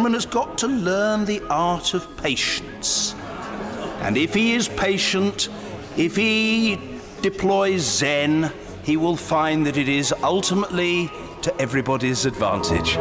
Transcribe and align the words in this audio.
gentleman 0.00 0.14
has 0.14 0.24
got 0.24 0.56
to 0.56 0.66
learn 0.66 1.26
the 1.26 1.42
art 1.50 1.92
of 1.92 2.16
patience. 2.16 3.14
And 4.00 4.16
if 4.16 4.32
he 4.32 4.54
is 4.54 4.66
patient, 4.66 5.50
if 5.94 6.16
he 6.16 6.80
deploys 7.20 7.82
Zen, 7.82 8.50
he 8.82 8.96
will 8.96 9.16
find 9.16 9.66
that 9.66 9.76
it 9.76 9.90
is 9.90 10.14
ultimately 10.22 11.10
to 11.42 11.54
everybody's 11.60 12.24
advantage. 12.24 12.96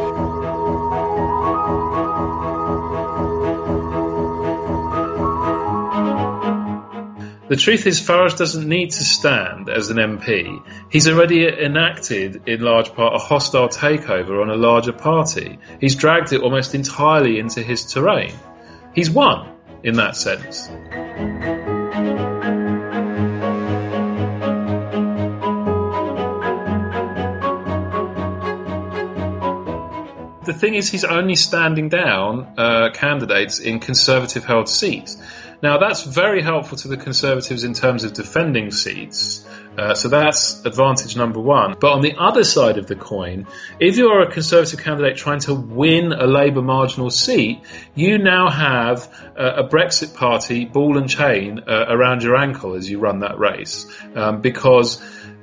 The 7.50 7.56
truth 7.56 7.88
is, 7.88 8.00
Farage 8.00 8.38
doesn't 8.38 8.70
need 8.70 8.92
to 8.92 9.04
stand 9.04 9.70
as 9.70 9.90
an 9.90 9.98
MP. 9.98 10.64
He's 10.92 11.08
already 11.10 11.48
enacted, 11.48 12.48
in 12.48 12.62
large 12.62 12.94
part, 12.94 13.16
a 13.16 13.18
hostile 13.18 13.70
takeover 13.70 14.40
on 14.40 14.52
a 14.52 14.56
larger 14.56 14.94
party. 14.94 15.58
He's 15.82 15.96
dragged 15.96 16.32
it 16.32 16.42
almost 16.44 16.76
entirely 16.76 17.40
into 17.40 17.64
his 17.64 17.92
terrain. 17.92 18.36
He's 18.94 19.10
won, 19.10 19.52
in 19.82 19.96
that 19.96 20.16
sense. 20.16 20.68
The 30.46 30.54
thing 30.54 30.76
is, 30.76 30.90
he's 30.90 31.04
only 31.04 31.36
standing 31.36 31.90
down 31.90 32.54
uh, 32.58 32.90
candidates 32.94 33.58
in 33.58 33.80
conservative 33.80 34.46
held 34.46 34.70
seats. 34.70 35.18
Now, 35.62 35.78
that's 35.78 36.04
very 36.04 36.42
helpful 36.42 36.78
to 36.78 36.88
the 36.88 36.98
Conservatives 36.98 37.64
in 37.64 37.74
terms 37.74 38.04
of 38.04 38.14
defending 38.14 38.72
seats. 38.72 39.46
Uh, 39.78 39.94
so 39.94 40.08
that's 40.10 40.66
advantage 40.66 41.16
number 41.16 41.40
one. 41.40 41.76
But 41.80 41.92
on 41.94 42.02
the 42.02 42.16
other 42.18 42.44
side 42.44 42.78
of 42.78 42.88
the 42.88 42.96
coin, 42.96 43.48
if 43.80 43.98
you 43.98 44.10
are 44.10 44.22
a 44.22 44.32
Conservative 44.32 44.80
candidate 44.80 45.18
trying 45.18 45.40
to 45.42 45.54
win 45.54 46.12
a 46.12 46.26
Labour 46.26 46.62
marginal 46.62 47.10
seat, 47.10 47.62
you 47.96 48.18
now 48.18 48.50
have 48.50 49.08
uh, 49.38 49.64
a 49.64 49.68
Brexit 49.68 50.16
party 50.16 50.66
ball 50.66 50.98
and 50.98 51.10
chain 51.10 51.60
uh, 51.68 51.86
around 51.90 52.24
your 52.24 52.36
ankle 52.36 52.76
as 52.76 52.90
you 52.90 53.00
run 53.00 53.20
that 53.20 53.38
race. 53.38 53.86
Um, 54.16 54.42
because 54.42 55.02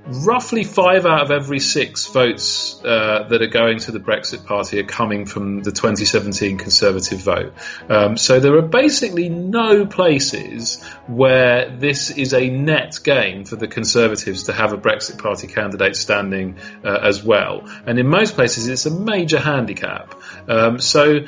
roughly 0.08 0.64
five 0.64 1.04
out 1.06 1.22
of 1.22 1.30
every 1.30 1.58
six 1.58 2.06
votes 2.06 2.80
uh, 2.84 3.26
that 3.28 3.42
are 3.42 3.48
going 3.48 3.78
to 3.80 3.92
the 3.92 3.98
Brexit 3.98 4.44
Party 4.44 4.78
are 4.78 4.84
coming 4.84 5.26
from 5.26 5.62
the 5.62 5.72
2017 5.72 6.58
Conservative 6.58 7.18
vote. 7.18 7.52
Um, 7.88 8.16
so 8.16 8.40
there 8.40 8.56
are 8.56 8.62
basically 8.62 9.28
no 9.28 9.86
places 9.86 10.82
where 11.06 11.70
this 11.70 12.10
is 12.10 12.34
a 12.34 12.48
net 12.48 13.00
gain 13.02 13.44
for 13.44 13.56
the 13.56 13.68
Conservatives 13.68 14.44
to 14.44 14.52
have 14.52 14.72
a 14.72 14.78
Brexit 14.78 15.18
Party 15.18 15.46
candidate 15.48 15.96
standing 15.96 16.58
uh, 16.84 16.98
as 17.02 17.22
well. 17.22 17.68
And 17.86 17.98
in 17.98 18.06
most 18.06 18.34
places, 18.34 18.68
it's 18.68 18.86
a 18.86 18.90
major 18.90 19.38
handicap. 19.38 20.14
Um, 20.48 20.78
so 20.78 21.26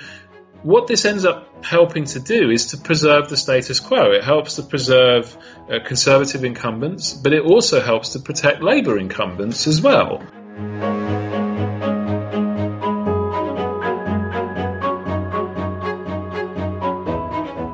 what 0.63 0.89
this 0.89 1.05
ends 1.05 1.25
up 1.25 1.65
helping 1.65 2.05
to 2.05 2.19
do 2.19 2.51
is 2.51 2.69
to 2.69 2.79
preserve 2.79 3.29
the 3.29 3.37
status 3.37 3.79
quo. 3.79 4.11
It 4.11 4.25
helps 4.25 4.57
to 4.57 4.63
preserve 4.63 5.37
uh, 5.71 5.79
conservative 5.85 6.45
incumbents, 6.45 7.13
but 7.13 7.33
it 7.33 7.45
also 7.45 7.81
helps 7.81 8.15
to 8.15 8.19
protect 8.19 8.61
Labour 8.61 8.99
incumbents 8.99 9.69
as 9.69 9.81
well. 9.81 10.21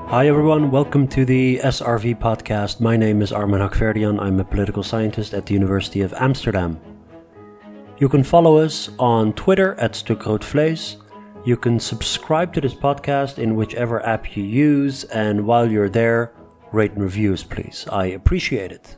Hi 0.09 0.29
everyone, 0.29 0.71
welcome 0.71 1.09
to 1.09 1.25
the 1.25 1.61
SRV 1.65 2.21
podcast. 2.21 2.81
My 2.81 2.97
name 2.99 3.23
is 3.23 3.33
Armen 3.33 3.61
Hakhverdian. 3.61 4.21
I'm 4.21 4.39
a 4.39 4.45
political 4.45 4.83
scientist 4.83 5.33
at 5.33 5.47
the 5.47 5.55
University 5.55 6.03
of 6.03 6.13
Amsterdam. 6.19 6.79
You 7.99 8.09
can 8.09 8.23
follow 8.23 8.59
us 8.59 8.91
on 8.99 9.33
Twitter 9.33 9.75
at 9.81 9.93
Stukroodvlees 9.93 10.97
you 11.45 11.57
can 11.57 11.79
subscribe 11.79 12.55
to 12.55 12.61
this 12.61 12.75
podcast 12.75 13.39
in 13.39 13.55
whichever 13.55 14.05
app 14.07 14.37
you 14.37 14.43
use, 14.43 15.05
and 15.05 15.47
while 15.47 15.71
you're 15.71 15.91
there, 15.91 16.33
rate 16.73 16.93
and 16.93 17.03
reviews, 17.03 17.45
please. 17.45 17.87
I 17.93 18.07
appreciate 18.07 18.73
it. 18.73 18.97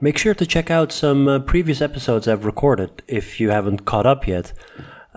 Make 0.00 0.16
sure 0.16 0.34
to 0.34 0.46
check 0.46 0.70
out 0.70 0.92
some 0.92 1.26
uh, 1.26 1.40
previous 1.40 1.80
episodes 1.80 2.28
I've 2.28 2.44
recorded 2.44 3.02
if 3.08 3.40
you 3.40 3.50
haven't 3.50 3.84
caught 3.84 4.06
up 4.06 4.28
yet. 4.28 4.52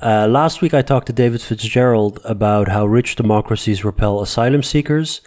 Uh, 0.01 0.25
last 0.27 0.61
week 0.61 0.73
I 0.73 0.81
talked 0.81 1.05
to 1.07 1.13
David 1.13 1.41
Fitzgerald 1.41 2.19
about 2.23 2.69
how 2.69 2.87
rich 2.87 3.15
democracies 3.15 3.85
repel 3.85 4.21
asylum 4.21 4.63
seekers. 4.63 5.21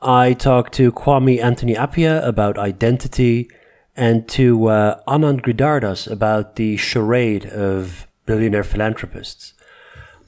I 0.00 0.32
talked 0.32 0.72
to 0.74 0.90
Kwame 0.90 1.40
Anthony 1.40 1.74
Appiah 1.76 2.26
about 2.26 2.58
identity 2.58 3.48
and 3.94 4.26
to 4.30 4.66
uh, 4.66 5.00
Anand 5.06 5.42
Giridharadas 5.42 6.10
about 6.10 6.56
the 6.56 6.76
charade 6.76 7.46
of 7.46 8.08
billionaire 8.26 8.64
philanthropists. 8.64 9.54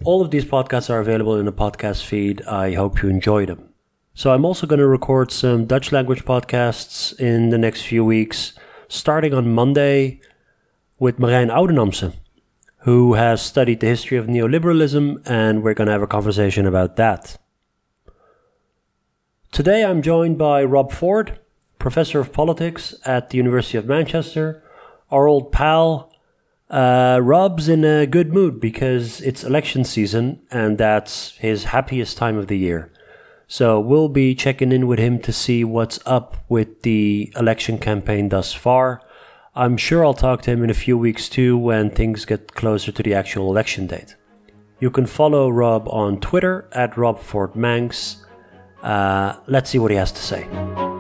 All 0.05 0.21
of 0.21 0.31
these 0.31 0.45
podcasts 0.45 0.91
are 0.91 1.01
available 1.01 1.39
in 1.39 1.47
the 1.47 1.53
podcast 1.53 2.05
feed. 2.05 2.43
I 2.43 2.75
hope 2.75 3.03
you 3.03 3.09
enjoy 3.09 3.47
them. 3.47 3.71
So, 4.13 4.35
I'm 4.35 4.45
also 4.45 4.67
going 4.67 4.79
to 4.79 4.87
record 4.87 5.33
some 5.33 5.65
Dutch 5.65 5.93
language 5.93 6.27
podcasts 6.27 7.19
in 7.19 7.49
the 7.49 7.57
next 7.57 7.83
few 7.87 8.05
weeks, 8.05 8.53
starting 8.87 9.33
on 9.33 9.55
Monday 9.55 10.21
with 10.99 11.17
Merijn 11.17 11.51
Oudenampsen, 11.51 12.13
who 12.81 13.15
has 13.15 13.41
studied 13.41 13.81
the 13.81 13.87
history 13.87 14.19
of 14.19 14.27
neoliberalism, 14.27 15.23
and 15.25 15.63
we're 15.63 15.73
going 15.73 15.87
to 15.87 15.93
have 15.93 16.03
a 16.03 16.07
conversation 16.07 16.67
about 16.67 16.97
that. 16.97 17.39
Today, 19.53 19.87
I'm 19.87 20.03
joined 20.03 20.37
by 20.37 20.63
Rob 20.65 20.93
Ford, 20.93 21.41
professor 21.79 22.21
of 22.21 22.31
politics 22.31 22.95
at 23.07 23.31
the 23.31 23.39
University 23.39 23.79
of 23.79 23.87
Manchester, 23.87 24.63
our 25.11 25.27
old 25.27 25.51
pal, 25.51 26.14
uh, 26.71 27.21
Rob's 27.23 27.69
in 27.69 27.85
a 27.85 28.07
good 28.07 28.33
mood 28.33 28.61
because 28.61 29.21
it's 29.21 29.45
election 29.45 29.85
season 29.85 30.41
and 30.51 30.79
that's 30.79 31.37
his 31.39 31.65
happiest 31.65 32.17
time 32.17 32.37
of 32.37 32.47
the 32.47 32.59
year. 32.59 32.91
So 33.47 33.79
we'll 33.79 34.09
be 34.09 34.35
checking 34.35 34.73
in 34.73 34.87
with 34.87 34.99
him 34.99 35.19
to 35.21 35.33
see 35.33 35.65
what's 35.65 35.99
up 36.07 36.37
with 36.49 36.83
the 36.83 37.33
election 37.37 37.79
campaign 37.79 38.31
thus 38.31 38.53
far. 38.53 39.03
I'm 39.55 39.77
sure 39.77 40.05
I'll 40.05 40.15
talk 40.15 40.43
to 40.43 40.51
him 40.51 40.65
in 40.65 40.71
a 40.71 40.75
few 40.75 40.99
weeks 40.99 41.29
too 41.29 41.57
when 41.57 41.91
things 41.91 42.25
get 42.25 42.55
closer 42.55 42.91
to 42.91 43.03
the 43.03 43.15
actual 43.15 43.51
election 43.51 43.87
date. 43.87 44.17
You 44.81 44.91
can 44.91 45.07
follow 45.07 45.49
Rob 45.51 45.89
on 45.89 46.19
Twitter 46.19 46.69
at 46.73 46.95
RobFordMancs. 46.95 48.17
Uh, 48.83 49.37
let's 49.47 49.71
see 49.71 49.79
what 49.79 49.91
he 49.91 49.97
has 49.97 50.11
to 50.13 50.21
say. 50.21 50.94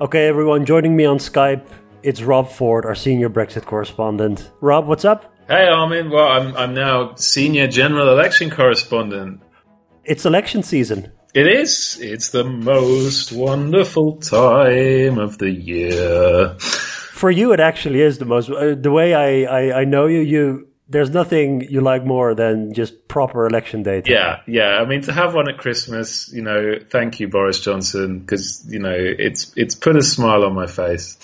Okay, 0.00 0.28
everyone, 0.28 0.64
joining 0.64 0.94
me 0.94 1.04
on 1.04 1.18
Skype, 1.18 1.66
it's 2.04 2.22
Rob 2.22 2.48
Ford, 2.48 2.86
our 2.86 2.94
senior 2.94 3.28
Brexit 3.28 3.64
correspondent. 3.64 4.48
Rob, 4.60 4.86
what's 4.86 5.04
up? 5.04 5.34
Hey, 5.48 5.66
Armen. 5.66 6.08
Well, 6.10 6.28
I'm, 6.28 6.56
I'm 6.56 6.72
now 6.72 7.16
senior 7.16 7.66
general 7.66 8.08
election 8.08 8.48
correspondent. 8.48 9.42
It's 10.04 10.24
election 10.24 10.62
season. 10.62 11.10
It 11.34 11.48
is. 11.48 11.98
It's 12.00 12.30
the 12.30 12.44
most 12.44 13.32
wonderful 13.32 14.18
time 14.18 15.18
of 15.18 15.38
the 15.38 15.50
year. 15.50 16.54
For 16.60 17.32
you, 17.32 17.52
it 17.52 17.58
actually 17.58 18.00
is 18.00 18.18
the 18.18 18.24
most. 18.24 18.48
Uh, 18.50 18.76
the 18.76 18.92
way 18.92 19.14
I, 19.14 19.52
I, 19.52 19.80
I 19.80 19.84
know 19.84 20.06
you, 20.06 20.20
you 20.20 20.67
there's 20.88 21.10
nothing 21.10 21.60
you 21.68 21.80
like 21.80 22.04
more 22.04 22.34
than 22.34 22.72
just 22.72 23.08
proper 23.08 23.46
election 23.46 23.82
day. 23.82 24.02
Yeah, 24.06 24.40
yeah. 24.46 24.78
I 24.80 24.86
mean, 24.86 25.02
to 25.02 25.12
have 25.12 25.34
one 25.34 25.48
at 25.48 25.58
Christmas, 25.58 26.32
you 26.32 26.42
know, 26.42 26.76
thank 26.90 27.20
you, 27.20 27.28
Boris 27.28 27.60
Johnson, 27.60 28.20
because 28.20 28.64
you 28.68 28.78
know 28.78 28.94
it's 28.94 29.52
it's 29.56 29.74
put 29.74 29.96
a 29.96 30.02
smile 30.02 30.44
on 30.44 30.54
my 30.54 30.66
face. 30.66 31.16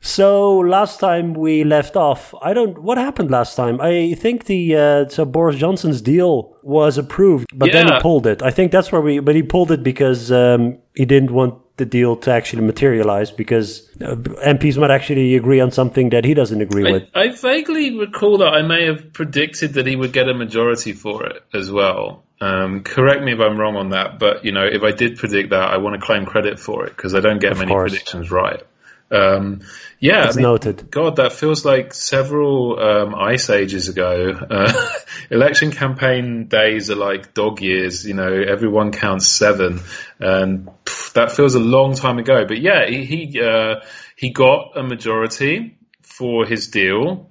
So 0.00 0.58
last 0.58 1.00
time 1.00 1.34
we 1.34 1.64
left 1.64 1.96
off, 1.96 2.34
I 2.40 2.52
don't. 2.52 2.78
What 2.78 2.98
happened 2.98 3.30
last 3.30 3.56
time? 3.56 3.80
I 3.80 4.14
think 4.14 4.44
the 4.44 4.76
uh, 4.76 5.08
so 5.08 5.24
Boris 5.24 5.56
Johnson's 5.56 6.00
deal 6.00 6.56
was 6.62 6.98
approved, 6.98 7.46
but 7.52 7.66
yeah. 7.66 7.84
then 7.84 7.92
he 7.92 8.00
pulled 8.00 8.26
it. 8.26 8.42
I 8.42 8.50
think 8.50 8.72
that's 8.72 8.92
where 8.92 9.00
we. 9.00 9.18
But 9.18 9.34
he 9.34 9.42
pulled 9.42 9.70
it 9.72 9.82
because 9.82 10.30
um, 10.30 10.78
he 10.94 11.04
didn't 11.04 11.32
want 11.32 11.60
the 11.78 11.86
deal 11.86 12.16
to 12.16 12.30
actually 12.30 12.62
materialize 12.62 13.30
because 13.30 13.88
uh, 14.00 14.14
MPs 14.14 14.76
might 14.76 14.90
actually 14.90 15.34
agree 15.36 15.60
on 15.60 15.70
something 15.70 16.10
that 16.10 16.24
he 16.24 16.34
doesn't 16.34 16.60
agree 16.60 16.88
I, 16.88 16.92
with. 16.92 17.02
I 17.14 17.28
vaguely 17.28 17.96
recall 17.98 18.38
that 18.38 18.52
I 18.52 18.62
may 18.62 18.86
have 18.86 19.12
predicted 19.12 19.74
that 19.74 19.86
he 19.86 19.96
would 19.96 20.12
get 20.12 20.28
a 20.28 20.34
majority 20.34 20.92
for 20.92 21.24
it 21.26 21.42
as 21.54 21.70
well. 21.70 22.24
Um, 22.40 22.84
correct 22.84 23.22
me 23.22 23.32
if 23.32 23.40
I'm 23.40 23.58
wrong 23.58 23.76
on 23.76 23.90
that, 23.90 24.18
but 24.18 24.44
you 24.44 24.52
know, 24.52 24.64
if 24.64 24.82
I 24.82 24.92
did 24.92 25.16
predict 25.16 25.50
that, 25.50 25.70
I 25.70 25.78
want 25.78 26.00
to 26.00 26.04
claim 26.04 26.24
credit 26.24 26.60
for 26.60 26.86
it 26.86 26.96
because 26.96 27.14
I 27.14 27.20
don't 27.20 27.40
get 27.40 27.52
of 27.52 27.58
many 27.58 27.70
course. 27.70 27.92
predictions 27.92 28.30
right. 28.30 28.62
Um, 29.10 29.62
yeah, 30.00 30.26
it's 30.26 30.36
I 30.36 30.40
mean, 30.40 30.42
noted. 30.42 30.90
God, 30.90 31.16
that 31.16 31.32
feels 31.32 31.64
like 31.64 31.94
several 31.94 32.78
um, 32.78 33.14
ice 33.14 33.50
ages 33.50 33.88
ago. 33.88 34.32
Uh, 34.50 34.72
election 35.30 35.70
campaign 35.72 36.46
days 36.46 36.90
are 36.90 36.96
like 36.96 37.34
dog 37.34 37.60
years. 37.60 38.06
You 38.06 38.14
know, 38.14 38.30
everyone 38.30 38.92
counts 38.92 39.26
seven, 39.26 39.80
and 40.18 40.68
pff, 40.84 41.14
that 41.14 41.32
feels 41.32 41.54
a 41.54 41.60
long 41.60 41.94
time 41.94 42.18
ago. 42.18 42.44
But 42.46 42.60
yeah, 42.60 42.86
he 42.86 43.04
he, 43.04 43.40
uh, 43.40 43.80
he 44.14 44.30
got 44.30 44.76
a 44.76 44.82
majority 44.82 45.76
for 46.02 46.44
his 46.44 46.68
deal. 46.68 47.30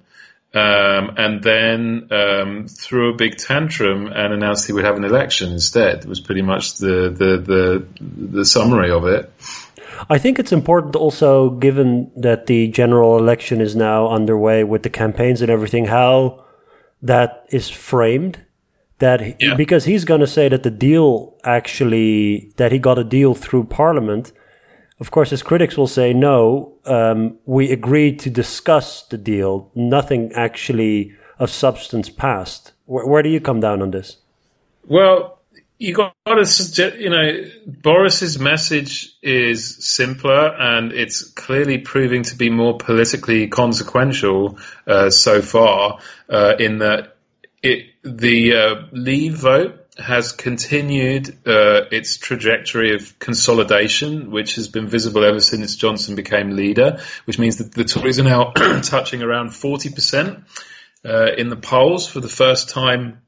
Um, 0.54 1.10
and 1.18 1.42
then 1.42 2.08
um, 2.10 2.68
threw 2.68 3.12
a 3.12 3.16
big 3.16 3.36
tantrum 3.36 4.06
and 4.06 4.32
announced 4.32 4.66
he 4.66 4.72
would 4.72 4.86
have 4.86 4.96
an 4.96 5.04
election 5.04 5.52
instead. 5.52 5.98
It 5.98 6.06
was 6.06 6.20
pretty 6.20 6.40
much 6.40 6.76
the 6.78 7.10
the 7.10 7.86
the, 8.00 8.32
the 8.38 8.44
summary 8.46 8.90
of 8.90 9.04
it. 9.04 9.30
I 10.08 10.18
think 10.18 10.38
it's 10.38 10.52
important 10.52 10.96
also, 10.96 11.50
given 11.50 12.10
that 12.16 12.46
the 12.46 12.68
general 12.68 13.18
election 13.18 13.60
is 13.60 13.74
now 13.74 14.08
underway 14.08 14.64
with 14.64 14.82
the 14.82 14.90
campaigns 14.90 15.42
and 15.42 15.50
everything, 15.50 15.86
how 15.86 16.44
that 17.02 17.44
is 17.50 17.68
framed. 17.68 18.44
That 18.98 19.40
Yeah. 19.40 19.54
because 19.54 19.84
he's 19.84 20.04
going 20.04 20.20
to 20.20 20.26
say 20.26 20.48
that 20.48 20.64
the 20.64 20.70
deal 20.72 21.34
actually 21.44 22.52
that 22.56 22.72
he 22.72 22.78
got 22.80 22.98
a 22.98 23.04
deal 23.04 23.34
through 23.34 23.64
Parliament. 23.64 24.32
Of 24.98 25.12
course, 25.12 25.30
his 25.30 25.44
critics 25.44 25.76
will 25.76 25.86
say 25.86 26.12
no. 26.12 26.72
Um, 26.84 27.38
we 27.46 27.70
agreed 27.70 28.18
to 28.20 28.30
discuss 28.30 29.02
the 29.04 29.16
deal. 29.16 29.70
Nothing 29.76 30.32
actually 30.34 31.12
of 31.38 31.50
substance 31.50 32.10
passed. 32.10 32.72
Where, 32.86 33.06
where 33.06 33.22
do 33.22 33.28
you 33.28 33.40
come 33.40 33.60
down 33.60 33.80
on 33.82 33.92
this? 33.92 34.16
Well, 34.88 35.37
you 35.78 35.94
got 35.94 36.14
to 36.26 36.94
you 36.98 37.10
know, 37.10 37.44
Boris's 37.66 38.38
message 38.38 39.16
is 39.22 39.86
simpler 39.86 40.48
and 40.48 40.92
it's 40.92 41.22
clearly 41.22 41.78
proving 41.78 42.24
to 42.24 42.36
be 42.36 42.50
more 42.50 42.76
politically 42.76 43.46
consequential 43.46 44.58
uh, 44.86 45.10
so 45.10 45.40
far. 45.40 46.00
Uh, 46.28 46.54
in 46.58 46.78
that 46.78 47.16
it 47.62 47.86
the 48.02 48.54
uh, 48.54 48.86
Leave 48.92 49.34
vote 49.34 49.86
has 49.98 50.32
continued 50.32 51.28
uh, 51.46 51.82
its 51.90 52.16
trajectory 52.18 52.94
of 52.94 53.18
consolidation, 53.18 54.30
which 54.30 54.54
has 54.54 54.68
been 54.68 54.86
visible 54.86 55.24
ever 55.24 55.40
since 55.40 55.76
Johnson 55.76 56.14
became 56.14 56.50
leader, 56.50 57.00
which 57.24 57.38
means 57.38 57.58
that 57.58 57.72
the 57.72 57.84
Tories 57.84 58.18
are 58.20 58.24
now 58.24 58.52
touching 58.82 59.22
around 59.22 59.48
40% 59.48 60.44
uh, 61.04 61.32
in 61.36 61.48
the 61.48 61.56
polls 61.56 62.06
for 62.08 62.20
the 62.20 62.28
first 62.28 62.68
time 62.68 63.22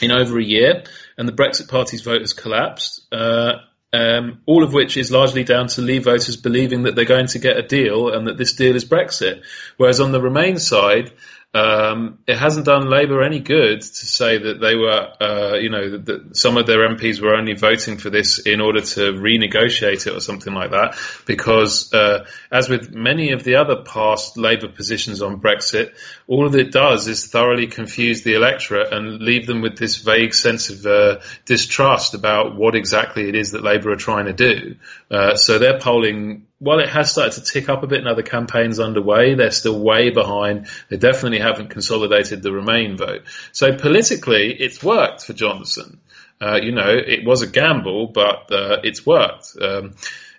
in 0.00 0.10
over 0.10 0.38
a 0.38 0.44
year, 0.44 0.84
and 1.20 1.28
the 1.28 1.34
Brexit 1.34 1.68
Party's 1.68 2.00
vote 2.00 2.22
has 2.22 2.32
collapsed. 2.32 3.06
Uh, 3.12 3.56
um, 3.92 4.40
all 4.46 4.64
of 4.64 4.72
which 4.72 4.96
is 4.96 5.10
largely 5.10 5.44
down 5.44 5.66
to 5.68 5.82
Leave 5.82 6.04
voters 6.04 6.38
believing 6.38 6.84
that 6.84 6.94
they're 6.94 7.04
going 7.04 7.26
to 7.26 7.38
get 7.38 7.58
a 7.58 7.62
deal 7.62 8.08
and 8.08 8.26
that 8.26 8.38
this 8.38 8.54
deal 8.54 8.74
is 8.74 8.86
Brexit. 8.86 9.42
Whereas 9.76 10.00
on 10.00 10.12
the 10.12 10.20
Remain 10.22 10.58
side, 10.58 11.12
um, 11.52 12.20
it 12.28 12.38
hasn't 12.38 12.66
done 12.66 12.88
Labour 12.88 13.22
any 13.22 13.40
good 13.40 13.80
to 13.80 14.06
say 14.06 14.38
that 14.38 14.60
they 14.60 14.76
were, 14.76 15.12
uh, 15.20 15.56
you 15.56 15.68
know, 15.68 15.98
that, 15.98 16.36
some 16.36 16.56
of 16.56 16.66
their 16.66 16.88
MPs 16.88 17.20
were 17.20 17.34
only 17.34 17.54
voting 17.54 17.98
for 17.98 18.08
this 18.08 18.38
in 18.38 18.60
order 18.60 18.80
to 18.80 19.12
renegotiate 19.14 20.06
it 20.06 20.14
or 20.14 20.20
something 20.20 20.54
like 20.54 20.70
that. 20.70 20.96
Because, 21.26 21.92
uh, 21.92 22.26
as 22.52 22.68
with 22.68 22.94
many 22.94 23.32
of 23.32 23.42
the 23.42 23.56
other 23.56 23.82
past 23.82 24.36
Labour 24.36 24.68
positions 24.68 25.22
on 25.22 25.40
Brexit, 25.40 25.92
all 26.28 26.48
that 26.48 26.60
it 26.60 26.70
does 26.70 27.08
is 27.08 27.26
thoroughly 27.26 27.66
confuse 27.66 28.22
the 28.22 28.34
electorate 28.34 28.92
and 28.92 29.20
leave 29.20 29.48
them 29.48 29.60
with 29.60 29.76
this 29.76 29.96
vague 29.96 30.34
sense 30.34 30.70
of 30.70 30.86
uh, 30.86 31.18
distrust 31.46 32.14
about 32.14 32.54
what 32.54 32.76
exactly 32.76 33.28
it 33.28 33.34
is 33.34 33.50
that 33.52 33.64
Labour 33.64 33.90
are 33.90 33.96
trying 33.96 34.26
to 34.26 34.32
do. 34.32 34.76
Uh, 35.10 35.34
so 35.34 35.58
their 35.58 35.80
polling 35.80 36.46
while 36.60 36.78
it 36.78 36.90
has 36.90 37.10
started 37.10 37.32
to 37.32 37.42
tick 37.42 37.68
up 37.68 37.82
a 37.82 37.86
bit 37.86 38.04
now 38.04 38.14
the 38.14 38.22
campaign's 38.22 38.78
underway, 38.78 39.34
they're 39.34 39.50
still 39.50 39.80
way 39.80 40.10
behind. 40.10 40.68
They 40.90 40.98
definitely 40.98 41.40
haven't 41.40 41.70
consolidated 41.70 42.42
the 42.42 42.52
Remain 42.52 42.98
vote. 42.98 43.22
So 43.50 43.76
politically, 43.76 44.54
it's 44.60 44.84
worked 44.84 45.24
for 45.24 45.32
Johnson. 45.32 46.00
Uh, 46.38 46.58
you 46.62 46.72
know, 46.72 46.88
it 46.88 47.24
was 47.24 47.40
a 47.40 47.46
gamble, 47.46 48.08
but 48.08 48.52
uh, 48.52 48.76
it's 48.84 49.06
worked. 49.06 49.56
Um, 49.60 49.94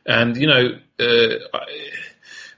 and, 0.06 0.38
you 0.38 0.48
know, 0.48 0.80
uh, 1.00 1.60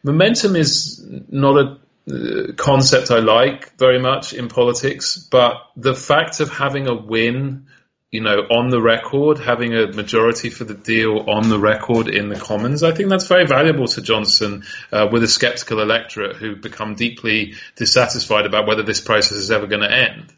momentum 0.04 0.58
is 0.58 1.02
not 1.30 1.58
a 1.58 1.78
uh, 2.12 2.54
concept 2.58 3.12
I 3.12 3.20
like 3.20 3.78
very 3.78 4.00
much 4.00 4.34
in 4.34 4.50
politics, 4.50 5.18
but 5.32 5.54
the 5.78 5.96
fact 5.96 6.42
of 6.42 6.50
having 6.50 6.88
a 6.88 6.94
win 6.94 7.68
you 8.14 8.22
know, 8.22 8.42
on 8.52 8.70
the 8.70 8.80
record, 8.80 9.40
having 9.40 9.74
a 9.74 9.88
majority 9.88 10.52
for 10.52 10.66
the 10.66 10.76
deal 10.76 11.26
on 11.28 11.50
the 11.50 11.58
record 11.58 12.08
in 12.08 12.30
the 12.30 12.36
Commons, 12.36 12.84
I 12.84 12.94
think 12.94 13.10
that's 13.10 13.26
very 13.26 13.48
valuable 13.48 13.88
to 13.88 14.04
Johnson 14.04 14.66
uh, 14.92 15.08
with 15.12 15.24
a 15.24 15.28
sceptical 15.28 15.82
electorate 15.82 16.36
who've 16.36 16.62
become 16.62 16.94
deeply 16.94 17.56
dissatisfied 17.76 18.46
about 18.46 18.68
whether 18.68 18.84
this 18.84 19.02
process 19.02 19.40
is 19.40 19.50
ever 19.50 19.66
going 19.66 19.82
to 19.82 19.92
end. 19.92 20.32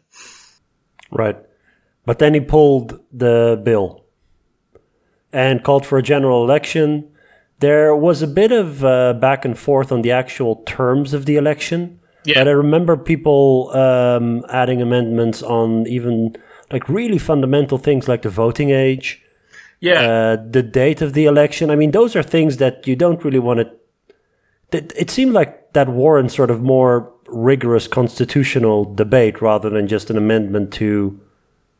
Right. 1.10 1.36
But 2.06 2.18
then 2.18 2.32
he 2.32 2.40
pulled 2.40 2.98
the 3.12 3.60
bill 3.62 4.06
and 5.30 5.62
called 5.62 5.84
for 5.84 5.98
a 5.98 6.02
general 6.02 6.44
election. 6.44 7.12
There 7.58 7.94
was 7.94 8.22
a 8.22 8.26
bit 8.26 8.52
of 8.52 8.86
uh, 8.86 9.12
back 9.12 9.44
and 9.44 9.58
forth 9.58 9.92
on 9.92 10.00
the 10.00 10.12
actual 10.12 10.62
terms 10.64 11.12
of 11.12 11.26
the 11.26 11.36
election. 11.36 12.00
Yeah. 12.24 12.40
But 12.40 12.48
I 12.48 12.52
remember 12.52 12.96
people 12.96 13.70
um, 13.74 14.46
adding 14.48 14.80
amendments 14.80 15.42
on 15.42 15.86
even 15.86 16.36
like 16.70 16.88
really 16.88 17.18
fundamental 17.18 17.78
things 17.78 18.08
like 18.08 18.22
the 18.22 18.30
voting 18.30 18.70
age, 18.70 19.22
Yeah. 19.80 20.00
uh, 20.00 20.36
the 20.50 20.62
date 20.62 21.02
of 21.02 21.12
the 21.12 21.26
election. 21.26 21.70
I 21.70 21.76
mean, 21.76 21.90
those 21.92 22.16
are 22.16 22.22
things 22.22 22.56
that 22.58 22.86
you 22.86 22.96
don't 22.96 23.24
really 23.24 23.38
want 23.38 23.60
to. 23.60 23.70
It 24.72 25.10
seemed 25.10 25.32
like 25.32 25.72
that 25.74 25.88
warrants 25.88 26.34
sort 26.34 26.50
of 26.50 26.60
more 26.60 27.12
rigorous 27.28 27.86
constitutional 27.88 28.84
debate 28.84 29.40
rather 29.40 29.70
than 29.70 29.86
just 29.86 30.10
an 30.10 30.16
amendment 30.16 30.72
to 30.74 31.20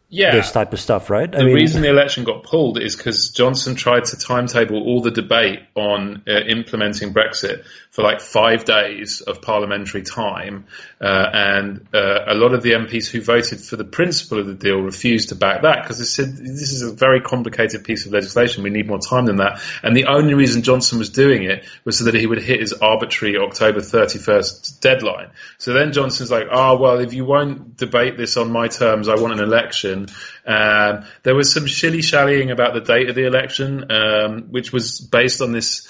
yeah. 0.09 0.33
this 0.33 0.53
type 0.53 0.73
of 0.73 0.81
stuff, 0.81 1.11
right? 1.11 1.35
I 1.35 1.39
The 1.39 1.53
reason 1.53 1.83
the 1.83 1.91
election 1.91 2.25
got 2.25 2.45
pulled 2.45 2.81
is 2.81 2.97
because 2.97 3.31
Johnson 3.31 3.75
tried 3.75 4.05
to 4.07 4.17
timetable 4.17 4.83
all 4.83 5.03
the 5.03 5.11
debate 5.11 5.61
on 5.75 6.23
uh, 6.29 6.41
implementing 6.47 7.13
Brexit 7.13 7.65
for 7.91 8.03
like 8.03 8.21
five 8.21 8.65
days 8.65 9.21
of 9.21 9.43
parliamentary 9.43 10.03
time, 10.03 10.67
uh, 10.99 11.31
and 11.33 11.87
uh, 11.93 12.25
a 12.27 12.35
lot 12.35 12.55
of 12.55 12.63
the 12.63 12.73
MPs 12.73 13.09
who 13.09 13.21
voted 13.21 13.61
for 13.61 13.77
the 13.77 13.85
principle 13.85 14.39
of 14.39 14.47
the 14.47 14.55
deal 14.55 14.81
refused 14.81 15.29
to 15.29 15.35
back 15.35 15.63
that 15.63 15.83
because 15.83 15.99
they 15.99 16.05
said 16.05 16.35
this 16.37 16.73
is 16.73 16.83
a 16.83 16.93
very 16.93 17.21
complicated 17.21 17.85
piece 17.85 18.07
of 18.07 18.13
legislation. 18.13 18.63
We 18.63 18.71
need 18.71 18.87
more 18.87 18.99
time 18.99 19.27
than 19.27 19.37
that. 19.37 19.61
And 19.83 19.95
the 19.95 20.07
only 20.07 20.33
reason 20.33 20.63
Johnson 20.63 20.99
was 20.99 21.11
doing 21.11 21.43
it 21.43 21.65
was 21.85 21.99
so 21.99 22.05
that 22.05 22.15
he 22.15 22.27
would 22.27 22.41
hit 22.41 22.61
his 22.61 22.73
arbitrary 22.73 23.37
October 23.37 23.81
31st 23.81 24.81
deadline. 24.81 25.31
So 25.59 25.75
then 25.75 25.93
Johnson's 25.93 26.31
like, 26.31 26.47
oh 26.51 26.79
well, 26.79 26.99
if 27.01 27.13
you 27.13 27.27
won't 27.27 27.77
debate 27.77 28.17
this 28.17 28.39
on 28.39 28.51
my 28.51 28.69
terms, 28.69 29.09
I 29.09 29.17
want 29.17 29.35
an 29.35 29.41
election. 29.41 30.07
Um, 30.47 31.05
there 31.25 31.35
was 31.35 31.53
some 31.53 31.67
shilly 31.67 32.01
shallying 32.01 32.51
about 32.51 32.73
the 32.73 32.81
date 32.81 33.11
of 33.11 33.15
the 33.15 33.27
election, 33.27 33.91
um, 33.91 34.43
which 34.51 34.73
was 34.73 35.01
based 35.01 35.43
on 35.43 35.53
this 35.53 35.89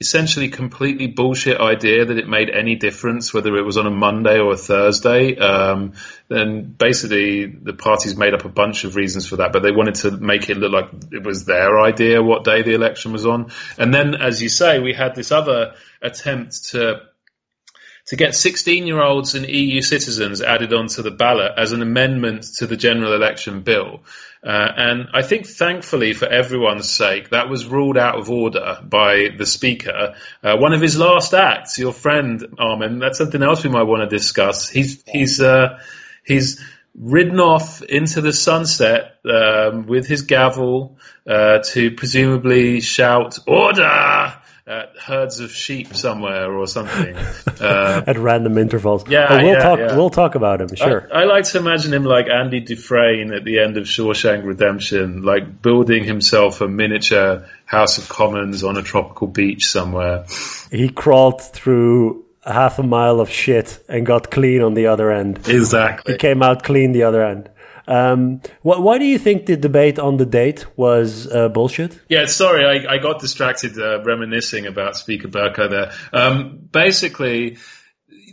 essentially 0.00 0.48
completely 0.48 1.08
bullshit 1.08 1.60
idea 1.60 2.06
that 2.06 2.16
it 2.16 2.26
made 2.26 2.48
any 2.48 2.74
difference 2.74 3.34
whether 3.34 3.54
it 3.56 3.62
was 3.62 3.76
on 3.76 3.86
a 3.86 3.90
Monday 3.90 4.38
or 4.38 4.54
a 4.54 4.56
Thursday. 4.56 5.36
Um, 5.36 5.92
then 6.28 6.74
basically 6.78 7.46
the 7.46 7.74
parties 7.74 8.16
made 8.16 8.32
up 8.32 8.46
a 8.46 8.48
bunch 8.48 8.84
of 8.84 8.96
reasons 8.96 9.26
for 9.28 9.36
that, 9.36 9.52
but 9.52 9.62
they 9.62 9.72
wanted 9.72 9.96
to 9.96 10.12
make 10.12 10.48
it 10.48 10.56
look 10.56 10.72
like 10.72 11.12
it 11.12 11.22
was 11.22 11.44
their 11.44 11.78
idea 11.78 12.22
what 12.22 12.44
day 12.44 12.62
the 12.62 12.72
election 12.72 13.12
was 13.12 13.26
on. 13.26 13.50
And 13.76 13.92
then, 13.92 14.14
as 14.14 14.42
you 14.42 14.48
say, 14.48 14.78
we 14.78 14.94
had 14.94 15.14
this 15.14 15.32
other 15.32 15.74
attempt 16.00 16.70
to 16.70 17.02
to 18.10 18.16
get 18.16 18.34
16 18.34 18.88
year 18.88 19.00
olds 19.00 19.36
and 19.36 19.48
EU 19.48 19.80
citizens 19.80 20.42
added 20.42 20.72
onto 20.72 21.00
the 21.00 21.12
ballot 21.12 21.52
as 21.56 21.70
an 21.70 21.80
amendment 21.80 22.42
to 22.58 22.66
the 22.66 22.76
general 22.76 23.14
election 23.14 23.62
bill. 23.62 24.02
Uh, 24.42 24.68
and 24.76 25.08
I 25.14 25.22
think, 25.22 25.46
thankfully, 25.46 26.12
for 26.12 26.26
everyone's 26.26 26.90
sake, 26.90 27.30
that 27.30 27.48
was 27.48 27.66
ruled 27.66 27.96
out 27.96 28.18
of 28.18 28.28
order 28.28 28.80
by 28.82 29.28
the 29.38 29.46
Speaker. 29.46 30.16
Uh, 30.42 30.56
one 30.56 30.72
of 30.72 30.80
his 30.80 30.98
last 30.98 31.34
acts, 31.34 31.78
your 31.78 31.92
friend 31.92 32.44
Armen, 32.58 32.98
that's 32.98 33.18
something 33.18 33.44
else 33.44 33.62
we 33.62 33.70
might 33.70 33.84
want 33.84 34.02
to 34.02 34.16
discuss. 34.16 34.68
He's 34.68 35.04
he's 35.06 35.40
uh, 35.40 35.78
he's 36.24 36.60
ridden 36.98 37.38
off 37.38 37.80
into 37.82 38.22
the 38.22 38.32
sunset 38.32 39.18
um, 39.24 39.86
with 39.86 40.08
his 40.08 40.22
gavel 40.22 40.98
uh, 41.28 41.60
to 41.66 41.92
presumably 41.92 42.80
shout 42.80 43.38
"Order!" 43.46 44.39
At 44.70 44.96
herds 44.96 45.40
of 45.40 45.50
sheep 45.50 45.94
somewhere 45.96 46.52
or 46.52 46.66
something. 46.66 47.16
Uh, 47.60 48.02
at 48.06 48.16
random 48.16 48.56
intervals. 48.56 49.06
Yeah, 49.06 49.26
Oh, 49.28 49.36
we'll 49.36 49.46
yeah, 49.48 49.58
talk. 49.58 49.78
yeah. 49.78 49.94
We'll 49.94 50.08
talk 50.08 50.34
about 50.34 50.62
him. 50.62 50.74
Sure. 50.74 51.06
I, 51.12 51.20
I 51.20 51.24
like 51.24 51.44
to 51.44 51.58
imagine 51.58 51.92
him 51.92 52.04
like 52.04 52.26
Andy 52.30 52.60
Dufresne 52.60 53.34
at 53.34 53.44
the 53.44 53.58
end 53.58 53.76
of 53.76 53.84
Shawshank 53.84 54.46
Redemption, 54.46 55.20
like 55.22 55.60
building 55.60 56.04
himself 56.04 56.62
a 56.62 56.68
miniature 56.68 57.44
House 57.66 57.98
of 57.98 58.08
Commons 58.08 58.64
on 58.64 58.78
a 58.78 58.82
tropical 58.82 59.26
beach 59.26 59.66
somewhere. 59.66 60.24
he 60.70 60.88
crawled 60.88 61.42
through 61.42 62.24
half 62.46 62.78
a 62.78 62.82
mile 62.82 63.20
of 63.20 63.28
shit 63.28 63.84
and 63.86 64.06
got 64.06 64.30
clean 64.30 64.62
on 64.62 64.72
the 64.72 64.86
other 64.86 65.10
end. 65.10 65.46
Exactly. 65.46 66.14
He 66.14 66.18
came 66.18 66.42
out 66.42 66.62
clean 66.64 66.92
the 66.92 67.02
other 67.02 67.22
end. 67.22 67.50
Um, 67.90 68.40
wh- 68.62 68.80
why 68.80 68.98
do 68.98 69.04
you 69.04 69.18
think 69.18 69.46
the 69.46 69.56
debate 69.56 69.98
on 69.98 70.16
the 70.16 70.26
date 70.26 70.64
was 70.76 71.26
uh, 71.26 71.48
bullshit? 71.48 72.00
Yeah, 72.08 72.26
sorry, 72.26 72.64
I, 72.64 72.94
I 72.94 72.98
got 72.98 73.20
distracted 73.20 73.78
uh, 73.78 74.02
reminiscing 74.04 74.66
about 74.66 74.96
Speaker 74.96 75.28
Bercow 75.28 75.68
there. 75.68 75.92
Um, 76.12 76.68
basically, 76.70 77.58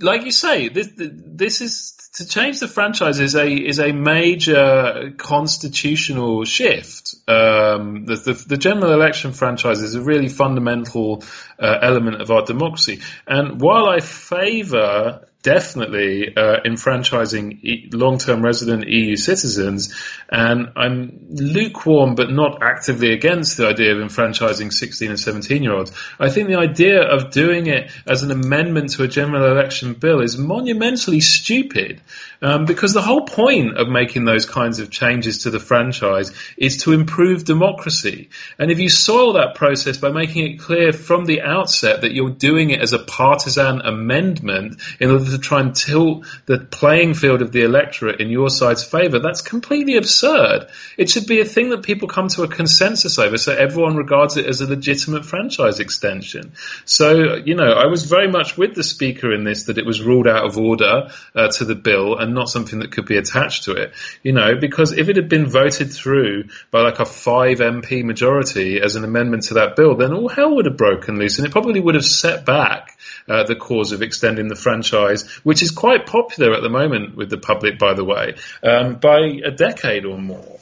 like 0.02 0.24
you 0.26 0.32
say, 0.32 0.70
this 0.70 0.90
this 0.96 1.62
is 1.62 1.94
to 2.16 2.28
change 2.28 2.60
the 2.60 2.68
franchise 2.68 3.20
is 3.20 3.36
a 3.36 3.48
is 3.48 3.80
a 3.80 3.92
major 3.92 5.14
constitutional 5.18 6.46
shift. 6.46 7.16
Um, 7.28 8.06
the, 8.06 8.16
the, 8.16 8.34
the 8.34 8.58
general 8.58 8.92
election 8.94 9.34
franchise 9.34 9.82
is 9.82 9.96
a 9.96 10.02
really 10.02 10.30
fundamental 10.30 11.24
uh, 11.60 11.78
element 11.82 12.22
of 12.22 12.32
our 12.32 12.44
democracy. 12.44 13.02
And 13.28 13.62
while 13.62 13.88
I 13.88 14.00
favour 14.00 15.27
definitely 15.48 16.36
uh, 16.36 16.58
enfranchising 16.66 17.94
long-term 17.94 18.42
resident 18.42 18.86
EU 18.86 19.16
citizens, 19.16 19.96
and 20.30 20.74
I'm 20.76 21.26
lukewarm 21.30 22.16
but 22.16 22.30
not 22.30 22.62
actively 22.62 23.14
against 23.14 23.56
the 23.56 23.66
idea 23.66 23.96
of 23.96 24.02
enfranchising 24.02 24.72
16 24.72 25.10
and 25.10 25.18
17-year-olds. 25.18 25.94
I 26.20 26.30
think 26.30 26.50
the 26.50 26.58
idea 26.58 27.02
of 27.02 27.32
doing 27.32 27.68
it 27.68 27.90
as 28.06 28.24
an 28.24 28.32
amendment 28.32 28.90
to 28.96 29.04
a 29.04 29.08
general 29.08 29.50
election 29.50 29.94
bill 29.94 30.20
is 30.20 30.38
monumentally 30.38 31.22
stupid, 31.22 32.02
um, 32.42 32.66
because 32.66 32.92
the 32.94 33.02
whole 33.02 33.26
point 33.26 33.78
of 33.78 33.88
making 33.88 34.26
those 34.26 34.46
kinds 34.46 34.80
of 34.80 34.92
changes 34.92 35.44
to 35.44 35.50
the 35.50 35.62
franchise 35.62 36.34
is 36.58 36.84
to 36.84 36.92
improve 36.92 37.46
democracy. 37.46 38.30
And 38.60 38.70
if 38.70 38.80
you 38.80 38.90
soil 38.90 39.34
that 39.34 39.56
process 39.56 39.98
by 39.98 40.10
making 40.10 40.46
it 40.46 40.60
clear 40.60 40.92
from 40.92 41.24
the 41.24 41.42
outset 41.42 42.02
that 42.02 42.12
you're 42.12 42.32
doing 42.32 42.72
it 42.72 42.82
as 42.82 42.92
a 42.92 43.00
partisan 43.00 43.80
amendment 43.80 44.82
in 45.00 45.10
order 45.10 45.24
to 45.24 45.37
try 45.40 45.60
and 45.60 45.76
tilt 45.76 46.26
the 46.46 46.60
playing 46.60 47.14
field 47.14 47.42
of 47.42 47.52
the 47.52 47.64
electorate 47.64 48.20
in 48.20 48.30
your 48.30 48.50
side's 48.50 48.84
favour, 48.84 49.20
that's 49.20 49.42
completely 49.42 49.98
absurd. 49.98 50.68
It 50.98 51.10
should 51.10 51.28
be 51.28 51.40
a 51.40 51.46
thing 51.46 51.70
that 51.70 51.84
people 51.84 52.08
come 52.08 52.28
to 52.30 52.44
a 52.44 52.48
consensus 52.48 53.20
over 53.20 53.38
so 53.38 53.54
everyone 53.54 53.96
regards 53.96 54.38
it 54.38 54.46
as 54.46 54.62
a 54.62 54.68
legitimate 54.68 55.26
franchise 55.26 55.80
extension. 55.80 56.54
So, 56.86 57.36
you 57.36 57.56
know, 57.56 57.72
I 57.72 57.88
was 57.88 58.06
very 58.06 58.30
much 58.30 58.58
with 58.58 58.76
the 58.76 58.84
Speaker 58.84 59.34
in 59.34 59.44
this 59.44 59.64
that 59.64 59.78
it 59.78 59.86
was 59.86 60.02
ruled 60.02 60.28
out 60.28 60.46
of 60.46 60.58
order 60.58 61.10
uh, 61.36 61.48
to 61.50 61.66
the 61.66 61.76
bill 61.76 62.18
and 62.18 62.34
not 62.34 62.50
something 62.50 62.80
that 62.80 62.92
could 62.92 63.06
be 63.06 63.18
attached 63.18 63.66
to 63.66 63.74
it, 63.74 63.94
you 64.24 64.34
know, 64.34 64.56
because 64.60 64.94
if 64.94 65.10
it 65.10 65.16
had 65.16 65.30
been 65.30 65.48
voted 65.48 65.92
through 65.92 66.46
by 66.72 66.82
like 66.82 67.00
a 67.00 67.06
five 67.06 67.60
MP 67.60 68.04
majority 68.04 68.82
as 68.82 68.96
an 68.96 69.04
amendment 69.04 69.44
to 69.44 69.56
that 69.56 69.76
bill, 69.76 69.96
then 69.96 70.14
all 70.14 70.30
hell 70.30 70.56
would 70.56 70.66
have 70.66 70.78
broken 70.78 71.18
loose 71.18 71.38
and 71.38 71.48
it 71.48 71.52
probably 71.52 71.80
would 71.80 71.96
have 71.96 72.06
set 72.06 72.46
back 72.46 72.97
uh, 73.28 73.44
the 73.44 73.56
cause 73.56 73.92
of 73.92 74.02
extending 74.02 74.48
the 74.48 74.56
franchise, 74.56 75.28
which 75.44 75.62
is 75.62 75.72
quite 75.72 76.06
popular 76.06 76.54
at 76.54 76.62
the 76.62 76.70
moment 76.70 77.16
with 77.16 77.30
the 77.30 77.38
public, 77.38 77.80
by 77.80 77.94
the 77.94 78.04
way, 78.04 78.36
um, 78.64 78.96
by 78.96 79.20
a 79.44 79.52
decade 79.52 80.06
or 80.06 80.18
more. 80.18 80.60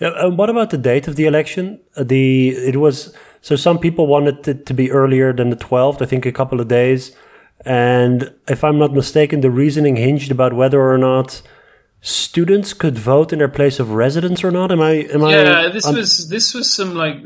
Yeah, 0.00 0.26
and 0.26 0.36
what 0.36 0.50
about 0.50 0.70
the 0.70 0.78
date 0.78 1.06
of 1.06 1.16
the 1.16 1.26
election? 1.26 1.80
Uh, 1.96 2.04
the 2.04 2.48
it 2.48 2.76
was 2.76 3.14
so 3.40 3.56
some 3.56 3.78
people 3.78 4.06
wanted 4.06 4.46
it 4.48 4.66
to 4.66 4.74
be 4.74 4.90
earlier 4.90 5.32
than 5.32 5.50
the 5.50 5.56
12th, 5.56 6.02
I 6.02 6.06
think 6.06 6.26
a 6.26 6.32
couple 6.32 6.60
of 6.60 6.68
days. 6.68 7.14
And 7.64 8.34
if 8.48 8.64
I'm 8.64 8.78
not 8.78 8.92
mistaken, 8.92 9.40
the 9.40 9.50
reasoning 9.50 9.96
hinged 9.96 10.30
about 10.30 10.52
whether 10.52 10.80
or 10.80 10.98
not 10.98 11.42
students 12.00 12.74
could 12.74 12.98
vote 12.98 13.32
in 13.32 13.38
their 13.38 13.48
place 13.48 13.80
of 13.80 13.92
residence 13.92 14.44
or 14.44 14.50
not. 14.50 14.70
Am 14.70 14.80
I? 14.80 14.92
Am 15.12 15.22
yeah, 15.22 15.26
I? 15.26 15.62
Yeah, 15.62 15.68
this 15.70 15.86
I'm, 15.86 15.94
was 15.94 16.28
this 16.28 16.54
was 16.54 16.72
some 16.72 16.94
like 16.94 17.16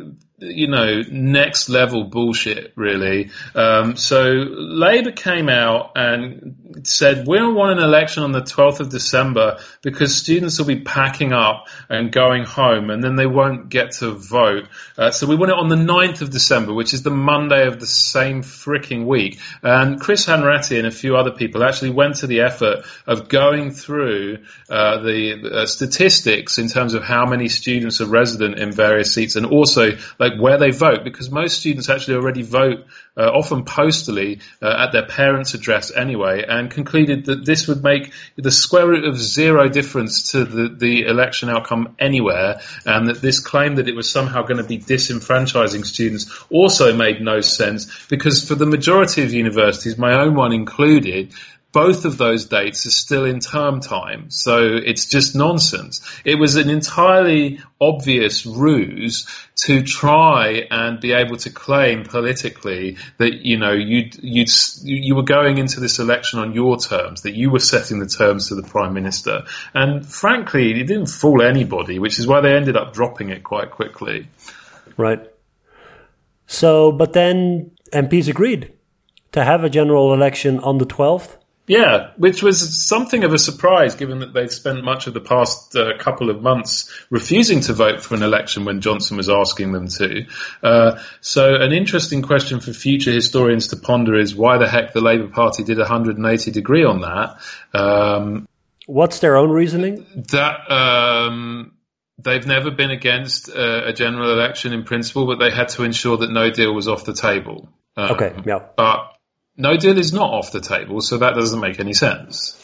you 0.41 0.69
know, 0.69 1.03
next 1.11 1.69
level 1.69 2.05
bullshit, 2.05 2.73
really. 2.77 3.31
Um, 3.55 3.97
so 3.97 4.23
Labour 4.23 5.13
came 5.13 5.49
out 5.49 5.93
and 5.97 6.58
said, 6.85 7.27
we 7.27 7.39
don't 7.39 7.57
want 7.57 7.79
an 7.79 7.85
election 7.85 8.23
on 8.23 8.31
the 8.31 8.41
12th 8.41 8.79
of 8.79 8.89
December 8.89 9.59
because 9.83 10.17
students 10.17 10.59
will 10.59 10.67
be 10.67 10.81
packing 10.81 11.33
up 11.33 11.67
and 11.89 12.13
going 12.13 12.45
home 12.45 12.91
and 12.91 13.03
then 13.03 13.17
they 13.17 13.27
won't 13.27 13.69
get 13.69 13.91
to 13.93 14.13
vote. 14.13 14.69
Uh, 14.97 15.11
so 15.11 15.27
we 15.27 15.35
want 15.35 15.51
it 15.51 15.59
on 15.59 15.69
the 15.69 15.77
9th 15.77 16.23
of 16.23 16.31
December, 16.31 16.73
which 16.73 16.95
is 16.95 17.03
the 17.03 17.11
Monday 17.11 17.67
of 17.67 17.81
the 17.81 17.87
same 17.87 18.43
freaking 18.43 19.07
week. 19.07 19.41
And 19.63 20.01
Chris 20.01 20.27
Hanretty 20.27 20.79
and 20.79 20.87
a 20.87 20.93
few 20.93 21.17
other 21.17 21.33
people 21.33 21.65
actually 21.65 21.91
went 21.91 22.17
to 22.17 22.29
the 22.29 22.43
effort 22.43 22.85
of 23.07 23.29
going 23.29 23.73
through 23.73 24.39
uh, 24.71 25.03
the 25.03 25.51
uh, 25.53 25.67
statistics 25.67 26.59
in 26.59 26.69
terms 26.69 26.95
of 26.95 27.03
how 27.03 27.27
many 27.27 27.49
students 27.49 28.01
are 28.01 28.07
resident 28.07 28.59
in 28.59 28.71
various 28.71 29.13
seats 29.13 29.35
and 29.35 29.47
also 29.47 29.97
like 30.19 30.29
like 30.29 30.41
where 30.41 30.59
they 30.59 30.71
vote, 30.71 31.05
because 31.05 31.31
most 31.31 31.59
students 31.59 31.89
actually 31.89 32.17
already 32.17 32.43
vote, 32.43 32.87
uh, 33.17 33.23
often 33.23 33.65
postally, 33.65 34.41
uh, 34.63 34.85
at 34.87 34.93
their 34.93 35.07
parents' 35.07 35.55
address 35.55 35.93
anyway, 35.95 36.45
and 36.47 36.58
concluded 36.67 37.27
that 37.27 37.45
this 37.45 37.69
would 37.69 37.85
make 37.85 38.13
the 38.35 38.51
square 38.51 38.89
root 38.89 39.05
of 39.05 39.17
zero 39.17 39.69
difference 39.69 40.33
to 40.33 40.45
the, 40.45 40.69
the 40.69 41.03
election 41.03 41.49
outcome 41.49 41.95
anywhere, 42.01 42.61
and 42.85 43.09
that 43.09 43.21
this 43.21 43.39
claim 43.39 43.77
that 43.77 43.89
it 43.89 43.95
was 43.95 44.11
somehow 44.11 44.43
going 44.43 44.57
to 44.57 44.65
be 44.65 44.79
disenfranchising 44.79 45.87
students 45.87 46.27
also 46.51 46.93
made 46.93 47.21
no 47.21 47.41
sense, 47.41 48.07
because 48.09 48.47
for 48.47 48.57
the 48.57 48.67
majority 48.67 49.23
of 49.23 49.33
universities, 49.33 49.97
my 49.97 50.15
own 50.21 50.35
one 50.35 50.53
included, 50.53 51.33
both 51.73 52.07
of 52.07 52.17
those 52.17 52.47
dates 52.47 52.87
are 52.87 52.91
still 52.91 53.25
in 53.25 53.41
term 53.41 53.81
time. 53.81 54.31
So 54.31 54.59
it's 54.75 55.07
just 55.07 55.37
nonsense. 55.37 56.01
It 56.25 56.37
was 56.37 56.57
an 56.57 56.71
entirely 56.71 57.61
obvious 57.79 58.47
ruse 58.47 59.27
to 59.57 59.83
try 59.83 60.67
and 60.71 60.99
be 60.99 61.13
able 61.13 61.37
to 61.37 61.51
claim 61.51 62.05
politically 62.05 62.97
that, 63.19 63.45
you 63.45 63.59
know, 63.59 63.73
you'd, 63.73 64.17
you'd, 64.23 64.49
you 64.83 65.15
were 65.15 65.23
going 65.23 65.59
into 65.59 65.79
this 65.79 65.99
election 65.99 66.39
on 66.39 66.55
your 66.55 66.79
terms, 66.79 67.23
that 67.23 67.35
you 67.35 67.51
were 67.51 67.59
setting 67.59 67.99
the 67.99 68.07
terms 68.07 68.49
to 68.49 68.55
the 68.55 68.63
Prime 68.63 68.95
Minister. 68.95 69.45
And 69.75 70.07
frankly, 70.07 70.71
it 70.71 70.85
didn't 70.85 71.07
fool 71.07 71.43
anybody, 71.43 71.99
which 71.99 72.19
is 72.19 72.27
why 72.27 72.41
they 72.41 72.57
ended 72.57 72.77
up 72.77 72.95
dropping 72.95 73.29
it 73.29 73.45
quite 73.45 73.71
quickly. 73.71 74.29
Right. 74.97 75.21
So, 76.47 76.93
but 76.93 77.13
then 77.13 77.73
MPs 77.93 78.27
agreed 78.27 78.73
to 79.33 79.45
have 79.45 79.65
a 79.65 79.69
general 79.69 80.15
election 80.15 80.59
on 80.61 80.79
the 80.79 80.87
12th 80.87 81.37
yeah, 81.69 82.11
which 82.17 82.43
was 82.43 82.87
something 82.87 83.25
of 83.25 83.33
a 83.33 83.39
surprise 83.39 83.95
given 83.95 84.21
that 84.21 84.33
they'd 84.33 84.51
spent 84.51 84.83
much 84.83 85.07
of 85.07 85.15
the 85.15 85.21
past 85.21 85.77
uh, 85.77 85.97
couple 85.99 86.31
of 86.31 86.43
months 86.43 86.91
refusing 87.11 87.61
to 87.61 87.75
vote 87.75 88.01
for 88.01 88.15
an 88.15 88.23
election 88.23 88.65
when 88.65 88.81
Johnson 88.81 89.17
was 89.17 89.29
asking 89.29 89.73
them 89.73 89.89
to. 89.89 90.27
Uh, 90.63 91.01
so, 91.21 91.55
an 91.55 91.73
interesting 91.73 92.23
question 92.23 92.61
for 92.61 92.73
future 92.73 93.13
historians 93.13 93.69
to 93.69 93.77
ponder 93.77 94.19
is 94.19 94.35
why 94.35 94.59
the 94.59 94.69
heck 94.69 94.93
the 94.93 95.01
Labour 95.01 95.29
Party 95.29 95.63
did 95.63 95.79
180 95.79 96.51
degree 96.51 96.85
on 96.85 97.03
that. 97.03 97.39
Um, 97.79 98.49
What's 98.87 99.21
their 99.21 99.37
own 99.37 99.51
reasoning? 99.51 100.07
That. 100.31 100.71
Um, 100.71 101.73
they've 102.19 102.47
never 102.47 102.71
been 102.71 102.91
against 102.91 103.49
uh, 103.49 103.83
a 103.85 103.93
general 103.93 104.33
election 104.33 104.73
in 104.73 104.85
principle, 104.85 105.27
but 105.27 105.39
they 105.39 105.51
had 105.51 105.69
to 105.69 105.85
ensure 105.85 106.17
that 106.19 106.31
no 106.31 106.51
deal 106.51 106.75
was 106.75 106.89
off 106.89 107.05
the 107.05 107.15
table. 107.15 107.69
Um, 107.97 108.13
okay, 108.13 108.35
yeah. 108.45 108.61
But 108.77 109.18
no 109.59 109.77
deal 109.77 109.99
is 109.99 110.13
not 110.13 110.33
off 110.33 110.53
the 110.53 110.61
table, 110.61 111.01
so 111.01 111.19
that 111.19 111.35
doesn't 111.35 111.61
make 111.61 111.81
any 111.81 111.93
sense. 111.93 112.55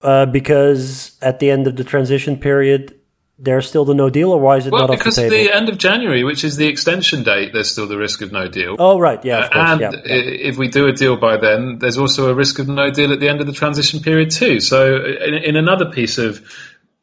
Uh, 0.00 0.24
because 0.24 1.18
at 1.20 1.40
the 1.40 1.50
end 1.50 1.66
of 1.66 1.76
the 1.76 1.84
transition 1.84 2.38
period, 2.38 2.94
there's 3.38 3.68
still 3.68 3.84
the 3.84 3.94
no 3.94 4.08
deal, 4.08 4.30
or 4.32 4.40
why 4.40 4.56
is 4.56 4.66
it 4.66 4.72
well, 4.72 4.82
not 4.82 4.90
off 4.90 4.98
the 5.04 5.10
table? 5.10 5.30
Because 5.30 5.46
the 5.46 5.54
end 5.54 5.68
of 5.68 5.78
January, 5.78 6.24
which 6.24 6.44
is 6.44 6.56
the 6.56 6.66
extension 6.66 7.22
date, 7.22 7.52
there's 7.52 7.70
still 7.70 7.86
the 7.86 7.96
risk 7.96 8.22
of 8.22 8.32
no 8.32 8.48
deal. 8.48 8.76
Oh, 8.78 8.98
right, 8.98 9.22
yeah, 9.24 9.48
course, 9.48 9.70
and 9.70 9.80
yeah, 9.80 9.90
yeah. 9.92 10.14
if 10.14 10.58
we 10.58 10.68
do 10.68 10.86
a 10.86 10.92
deal 10.92 11.16
by 11.16 11.38
then, 11.38 11.78
there's 11.78 11.98
also 11.98 12.30
a 12.30 12.34
risk 12.34 12.58
of 12.58 12.68
no 12.68 12.90
deal 12.90 13.12
at 13.12 13.20
the 13.20 13.28
end 13.28 13.40
of 13.40 13.46
the 13.46 13.52
transition 13.52 14.00
period 14.00 14.30
too. 14.30 14.60
So, 14.60 14.96
in, 14.96 15.34
in 15.34 15.56
another 15.56 15.90
piece 15.90 16.18
of 16.18 16.46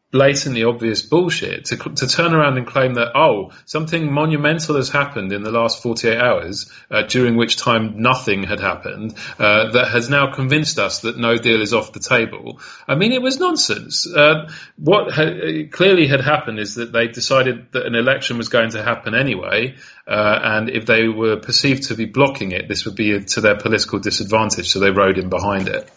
blatantly 0.10 0.64
obvious 0.64 1.02
bullshit 1.02 1.66
to, 1.66 1.76
to 1.76 2.08
turn 2.08 2.34
around 2.34 2.58
and 2.58 2.66
claim 2.66 2.94
that 2.94 3.12
oh 3.14 3.52
something 3.66 4.10
monumental 4.12 4.78
has 4.78 4.88
happened 4.88 5.34
in 5.34 5.44
the 5.44 5.52
last 5.52 5.84
48 5.84 6.18
hours 6.18 6.72
uh, 6.90 7.02
during 7.02 7.36
which 7.36 7.58
time 7.58 8.02
nothing 8.02 8.44
had 8.44 8.62
happened 8.62 9.14
uh, 9.38 9.70
that 9.72 9.90
has 9.92 10.10
now 10.10 10.34
convinced 10.34 10.80
us 10.80 11.02
that 11.02 11.18
no 11.18 11.38
deal 11.38 11.62
is 11.62 11.74
off 11.74 11.92
the 11.92 12.00
table. 12.00 12.62
I 12.88 12.96
mean 12.96 13.12
it 13.12 13.22
was 13.22 13.38
nonsense. 13.38 14.08
Uh, 14.08 14.50
what 14.78 15.12
ha- 15.12 15.68
clearly 15.72 16.08
had 16.08 16.22
happened 16.22 16.60
is 16.60 16.76
that 16.76 16.94
they 16.94 17.08
decided 17.08 17.74
that 17.74 17.86
an 17.86 17.96
election 17.96 18.38
was 18.38 18.48
going 18.48 18.72
to 18.72 18.84
happen 18.84 19.14
anyway 19.14 19.76
uh, 20.08 20.40
and 20.42 20.70
if 20.70 20.86
they 20.86 21.10
were 21.10 21.36
perceived 21.36 21.84
to 21.90 21.96
be 21.96 22.06
blocking 22.06 22.52
it 22.52 22.70
this 22.70 22.86
would 22.86 22.96
be 22.96 23.26
to 23.26 23.42
their 23.42 23.58
political 23.58 24.00
disadvantage 24.00 24.70
so 24.70 24.80
they 24.80 24.92
rode 24.92 25.18
in 25.18 25.28
behind 25.28 25.68
it 25.68 25.92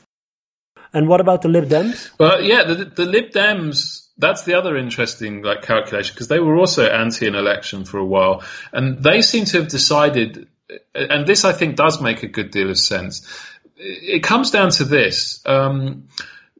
and 0.92 1.08
what 1.08 1.20
about 1.20 1.42
the 1.42 1.48
Lib 1.48 1.68
Dems? 1.68 2.10
Well, 2.18 2.42
yeah, 2.42 2.64
the, 2.64 2.84
the 2.84 3.04
Lib 3.04 3.30
Dems. 3.30 4.06
That's 4.18 4.42
the 4.42 4.54
other 4.54 4.76
interesting 4.76 5.42
like 5.42 5.62
calculation 5.62 6.14
because 6.14 6.28
they 6.28 6.40
were 6.40 6.56
also 6.56 6.86
anti 6.86 7.26
an 7.26 7.34
election 7.34 7.84
for 7.84 7.98
a 7.98 8.04
while, 8.04 8.42
and 8.72 9.02
they 9.02 9.22
seem 9.22 9.44
to 9.46 9.58
have 9.58 9.68
decided. 9.68 10.48
And 10.94 11.26
this, 11.26 11.44
I 11.44 11.52
think, 11.52 11.76
does 11.76 12.00
make 12.00 12.22
a 12.22 12.28
good 12.28 12.50
deal 12.50 12.70
of 12.70 12.78
sense. 12.78 13.26
It 13.76 14.22
comes 14.22 14.50
down 14.50 14.70
to 14.72 14.84
this. 14.84 15.42
Um, 15.46 16.08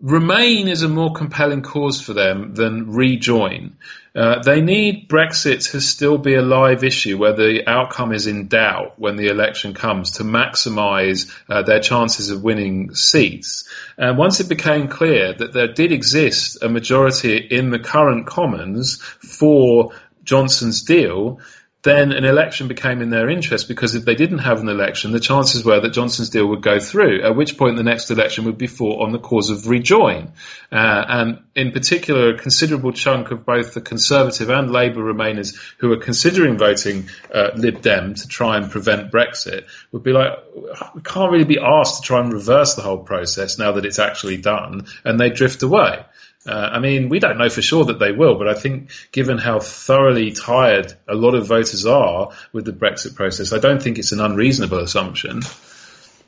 Remain 0.00 0.68
is 0.68 0.82
a 0.82 0.88
more 0.88 1.12
compelling 1.12 1.60
cause 1.60 2.00
for 2.00 2.14
them 2.14 2.54
than 2.54 2.90
rejoin. 2.90 3.76
Uh, 4.14 4.43
they 4.43 4.61
need 4.61 5.09
Brexit 5.09 5.71
to 5.71 5.81
still 5.81 6.19
be 6.19 6.35
a 6.35 6.43
live 6.43 6.83
issue 6.83 7.17
where 7.17 7.35
the 7.35 7.62
outcome 7.69 8.12
is 8.12 8.26
in 8.26 8.49
doubt 8.49 8.99
when 8.99 9.17
the 9.17 9.29
election 9.29 9.73
comes 9.73 10.12
to 10.12 10.25
maximise 10.25 11.33
uh, 11.49 11.62
their 11.62 11.81
chances 11.81 12.31
of 12.31 12.43
winning 12.43 12.95
seats. 12.95 13.69
And 13.97 14.19
once 14.19 14.40
it 14.40 14.49
became 14.49 14.88
clear 14.88 15.33
that 15.33 15.52
there 15.52 15.73
did 15.73 15.93
exist 15.93 16.59
a 16.62 16.69
majority 16.69 17.37
in 17.37 17.71
the 17.71 17.79
current 17.79 18.26
Commons 18.26 19.00
for 19.00 19.93
Johnson's 20.25 20.83
deal, 20.83 21.40
then 21.82 22.12
an 22.12 22.25
election 22.25 22.68
became 22.68 23.00
in 23.00 23.08
their 23.08 23.30
interest 23.30 23.66
because 23.66 23.94
if 23.94 24.04
they 24.04 24.14
didn't 24.14 24.40
have 24.40 24.60
an 24.60 24.68
election, 24.68 25.12
the 25.12 25.20
chances 25.20 25.64
were 25.64 25.80
that 25.80 25.94
Johnson's 25.94 26.28
deal 26.28 26.46
would 26.49 26.62
go 26.62 26.78
through, 26.78 27.22
at 27.22 27.34
which 27.34 27.56
point 27.56 27.78
the 27.78 27.82
next 27.82 28.10
election 28.10 28.44
would 28.44 28.58
be 28.58 28.66
fought 28.66 29.00
on 29.00 29.12
the 29.12 29.18
cause 29.18 29.49
of 29.49 29.66
rejoin. 29.66 30.32
Uh, 30.70 31.04
and 31.08 31.38
in 31.54 31.72
particular, 31.72 32.34
a 32.34 32.38
considerable 32.38 32.92
chunk 32.92 33.30
of 33.30 33.46
both 33.46 33.72
the 33.72 33.80
Conservative 33.80 34.50
and 34.50 34.70
Labour 34.70 35.00
Remainers 35.00 35.58
who 35.78 35.90
are 35.92 35.96
considering 35.96 36.58
voting 36.58 37.08
uh, 37.34 37.52
Lib 37.56 37.80
Dem 37.80 38.12
to 38.12 38.28
try 38.28 38.58
and 38.58 38.70
prevent 38.70 39.10
Brexit 39.10 39.64
would 39.90 40.02
be 40.02 40.12
like, 40.12 40.32
we 40.94 41.00
can't 41.00 41.32
really 41.32 41.44
be 41.44 41.58
asked 41.58 42.02
to 42.02 42.06
try 42.06 42.20
and 42.20 42.30
reverse 42.30 42.75
the 42.75 42.82
whole 42.82 42.99
process 42.99 43.58
now 43.58 43.72
that 43.72 43.87
it's 43.87 43.99
actually 43.99 44.37
done, 44.37 44.87
and 45.04 45.18
they 45.18 45.30
drift 45.30 45.62
away. 45.62 46.04
Uh, 46.47 46.70
I 46.73 46.78
mean, 46.78 47.11
we 47.11 47.18
don't 47.18 47.37
know 47.37 47.50
for 47.50 47.61
sure 47.61 47.85
that 47.85 47.99
they 47.99 48.12
will, 48.12 48.37
but 48.37 48.49
I 48.49 48.54
think 48.54 48.90
given 49.12 49.37
how 49.37 49.61
thoroughly 49.61 50.32
tired 50.32 50.94
a 51.06 51.14
lot 51.14 51.35
of 51.35 51.47
voters 51.47 51.85
are 51.85 52.30
with 52.52 52.64
the 52.64 52.73
Brexit 52.73 53.14
process, 53.14 53.52
I 53.52 53.59
don't 53.59 53.82
think 53.82 53.99
it's 53.99 54.12
an 54.12 54.20
unreasonable 54.20 54.78
assumption. 54.78 55.42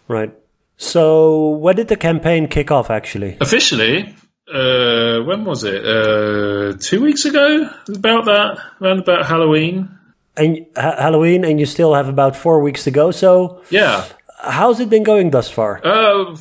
Right. 0.09 0.35
So, 0.77 1.51
when 1.51 1.77
did 1.77 1.89
the 1.89 1.97
campaign 1.97 2.49
kick 2.49 2.71
off 2.71 2.91
actually? 2.91 3.39
Officially, 3.41 4.15
uh, 4.53 5.21
when 5.21 5.45
was 5.45 5.65
it? 5.65 5.85
Uh, 5.85 6.77
two 6.79 7.01
weeks 7.01 7.25
ago? 7.25 7.71
About 7.89 8.25
that, 8.27 8.59
around 8.81 8.99
about 8.99 9.27
Halloween. 9.27 9.99
And 10.37 10.67
ha- 10.77 10.97
Halloween, 10.99 11.45
and 11.45 11.61
you 11.61 11.67
still 11.67 11.95
have 11.95 12.09
about 12.09 12.37
four 12.37 12.61
weeks 12.61 12.85
to 12.85 12.91
go. 12.91 13.13
So, 13.13 13.63
yeah, 13.71 14.05
how's 14.43 14.81
it 14.81 14.91
been 14.91 15.05
going 15.05 15.31
thus 15.31 15.49
far? 15.51 15.81
Uh, 15.85 16.37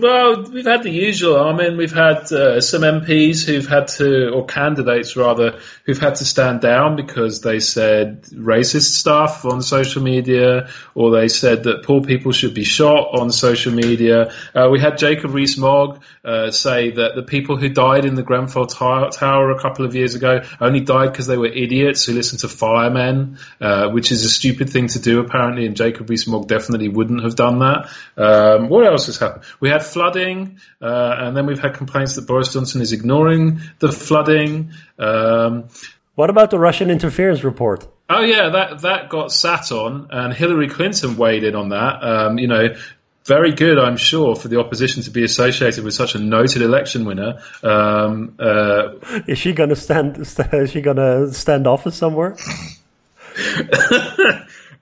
well, 0.00 0.44
we've 0.50 0.64
had 0.64 0.82
the 0.82 0.90
usual. 0.90 1.38
I 1.38 1.54
mean, 1.54 1.76
we've 1.76 1.92
had 1.92 2.32
uh, 2.32 2.60
some 2.60 2.82
MPs 2.82 3.44
who've 3.44 3.66
had 3.66 3.88
to, 3.88 4.30
or 4.30 4.46
candidates 4.46 5.16
rather, 5.16 5.58
who've 5.84 5.98
had 5.98 6.14
to 6.16 6.24
stand 6.24 6.60
down 6.60 6.96
because 6.96 7.42
they 7.42 7.60
said 7.60 8.22
racist 8.22 8.92
stuff 8.94 9.44
on 9.44 9.60
social 9.60 10.02
media, 10.02 10.70
or 10.94 11.10
they 11.10 11.28
said 11.28 11.64
that 11.64 11.82
poor 11.82 12.00
people 12.00 12.32
should 12.32 12.54
be 12.54 12.64
shot 12.64 13.18
on 13.20 13.30
social 13.30 13.72
media. 13.72 14.32
Uh, 14.54 14.68
we 14.70 14.80
had 14.80 14.96
Jacob 14.96 15.34
Rees-Mogg 15.34 16.02
uh, 16.24 16.50
say 16.50 16.90
that 16.92 17.14
the 17.14 17.22
people 17.22 17.56
who 17.56 17.68
died 17.68 18.04
in 18.04 18.14
the 18.14 18.22
Grenfell 18.22 18.66
Tower 18.66 19.50
a 19.50 19.60
couple 19.60 19.84
of 19.84 19.94
years 19.94 20.14
ago 20.14 20.40
only 20.60 20.80
died 20.80 21.12
because 21.12 21.26
they 21.26 21.36
were 21.36 21.46
idiots 21.46 22.06
who 22.06 22.14
listened 22.14 22.40
to 22.40 22.48
firemen, 22.48 23.38
uh, 23.60 23.90
which 23.90 24.10
is 24.10 24.24
a 24.24 24.30
stupid 24.30 24.70
thing 24.70 24.86
to 24.88 25.00
do 25.00 25.20
apparently, 25.20 25.66
and 25.66 25.76
Jacob 25.76 26.08
Rees-Mogg 26.08 26.48
definitely 26.48 26.88
wouldn't 26.88 27.22
have 27.22 27.36
done 27.36 27.58
that. 27.58 27.90
Um, 28.16 28.68
what 28.70 28.86
else 28.86 29.06
has 29.06 29.18
happened? 29.18 29.44
We 29.60 29.68
had 29.68 29.81
flooding, 29.84 30.58
uh, 30.80 31.16
and 31.18 31.36
then 31.36 31.46
we've 31.46 31.60
had 31.60 31.74
complaints 31.74 32.16
that 32.16 32.26
Boris 32.26 32.52
Johnson 32.52 32.80
is 32.80 32.92
ignoring 32.92 33.60
the 33.78 33.92
flooding. 33.92 34.72
Um, 34.98 35.68
what 36.14 36.30
about 36.30 36.50
the 36.50 36.58
Russian 36.58 36.90
interference 36.90 37.42
report? 37.42 37.86
Oh 38.08 38.22
yeah, 38.22 38.50
that 38.50 38.82
that 38.82 39.08
got 39.08 39.32
sat 39.32 39.72
on, 39.72 40.08
and 40.10 40.34
Hillary 40.34 40.68
Clinton 40.68 41.16
weighed 41.16 41.44
in 41.44 41.54
on 41.54 41.70
that. 41.70 42.02
Um, 42.02 42.38
you 42.38 42.46
know, 42.46 42.74
very 43.24 43.52
good, 43.52 43.78
I'm 43.78 43.96
sure, 43.96 44.34
for 44.34 44.48
the 44.48 44.58
opposition 44.58 45.02
to 45.04 45.10
be 45.10 45.24
associated 45.24 45.84
with 45.84 45.94
such 45.94 46.14
a 46.14 46.18
noted 46.18 46.62
election 46.62 47.04
winner. 47.04 47.40
Um, 47.62 48.34
uh, 48.38 48.94
is 49.26 49.38
she 49.38 49.52
going 49.52 49.70
to 49.70 49.76
stand? 49.76 50.18
Is 50.52 50.70
she 50.70 50.80
going 50.80 50.96
to 50.96 51.32
stand 51.32 51.66
office 51.66 51.96
somewhere? 51.96 52.36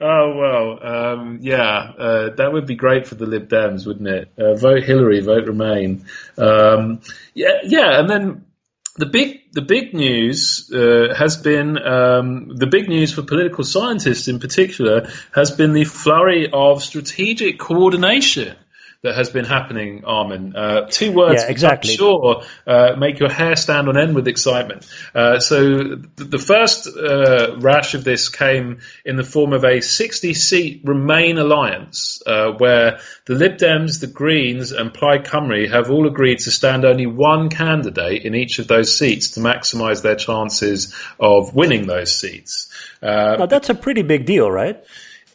Oh 0.02 0.34
well, 0.34 0.86
um, 0.86 1.38
yeah, 1.42 1.92
uh, 1.98 2.30
that 2.36 2.52
would 2.52 2.66
be 2.66 2.74
great 2.74 3.06
for 3.06 3.16
the 3.16 3.26
Lib 3.26 3.50
Dems, 3.50 3.86
wouldn't 3.86 4.08
it? 4.08 4.32
Uh, 4.38 4.54
vote 4.54 4.82
Hillary, 4.82 5.20
vote 5.20 5.46
Remain. 5.46 6.06
Um, 6.38 7.02
yeah, 7.34 7.58
yeah, 7.64 8.00
and 8.00 8.08
then 8.08 8.46
the 8.96 9.04
big 9.04 9.52
the 9.52 9.60
big 9.60 9.92
news 9.92 10.70
uh, 10.72 11.14
has 11.14 11.36
been 11.36 11.76
um, 11.76 12.56
the 12.56 12.66
big 12.66 12.88
news 12.88 13.12
for 13.12 13.22
political 13.22 13.62
scientists 13.62 14.26
in 14.28 14.38
particular 14.38 15.10
has 15.34 15.50
been 15.50 15.74
the 15.74 15.84
flurry 15.84 16.48
of 16.50 16.82
strategic 16.82 17.58
coordination 17.58 18.56
that 19.02 19.14
has 19.14 19.30
been 19.30 19.46
happening, 19.46 20.04
Armen. 20.04 20.54
Uh, 20.54 20.86
two 20.86 21.12
words, 21.12 21.42
yeah, 21.42 21.50
exactly. 21.50 21.94
sure, 21.94 22.42
uh, 22.66 22.96
make 22.98 23.18
your 23.18 23.30
hair 23.30 23.56
stand 23.56 23.88
on 23.88 23.96
end 23.96 24.14
with 24.14 24.28
excitement. 24.28 24.86
Uh, 25.14 25.38
so 25.38 25.96
the 26.16 26.38
first 26.38 26.86
uh, 26.86 27.56
rash 27.60 27.94
of 27.94 28.04
this 28.04 28.28
came 28.28 28.80
in 29.06 29.16
the 29.16 29.24
form 29.24 29.54
of 29.54 29.64
a 29.64 29.78
60-seat 29.78 30.82
Remain 30.84 31.38
alliance, 31.38 32.22
uh, 32.26 32.52
where 32.58 33.00
the 33.24 33.34
Lib 33.34 33.56
Dems, 33.56 34.00
the 34.00 34.06
Greens, 34.06 34.72
and 34.72 34.92
Plaid 34.92 35.24
Cymru 35.24 35.70
have 35.70 35.90
all 35.90 36.06
agreed 36.06 36.40
to 36.40 36.50
stand 36.50 36.84
only 36.84 37.06
one 37.06 37.48
candidate 37.48 38.24
in 38.26 38.34
each 38.34 38.58
of 38.58 38.68
those 38.68 38.96
seats 38.96 39.30
to 39.32 39.40
maximise 39.40 40.02
their 40.02 40.16
chances 40.16 40.94
of 41.18 41.54
winning 41.54 41.86
those 41.86 42.14
seats. 42.14 42.70
Uh, 43.02 43.36
now 43.38 43.46
that's 43.46 43.70
a 43.70 43.74
pretty 43.74 44.02
big 44.02 44.26
deal, 44.26 44.50
right? 44.50 44.84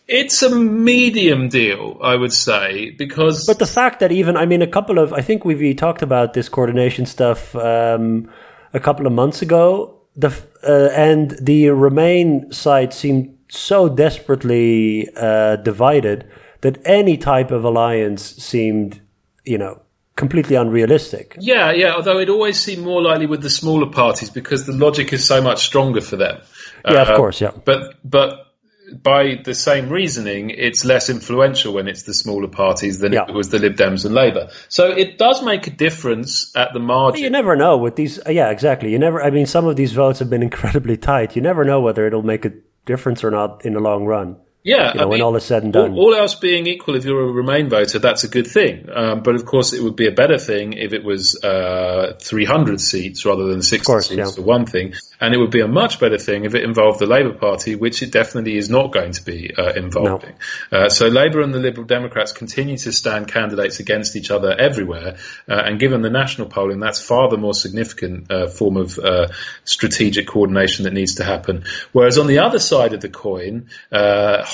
It's 0.07 0.43
a 0.43 0.55
medium 0.55 1.49
deal, 1.49 1.97
I 2.01 2.15
would 2.15 2.33
say, 2.33 2.91
because. 2.91 3.45
But 3.45 3.59
the 3.59 3.65
fact 3.65 3.99
that 4.01 4.11
even, 4.11 4.37
I 4.37 4.45
mean, 4.45 4.61
a 4.61 4.67
couple 4.67 4.99
of, 4.99 5.11
I 5.13 5.21
think 5.21 5.45
we've 5.45 5.75
talked 5.75 6.03
about 6.03 6.33
this 6.33 6.47
coordination 6.47 7.05
stuff 7.05 7.55
um, 7.55 8.29
a 8.73 8.79
couple 8.79 9.07
of 9.07 9.13
months 9.13 9.41
ago, 9.41 9.99
the 10.15 10.31
uh, 10.63 10.89
and 10.93 11.31
the 11.41 11.69
Remain 11.69 12.51
side 12.51 12.93
seemed 12.93 13.37
so 13.49 13.89
desperately 13.89 15.09
uh, 15.15 15.55
divided 15.57 16.29
that 16.61 16.79
any 16.85 17.17
type 17.17 17.51
of 17.51 17.63
alliance 17.63 18.35
seemed, 18.35 19.01
you 19.43 19.57
know, 19.57 19.81
completely 20.15 20.55
unrealistic. 20.55 21.35
Yeah, 21.39 21.71
yeah. 21.71 21.95
Although 21.95 22.19
it 22.19 22.29
always 22.29 22.59
seemed 22.59 22.83
more 22.83 23.01
likely 23.01 23.25
with 23.25 23.41
the 23.41 23.49
smaller 23.49 23.89
parties 23.89 24.29
because 24.29 24.65
the 24.65 24.73
logic 24.73 25.13
is 25.13 25.25
so 25.25 25.41
much 25.41 25.65
stronger 25.65 26.01
for 26.01 26.15
them. 26.15 26.41
Yeah, 26.85 27.01
uh, 27.01 27.11
of 27.11 27.17
course. 27.17 27.41
Yeah. 27.41 27.51
But 27.63 27.95
but 28.03 28.44
by 28.93 29.41
the 29.43 29.53
same 29.55 29.89
reasoning, 29.89 30.49
it's 30.49 30.85
less 30.85 31.09
influential 31.09 31.73
when 31.73 31.87
it's 31.87 32.03
the 32.03 32.13
smaller 32.13 32.47
parties 32.47 32.99
than 32.99 33.13
yeah. 33.13 33.25
it 33.27 33.33
was 33.33 33.49
the 33.49 33.59
Lib 33.59 33.75
Dems 33.75 34.05
and 34.05 34.13
Labour. 34.13 34.49
So 34.69 34.91
it 34.91 35.17
does 35.17 35.43
make 35.43 35.67
a 35.67 35.71
difference 35.71 36.55
at 36.55 36.73
the 36.73 36.79
margin. 36.79 37.23
You 37.23 37.29
never 37.29 37.55
know 37.55 37.77
with 37.77 37.95
these. 37.95 38.19
Uh, 38.25 38.31
yeah, 38.31 38.49
exactly. 38.49 38.91
You 38.91 38.99
never. 38.99 39.21
I 39.21 39.29
mean, 39.29 39.45
some 39.45 39.65
of 39.65 39.75
these 39.75 39.93
votes 39.93 40.19
have 40.19 40.29
been 40.29 40.43
incredibly 40.43 40.97
tight. 40.97 41.35
You 41.35 41.41
never 41.41 41.63
know 41.63 41.81
whether 41.81 42.05
it'll 42.05 42.23
make 42.23 42.45
a 42.45 42.53
difference 42.85 43.23
or 43.23 43.31
not 43.31 43.65
in 43.65 43.73
the 43.73 43.79
long 43.79 44.05
run. 44.05 44.37
Yeah, 44.65 44.93
you 44.93 44.99
know, 45.01 45.07
when 45.09 45.21
all 45.21 45.35
is 45.35 45.45
said 45.45 45.61
and 45.61 45.71
done. 45.71 45.93
All, 45.93 46.07
all, 46.07 46.15
else 46.15 46.33
being 46.33 46.65
equal, 46.65 46.95
if 46.95 47.05
you're 47.05 47.21
a 47.21 47.31
Remain 47.31 47.69
voter, 47.69 47.99
that's 47.99 48.23
a 48.23 48.27
good 48.27 48.47
thing. 48.47 48.89
Um, 48.91 49.21
but 49.21 49.35
of 49.35 49.45
course, 49.45 49.73
it 49.73 49.83
would 49.83 49.95
be 49.95 50.07
a 50.07 50.11
better 50.11 50.39
thing 50.39 50.73
if 50.73 50.91
it 50.91 51.03
was 51.03 51.39
uh, 51.43 52.17
300 52.19 52.81
seats 52.81 53.23
rather 53.27 53.45
than 53.45 53.61
60 53.61 53.85
course, 53.85 54.07
seats 54.07 54.17
yeah. 54.17 54.31
for 54.31 54.41
one 54.41 54.65
thing. 54.65 54.95
And 55.21 55.35
it 55.35 55.37
would 55.37 55.51
be 55.51 55.61
a 55.61 55.67
much 55.67 55.99
better 55.99 56.17
thing 56.17 56.45
if 56.45 56.55
it 56.55 56.63
involved 56.63 56.97
the 56.97 57.05
Labour 57.05 57.33
Party, 57.33 57.75
which 57.75 58.01
it 58.01 58.11
definitely 58.11 58.57
is 58.57 58.67
not 58.67 58.91
going 58.91 59.11
to 59.11 59.23
be 59.23 59.53
uh, 59.55 59.73
involving. 59.73 60.33
No. 60.71 60.79
Uh, 60.79 60.89
so 60.89 61.09
Labour 61.09 61.41
and 61.41 61.53
the 61.53 61.59
Liberal 61.59 61.85
Democrats 61.85 62.31
continue 62.31 62.75
to 62.77 62.91
stand 62.91 63.27
candidates 63.27 63.79
against 63.79 64.15
each 64.15 64.31
other 64.31 64.51
everywhere. 64.51 65.17
Uh, 65.47 65.61
and 65.63 65.79
given 65.79 66.01
the 66.01 66.09
national 66.09 66.49
polling, 66.49 66.79
that's 66.79 66.99
far 66.99 67.29
the 67.29 67.37
more 67.37 67.53
significant 67.53 68.31
uh, 68.31 68.47
form 68.47 68.77
of 68.77 68.97
uh, 68.97 69.27
strategic 69.63 70.25
coordination 70.25 70.85
that 70.85 70.93
needs 70.93 71.15
to 71.15 71.23
happen. 71.23 71.65
Whereas 71.91 72.17
on 72.17 72.25
the 72.25 72.39
other 72.39 72.59
side 72.59 72.93
of 72.93 73.01
the 73.01 73.09
coin, 73.09 73.69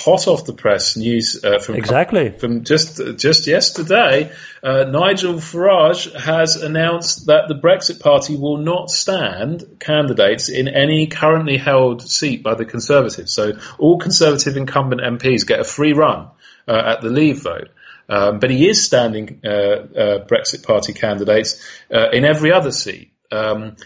hot 0.04 0.28
off 0.28 0.46
the 0.46 0.54
press 0.54 0.98
news 0.98 1.40
from 1.64 1.76
exactly 1.76 2.32
from 2.32 2.64
just 2.64 3.00
just 3.18 3.48
yesterday, 3.48 4.32
Nigel 4.64 5.36
Farage 5.36 6.14
has 6.20 6.56
announced 6.56 7.28
that 7.28 7.48
the 7.48 7.56
Brexit 7.56 8.00
Party 8.00 8.36
will 8.36 8.58
not 8.58 8.90
stand 8.90 9.78
candidates 9.80 10.50
in 10.50 10.68
any 10.68 11.08
currently 11.08 11.58
held 11.58 12.02
seat 12.02 12.44
by 12.44 12.56
the 12.56 12.66
Conservatives. 12.66 13.34
So 13.34 13.54
all 13.78 13.98
Conservative 14.00 14.58
incumbent 14.58 15.02
MPs 15.02 15.46
get 15.46 15.60
a 15.60 15.64
free 15.64 15.94
run 15.94 16.30
uh, 16.68 16.82
at 16.86 17.02
the 17.02 17.10
Leave 17.10 17.44
vote. 17.44 17.70
Um, 18.10 18.40
but 18.40 18.50
he 18.50 18.68
is 18.68 18.84
standing 18.84 19.42
uh, 19.44 19.50
uh, 19.50 20.26
Brexit 20.26 20.64
Party 20.64 20.94
candidates 20.94 21.66
uh, 21.94 22.10
in 22.12 22.26
every 22.26 22.52
other 22.52 22.72
seat. 22.72 23.14
Um, 23.32 23.78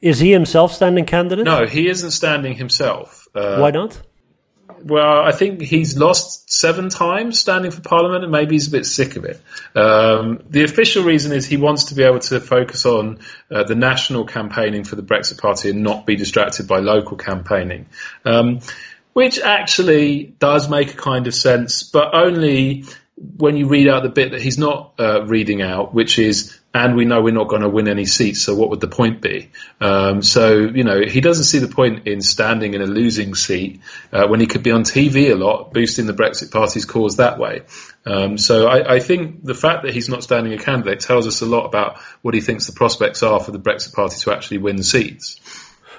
is 0.00 0.18
he 0.18 0.32
himself 0.32 0.72
standing 0.72 1.04
candidate? 1.04 1.44
No, 1.44 1.66
he 1.66 1.88
isn't 1.88 2.12
standing 2.12 2.54
himself. 2.54 3.28
Uh, 3.34 3.58
Why 3.58 3.70
not? 3.70 4.00
Well, 4.84 5.22
I 5.22 5.32
think 5.32 5.60
he's 5.60 5.96
lost 5.96 6.50
seven 6.50 6.88
times 6.88 7.38
standing 7.38 7.70
for 7.70 7.80
Parliament, 7.80 8.24
and 8.24 8.32
maybe 8.32 8.54
he's 8.54 8.68
a 8.68 8.70
bit 8.70 8.86
sick 8.86 9.16
of 9.16 9.24
it. 9.24 9.40
Um, 9.74 10.42
the 10.48 10.64
official 10.64 11.04
reason 11.04 11.32
is 11.32 11.46
he 11.46 11.56
wants 11.56 11.84
to 11.84 11.94
be 11.94 12.02
able 12.02 12.20
to 12.20 12.40
focus 12.40 12.86
on 12.86 13.20
uh, 13.50 13.64
the 13.64 13.74
national 13.74 14.26
campaigning 14.26 14.84
for 14.84 14.96
the 14.96 15.02
Brexit 15.02 15.38
Party 15.38 15.70
and 15.70 15.82
not 15.82 16.06
be 16.06 16.16
distracted 16.16 16.68
by 16.68 16.80
local 16.80 17.16
campaigning. 17.16 17.86
Um, 18.24 18.60
which 19.12 19.40
actually 19.40 20.34
does 20.38 20.68
make 20.68 20.94
a 20.94 20.96
kind 20.96 21.26
of 21.26 21.34
sense, 21.34 21.82
but 21.82 22.14
only 22.14 22.84
when 23.36 23.56
you 23.56 23.66
read 23.66 23.88
out 23.88 24.02
the 24.02 24.08
bit 24.08 24.32
that 24.32 24.40
he's 24.40 24.58
not 24.58 24.94
uh, 24.98 25.26
reading 25.26 25.62
out, 25.62 25.92
which 25.92 26.18
is, 26.18 26.58
and 26.72 26.94
we 26.94 27.04
know 27.04 27.20
we're 27.20 27.34
not 27.34 27.48
going 27.48 27.62
to 27.62 27.68
win 27.68 27.88
any 27.88 28.06
seats, 28.06 28.42
so 28.42 28.54
what 28.54 28.70
would 28.70 28.80
the 28.80 28.88
point 28.88 29.20
be? 29.20 29.50
Um, 29.80 30.22
so, 30.22 30.56
you 30.58 30.84
know, 30.84 31.00
he 31.00 31.20
doesn't 31.20 31.44
see 31.44 31.58
the 31.58 31.68
point 31.68 32.06
in 32.06 32.20
standing 32.22 32.74
in 32.74 32.80
a 32.80 32.86
losing 32.86 33.34
seat 33.34 33.80
uh, 34.12 34.28
when 34.28 34.38
he 34.38 34.46
could 34.46 34.62
be 34.62 34.70
on 34.70 34.84
TV 34.84 35.32
a 35.32 35.34
lot, 35.34 35.72
boosting 35.72 36.06
the 36.06 36.12
Brexit 36.12 36.52
Party's 36.52 36.84
cause 36.84 37.16
that 37.16 37.38
way. 37.38 37.62
Um, 38.06 38.38
so 38.38 38.68
I, 38.68 38.94
I, 38.94 39.00
think 39.00 39.44
the 39.44 39.54
fact 39.54 39.82
that 39.82 39.92
he's 39.92 40.08
not 40.08 40.22
standing 40.22 40.52
a 40.52 40.58
candidate 40.58 41.00
tells 41.00 41.26
us 41.26 41.42
a 41.42 41.46
lot 41.46 41.66
about 41.66 41.98
what 42.22 42.34
he 42.34 42.40
thinks 42.40 42.66
the 42.66 42.72
prospects 42.72 43.22
are 43.22 43.40
for 43.40 43.50
the 43.50 43.58
Brexit 43.58 43.92
Party 43.92 44.16
to 44.20 44.32
actually 44.32 44.58
win 44.58 44.82
seats. 44.82 45.40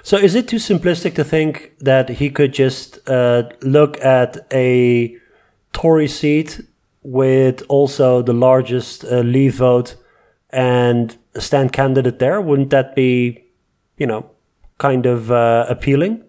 So 0.02 0.16
is 0.16 0.34
it 0.34 0.48
too 0.48 0.56
simplistic 0.56 1.14
to 1.14 1.24
think 1.24 1.74
that 1.80 2.08
he 2.08 2.30
could 2.30 2.52
just 2.54 3.08
uh, 3.08 3.50
look 3.60 4.00
at 4.00 4.46
a 4.52 5.16
Tory 5.72 6.08
seat 6.08 6.60
with 7.02 7.62
also 7.68 8.22
the 8.22 8.32
largest 8.32 9.04
uh, 9.04 9.20
Leave 9.20 9.56
vote 9.56 9.96
and 10.52 11.16
stand 11.38 11.72
candidate 11.72 12.18
there? 12.18 12.40
Wouldn't 12.40 12.70
that 12.70 12.94
be, 12.94 13.44
you 13.96 14.06
know, 14.06 14.30
kind 14.78 15.06
of 15.06 15.30
uh, 15.30 15.66
appealing? 15.68 16.24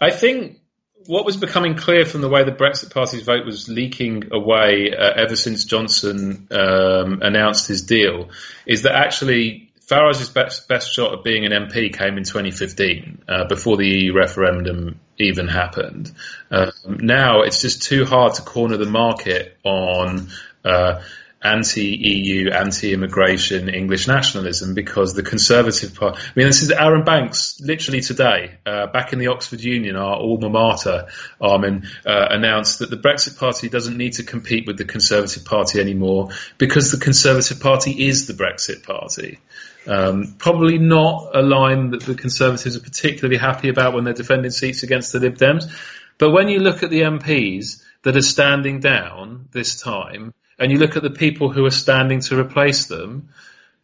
I 0.00 0.10
think 0.10 0.60
what 1.06 1.24
was 1.24 1.36
becoming 1.36 1.76
clear 1.76 2.04
from 2.04 2.20
the 2.20 2.28
way 2.28 2.44
the 2.44 2.52
Brexit 2.52 2.92
Party's 2.92 3.22
vote 3.22 3.46
was 3.46 3.68
leaking 3.68 4.24
away 4.32 4.92
uh, 4.92 5.12
ever 5.16 5.36
since 5.36 5.64
Johnson 5.64 6.48
um, 6.50 7.20
announced 7.22 7.68
his 7.68 7.82
deal 7.82 8.30
is 8.66 8.82
that 8.82 8.94
actually 8.94 9.70
Farage's 9.86 10.28
best, 10.28 10.66
best 10.66 10.92
shot 10.92 11.12
at 11.12 11.22
being 11.22 11.46
an 11.46 11.52
MP 11.52 11.96
came 11.96 12.18
in 12.18 12.24
2015, 12.24 13.22
uh, 13.28 13.44
before 13.46 13.76
the 13.76 13.86
EU 13.86 14.12
referendum 14.14 14.98
even 15.16 15.46
happened. 15.46 16.12
Um, 16.50 16.72
now 16.88 17.42
it's 17.42 17.60
just 17.60 17.84
too 17.84 18.04
hard 18.04 18.34
to 18.34 18.42
corner 18.42 18.76
the 18.76 18.86
market 18.86 19.56
on 19.62 20.28
uh, 20.64 21.02
anti-EU, 21.42 22.50
anti-immigration 22.50 23.68
English 23.68 24.08
nationalism 24.08 24.74
because 24.74 25.14
the 25.14 25.22
Conservative 25.22 25.94
Party. 25.94 26.18
I 26.18 26.32
mean, 26.34 26.46
this 26.46 26.62
is 26.62 26.70
Arron 26.70 27.04
Banks 27.04 27.60
literally 27.60 28.00
today, 28.00 28.58
uh, 28.64 28.86
back 28.86 29.12
in 29.12 29.18
the 29.18 29.28
Oxford 29.28 29.60
Union, 29.60 29.96
our 29.96 30.16
alma 30.16 30.48
mater, 30.48 31.06
Armen, 31.40 31.88
uh, 32.06 32.26
announced 32.30 32.80
that 32.80 32.90
the 32.90 32.96
Brexit 32.96 33.38
Party 33.38 33.68
doesn't 33.68 33.96
need 33.96 34.14
to 34.14 34.22
compete 34.22 34.66
with 34.66 34.78
the 34.78 34.84
Conservative 34.84 35.44
Party 35.44 35.78
anymore 35.80 36.30
because 36.58 36.90
the 36.90 36.98
Conservative 36.98 37.60
Party 37.60 38.06
is 38.06 38.26
the 38.26 38.34
Brexit 38.34 38.82
Party. 38.82 39.38
Um, 39.86 40.34
probably 40.38 40.78
not 40.78 41.30
a 41.34 41.42
line 41.42 41.90
that 41.90 42.02
the 42.02 42.14
Conservatives 42.14 42.76
are 42.76 42.80
particularly 42.80 43.36
happy 43.36 43.68
about 43.68 43.94
when 43.94 44.04
they're 44.04 44.14
defending 44.14 44.50
seats 44.50 44.82
against 44.82 45.12
the 45.12 45.20
Lib 45.20 45.36
Dems. 45.36 45.70
But 46.18 46.30
when 46.30 46.48
you 46.48 46.60
look 46.60 46.82
at 46.82 46.90
the 46.90 47.02
MPs 47.02 47.82
that 48.02 48.16
are 48.16 48.22
standing 48.22 48.80
down 48.80 49.48
this 49.52 49.80
time, 49.80 50.32
and 50.58 50.72
you 50.72 50.78
look 50.78 50.96
at 50.96 51.02
the 51.02 51.10
people 51.10 51.50
who 51.50 51.64
are 51.64 51.70
standing 51.70 52.20
to 52.20 52.38
replace 52.38 52.86
them, 52.86 53.30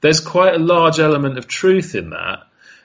there's 0.00 0.20
quite 0.20 0.54
a 0.54 0.58
large 0.58 0.98
element 0.98 1.38
of 1.38 1.46
truth 1.46 1.94
in 1.94 2.11
that. 2.11 2.40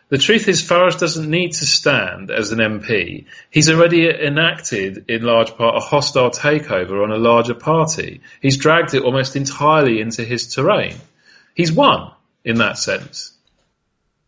The 0.09 0.17
truth 0.17 0.47
is, 0.47 0.63
Farage 0.63 0.99
doesn't 0.99 1.29
need 1.29 1.51
to 1.53 1.65
stand 1.65 2.31
as 2.31 2.53
an 2.53 2.59
MP. 2.59 3.25
He's 3.49 3.69
already 3.69 4.09
enacted, 4.09 5.05
in 5.09 5.23
large 5.23 5.55
part, 5.55 5.75
a 5.75 5.81
hostile 5.81 6.29
takeover 6.29 7.03
on 7.03 7.11
a 7.11 7.17
larger 7.17 7.53
party. 7.53 8.21
He's 8.41 8.55
dragged 8.55 8.93
it 8.93 9.03
almost 9.03 9.35
entirely 9.35 9.99
into 9.99 10.23
his 10.23 10.53
terrain. 10.53 10.95
He's 11.55 11.73
won 11.73 12.11
in 12.45 12.59
that 12.59 12.77
sense. 12.77 13.33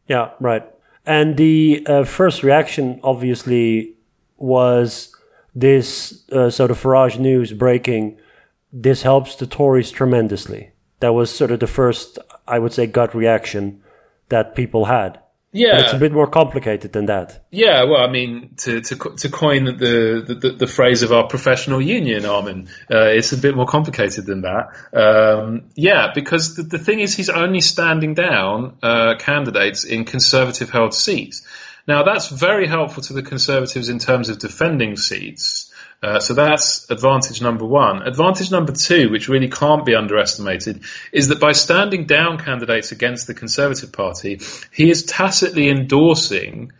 Yeah, 0.07 0.31
right. 0.41 0.63
And 1.05 1.37
the 1.37 1.85
uh, 1.87 2.03
first 2.03 2.43
reaction, 2.43 2.99
obviously, 3.01 3.93
was 4.37 5.15
this 5.55 6.29
uh, 6.31 6.49
so 6.49 6.67
the 6.67 6.73
Farage 6.73 7.17
news 7.17 7.53
breaking 7.53 8.17
this 8.71 9.03
helps 9.03 9.35
the 9.35 9.47
Tories 9.47 9.91
tremendously. 9.91 10.71
That 10.99 11.13
was 11.13 11.33
sort 11.33 11.51
of 11.51 11.59
the 11.59 11.67
first, 11.67 12.19
I 12.47 12.59
would 12.59 12.73
say, 12.73 12.87
gut 12.87 13.15
reaction 13.15 13.81
that 14.29 14.55
people 14.55 14.85
had. 14.85 15.19
Yeah, 15.51 15.79
it's 15.79 15.93
a 15.93 15.97
bit 15.97 16.11
more 16.11 16.27
complicated 16.27 16.93
than 16.93 17.07
that. 17.07 17.43
Yeah, 17.49 17.85
well, 17.85 18.01
I 18.01 18.11
mean, 18.11 18.53
to 18.57 18.81
to, 18.81 18.95
to 18.95 19.29
coin 19.29 19.65
the, 19.65 20.23
the, 20.39 20.51
the 20.51 20.67
phrase 20.67 21.01
of 21.01 21.11
our 21.11 21.25
professional 21.27 21.81
union, 21.81 22.25
Armen, 22.25 22.67
uh, 22.91 23.05
it's 23.05 23.31
a 23.31 23.37
bit 23.37 23.55
more 23.55 23.65
complicated 23.65 24.27
than 24.27 24.41
that. 24.41 24.67
Um, 24.93 25.71
yeah, 25.73 26.11
because 26.13 26.55
the, 26.55 26.61
the 26.61 26.77
thing 26.77 26.99
is, 26.99 27.15
he's 27.15 27.31
only 27.31 27.61
standing 27.61 28.13
down 28.13 28.77
uh, 28.83 29.15
candidates 29.17 29.85
in 29.85 30.05
conservative-held 30.05 30.93
seats. 30.93 31.41
Now, 31.87 32.03
that's 32.03 32.29
very 32.29 32.67
helpful 32.67 33.01
to 33.03 33.13
the 33.13 33.23
Conservatives 33.23 33.89
in 33.89 33.97
terms 33.97 34.29
of 34.29 34.37
defending 34.37 34.97
seats. 34.97 35.68
Uh, 36.01 36.19
so 36.19 36.33
that's 36.33 36.89
advantage 36.89 37.41
number 37.41 37.65
one. 37.65 38.03
Advantage 38.03 38.51
number 38.51 38.71
two, 38.71 39.09
which 39.09 39.27
really 39.27 39.49
can't 39.49 39.85
be 39.85 39.95
underestimated, 39.95 40.83
is 41.11 41.27
that 41.27 41.41
by 41.41 41.51
standing 41.51 42.05
down 42.05 42.37
candidates 42.37 42.93
against 42.93 43.27
the 43.27 43.33
Conservative 43.33 43.91
Party, 43.91 44.39
he 44.71 44.89
is 44.89 45.03
tacitly 45.03 45.69
endorsing 45.69 46.71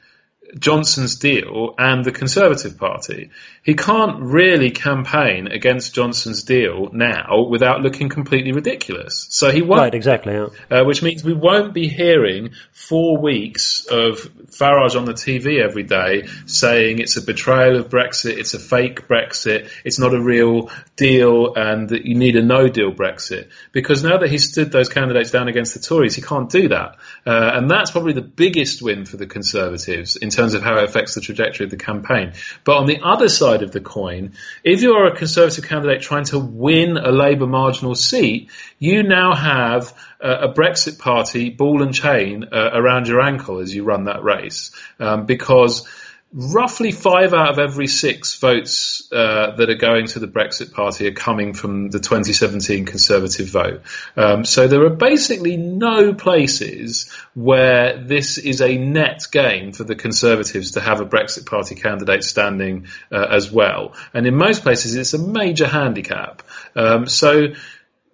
Johnson's 0.57 1.15
deal 1.15 1.75
and 1.77 2.03
the 2.03 2.11
Conservative 2.11 2.77
Party. 2.77 3.29
He 3.61 3.75
can't 3.75 4.21
really 4.21 4.71
campaign 4.71 5.47
against 5.47 5.93
Johnson's 5.93 6.43
deal 6.43 6.89
now 6.91 7.45
without 7.49 7.81
looking 7.81 8.09
completely 8.09 8.51
ridiculous. 8.51 9.27
So 9.29 9.51
he 9.51 9.61
won't. 9.61 9.81
Right, 9.81 9.93
exactly. 9.93 10.33
Yeah. 10.33 10.47
Uh, 10.71 10.85
which 10.85 11.03
means 11.03 11.23
we 11.23 11.33
won't 11.33 11.73
be 11.73 11.87
hearing 11.87 12.51
four 12.71 13.21
weeks 13.21 13.85
of 13.85 14.17
Farage 14.47 14.97
on 14.97 15.05
the 15.05 15.13
TV 15.13 15.63
every 15.63 15.83
day 15.83 16.27
saying 16.45 16.99
it's 16.99 17.17
a 17.17 17.21
betrayal 17.21 17.77
of 17.77 17.89
Brexit, 17.89 18.37
it's 18.37 18.53
a 18.53 18.59
fake 18.59 19.07
Brexit, 19.07 19.69
it's 19.83 19.99
not 19.99 20.13
a 20.13 20.21
real 20.21 20.71
deal, 20.95 21.53
and 21.55 21.89
that 21.89 22.05
you 22.05 22.15
need 22.15 22.35
a 22.35 22.41
no 22.41 22.67
deal 22.67 22.91
Brexit. 22.91 23.49
Because 23.71 24.03
now 24.03 24.17
that 24.17 24.29
he's 24.29 24.49
stood 24.49 24.71
those 24.71 24.89
candidates 24.89 25.31
down 25.31 25.47
against 25.47 25.73
the 25.75 25.79
Tories, 25.79 26.15
he 26.15 26.21
can't 26.21 26.49
do 26.49 26.69
that. 26.69 26.95
Uh, 27.25 27.51
and 27.53 27.69
that's 27.69 27.91
probably 27.91 28.13
the 28.13 28.21
biggest 28.21 28.81
win 28.81 29.05
for 29.05 29.17
the 29.17 29.27
Conservatives 29.27 30.15
in 30.15 30.29
terms 30.29 30.38
of 30.39 30.63
how 30.63 30.77
it 30.77 30.83
affects 30.83 31.15
the 31.15 31.21
trajectory 31.21 31.65
of 31.65 31.69
the 31.69 31.77
campaign. 31.77 32.33
But 32.63 32.77
on 32.77 32.85
the 32.85 32.99
other 33.03 33.29
side 33.29 33.63
of 33.63 33.71
the 33.71 33.81
coin, 33.81 34.33
if 34.63 34.81
you're 34.81 35.05
a 35.05 35.15
Conservative 35.15 35.65
candidate 35.65 36.01
trying 36.01 36.25
to 36.25 36.39
win 36.39 36.97
a 36.97 37.11
Labour 37.11 37.47
marginal 37.47 37.95
seat, 37.95 38.49
you 38.77 39.03
now 39.03 39.35
have 39.35 39.93
a 40.21 40.49
Brexit 40.49 40.99
party 40.99 41.49
ball 41.49 41.81
and 41.81 41.93
chain 41.93 42.45
uh, 42.51 42.71
around 42.73 43.07
your 43.07 43.21
ankle 43.21 43.59
as 43.59 43.73
you 43.73 43.83
run 43.83 44.05
that 44.05 44.23
race. 44.23 44.71
Um, 44.99 45.25
because 45.25 45.87
roughly 46.31 46.91
five 46.91 47.33
out 47.33 47.49
of 47.49 47.59
every 47.59 47.87
six 47.87 48.35
votes 48.35 49.07
uh, 49.11 49.55
that 49.55 49.69
are 49.69 49.75
going 49.75 50.05
to 50.05 50.19
the 50.19 50.27
Brexit 50.27 50.71
Party 50.71 51.07
are 51.07 51.13
coming 51.13 51.53
from 51.53 51.89
the 51.89 51.99
2017 51.99 52.85
Conservative 52.85 53.47
vote. 53.47 53.81
Um, 54.15 54.45
so 54.45 54.67
there 54.67 54.83
are 54.85 54.91
basically 54.91 55.57
no 55.57 56.13
places 56.13 57.11
where 57.33 57.97
this 57.97 58.37
is 58.37 58.61
a 58.61 58.77
net 58.77 59.25
gain 59.31 59.73
for 59.73 59.83
the 59.83 59.95
Conservatives 59.95 60.71
to 60.71 60.81
have 60.81 61.01
a 61.01 61.05
Brexit 61.05 61.47
Party 61.47 61.73
candidate 61.73 62.23
standing 62.23 62.87
uh, 63.11 63.25
as 63.29 63.51
well. 63.51 63.95
And 64.13 64.27
in 64.27 64.35
most 64.35 64.61
places, 64.61 64.95
it's 64.95 65.15
a 65.15 65.19
major 65.19 65.67
handicap. 65.67 66.43
Um, 66.75 67.07
so 67.07 67.53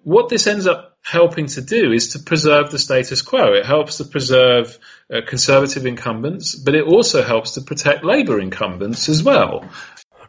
what 0.04 0.30
this 0.30 0.48
ends 0.48 0.68
up 0.68 0.95
helping 1.06 1.46
to 1.46 1.62
do 1.62 1.92
is 1.92 2.10
to 2.14 2.20
preserve 2.20 2.72
the 2.72 2.80
status 2.80 3.22
quo. 3.22 3.54
It 3.54 3.66
helps 3.66 3.98
to 3.98 4.06
preserve 4.06 4.78
uh, 5.14 5.22
conservative 5.26 5.86
incumbents, 5.86 6.56
but 6.56 6.74
it 6.74 6.84
also 6.84 7.24
helps 7.24 7.52
to 7.52 7.62
protect 7.62 8.04
Labour 8.04 8.40
incumbents 8.40 9.08
as 9.08 9.24
well. 9.24 9.64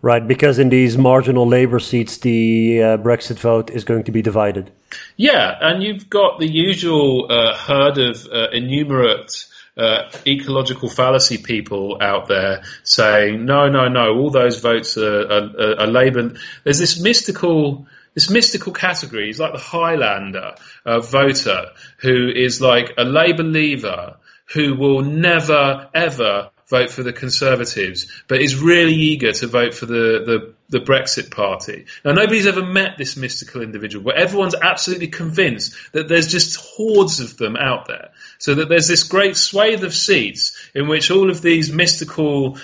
Right, 0.03 0.27
because 0.27 0.59
in 0.59 0.69
these 0.69 0.99
marginal 0.99 1.49
Labour 1.49 1.81
seats, 1.81 2.19
the 2.19 2.83
uh, 2.83 2.97
Brexit 2.99 3.39
vote 3.39 3.71
is 3.71 3.85
going 3.85 4.05
to 4.05 4.12
be 4.12 4.21
divided. 4.21 4.71
Yeah, 5.17 5.57
and 5.61 5.83
you've 5.83 6.11
got 6.11 6.39
the 6.39 6.47
usual 6.47 7.27
uh, 7.31 7.57
herd 7.57 7.99
of 7.99 8.27
uh, 8.27 8.51
innumerate. 8.53 9.47
Uh, 9.79 10.11
ecological 10.27 10.89
fallacy 10.89 11.37
people 11.37 11.99
out 12.01 12.29
there 12.29 12.62
saying 12.83 13.45
no, 13.45 13.69
no, 13.69 13.89
no, 13.89 14.17
all 14.17 14.31
those 14.31 14.59
votes 14.59 14.97
are, 14.97 15.31
are, 15.31 15.81
are 15.81 15.87
Labour. 15.87 16.33
There's 16.65 16.79
this 16.79 16.99
mystical 16.99 17.87
this 18.16 18.31
mystical 18.31 18.72
category. 18.72 19.26
He's 19.26 19.38
like 19.38 19.52
the 19.52 19.59
Highlander 19.59 20.55
uh, 20.87 21.00
voter 21.00 21.66
who 21.98 22.29
is 22.35 22.61
like 22.62 22.94
a 22.96 23.05
Labour 23.05 23.44
leaver 23.44 24.16
who 24.55 24.74
will 24.74 25.02
never 25.02 25.88
ever 25.94 26.50
vote 26.68 26.90
for 26.90 27.02
the 27.02 27.12
Conservatives, 27.12 28.11
but 28.26 28.40
is 28.40 28.57
really 28.57 28.94
eager 28.94 29.33
to 29.33 29.46
vote 29.46 29.72
for 29.72 29.87
the, 29.87 29.94
the, 30.26 30.55
the, 30.68 30.85
Brexit 30.85 31.31
Party. 31.31 31.87
Now, 32.05 32.12
nobody's 32.12 32.46
ever 32.46 32.64
met 32.64 32.98
this 32.98 33.16
mystical 33.16 33.62
individual, 33.62 34.05
but 34.05 34.16
everyone's 34.16 34.57
absolutely 34.57 35.09
convinced 35.09 35.76
that 35.92 36.09
there's 36.09 36.26
just 36.26 36.57
hordes 36.57 37.20
of 37.20 37.37
them 37.37 37.57
out 37.57 37.87
there. 37.87 38.11
So 38.38 38.57
that 38.57 38.68
there's 38.68 38.88
this 38.88 39.05
great 39.05 39.37
swathe 39.37 39.85
of 39.85 39.94
seats 39.94 40.70
in 40.74 40.88
which 40.88 41.11
all 41.11 41.31
of 41.31 41.40
these 41.40 41.72
mystical, 41.72 42.59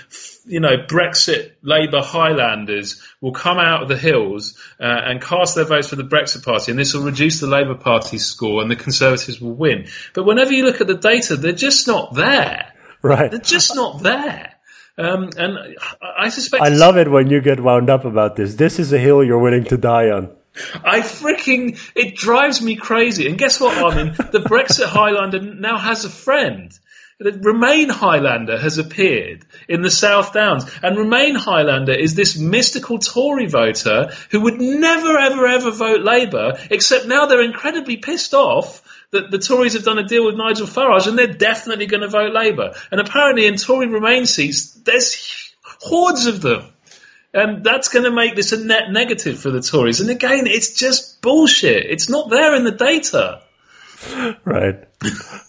you 0.44 0.58
know, 0.58 0.78
Brexit 0.78 1.52
Labour 1.62 2.02
Highlanders 2.02 3.00
will 3.20 3.32
come 3.32 3.58
out 3.58 3.82
of 3.82 3.88
the 3.88 3.96
hills 3.96 4.58
uh, 4.80 4.84
and 4.84 5.22
cast 5.22 5.54
their 5.54 5.64
votes 5.64 5.88
for 5.88 5.96
the 5.96 6.02
Brexit 6.02 6.44
Party, 6.44 6.72
and 6.72 6.78
this 6.78 6.92
will 6.92 7.04
reduce 7.04 7.38
the 7.38 7.46
Labour 7.46 7.76
Party's 7.76 8.26
score, 8.26 8.62
and 8.62 8.70
the 8.70 8.76
Conservatives 8.76 9.40
will 9.40 9.54
win. 9.54 9.86
But 10.12 10.24
whenever 10.24 10.52
you 10.52 10.64
look 10.64 10.80
at 10.80 10.88
the 10.88 10.96
data, 10.96 11.36
they're 11.36 11.52
just 11.52 11.86
not 11.86 12.14
there. 12.14 12.71
Right. 13.02 13.30
They're 13.30 13.40
just 13.40 13.74
not 13.74 14.02
there. 14.02 14.54
Um, 14.98 15.30
and 15.36 15.76
I 16.02 16.28
suspect. 16.28 16.62
I 16.62 16.68
love 16.68 16.96
it 16.96 17.10
when 17.10 17.30
you 17.30 17.40
get 17.40 17.60
wound 17.60 17.90
up 17.90 18.04
about 18.04 18.36
this. 18.36 18.54
This 18.54 18.78
is 18.78 18.92
a 18.92 18.98
hill 18.98 19.24
you're 19.24 19.38
willing 19.38 19.64
to 19.64 19.76
die 19.76 20.10
on. 20.10 20.30
I 20.84 21.00
freaking 21.00 21.78
it 21.94 22.14
drives 22.14 22.60
me 22.60 22.76
crazy. 22.76 23.26
And 23.26 23.38
guess 23.38 23.58
what, 23.58 23.76
Armen? 23.78 24.12
the 24.32 24.44
Brexit 24.46 24.84
Highlander 24.84 25.40
now 25.40 25.78
has 25.78 26.04
a 26.04 26.10
friend. 26.10 26.78
The 27.18 27.32
Remain 27.32 27.88
Highlander 27.88 28.58
has 28.58 28.78
appeared 28.78 29.44
in 29.68 29.82
the 29.82 29.90
South 29.90 30.32
Downs, 30.32 30.64
and 30.82 30.98
Remain 30.98 31.36
Highlander 31.36 31.92
is 31.92 32.14
this 32.14 32.36
mystical 32.36 32.98
Tory 32.98 33.46
voter 33.46 34.10
who 34.30 34.40
would 34.40 34.60
never, 34.60 35.16
ever, 35.16 35.46
ever 35.46 35.70
vote 35.70 36.00
Labour, 36.00 36.58
except 36.68 37.06
now 37.06 37.26
they're 37.26 37.42
incredibly 37.42 37.96
pissed 37.96 38.34
off 38.34 38.82
that 39.12 39.30
the 39.30 39.38
Tories 39.38 39.74
have 39.74 39.84
done 39.84 39.98
a 39.98 40.04
deal 40.04 40.24
with 40.24 40.36
Nigel 40.36 40.66
Farage 40.66 41.06
and 41.06 41.18
they're 41.18 41.26
definitely 41.26 41.86
going 41.86 42.00
to 42.00 42.08
vote 42.08 42.32
Labour. 42.32 42.74
And 42.90 43.00
apparently 43.00 43.46
in 43.46 43.56
Tory 43.56 43.86
Remain 43.86 44.26
seats, 44.26 44.72
there's 44.72 45.52
hordes 45.80 46.26
of 46.26 46.40
them. 46.40 46.66
And 47.34 47.62
that's 47.64 47.88
going 47.88 48.04
to 48.04 48.10
make 48.10 48.36
this 48.36 48.52
a 48.52 48.62
net 48.62 48.90
negative 48.90 49.38
for 49.38 49.50
the 49.50 49.60
Tories. 49.60 50.00
And 50.00 50.10
again, 50.10 50.46
it's 50.46 50.74
just 50.74 51.22
bullshit. 51.22 51.86
It's 51.86 52.08
not 52.08 52.30
there 52.30 52.54
in 52.56 52.64
the 52.64 52.72
data. 52.72 53.42
Right. 54.44 54.88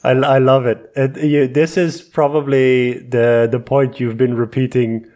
I, 0.03 0.11
I 0.11 0.37
love 0.37 0.67
it. 0.67 0.91
it 0.95 1.17
you, 1.17 1.47
this 1.47 1.75
is 1.75 2.03
probably 2.03 2.99
the, 2.99 3.49
the 3.51 3.59
point 3.59 3.99
you've 3.99 4.15
been 4.15 4.35
repeating 4.35 5.07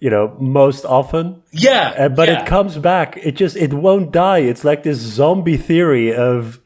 you 0.00 0.08
know 0.08 0.34
most 0.40 0.86
often 0.86 1.42
yeah 1.52 1.94
uh, 1.96 2.08
but 2.08 2.28
yeah. 2.28 2.40
it 2.40 2.46
comes 2.46 2.78
back 2.78 3.18
it 3.18 3.32
just 3.32 3.56
it 3.56 3.74
won't 3.74 4.10
die 4.10 4.38
it's 4.38 4.64
like 4.64 4.82
this 4.84 4.96
zombie 4.96 5.58
theory 5.58 6.14
of 6.14 6.61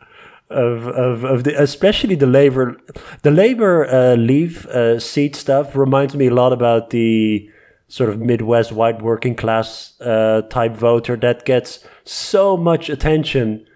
of 0.49 0.87
of, 0.87 1.25
of 1.25 1.45
the 1.45 1.61
especially 1.61 2.15
the 2.15 2.27
labor 2.27 2.77
the 3.23 3.31
labor 3.31 3.87
uh, 3.87 4.15
leave 4.15 4.67
uh, 4.67 4.99
seat 5.01 5.35
stuff 5.35 5.75
reminds 5.75 6.15
me 6.15 6.29
a 6.29 6.35
lot 6.35 6.53
about 6.53 6.91
the 6.91 7.51
sort 7.89 8.11
of 8.11 8.21
midwest 8.21 8.73
white 8.73 9.03
working 9.03 9.35
class 9.35 10.01
uh, 10.01 10.43
type 10.51 10.73
voter 10.73 11.17
that 11.17 11.45
gets 11.45 11.85
so 12.05 12.57
much 12.57 12.89
attention 12.89 13.67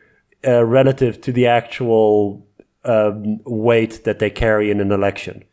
uh, 0.47 0.65
relative 0.65 1.21
to 1.21 1.33
the 1.33 1.47
actual 1.47 2.47
um, 2.85 3.41
weight 3.45 4.05
that 4.05 4.19
they 4.19 4.31
carry 4.31 4.71
in 4.71 4.81
an 4.81 4.93
election 4.93 5.45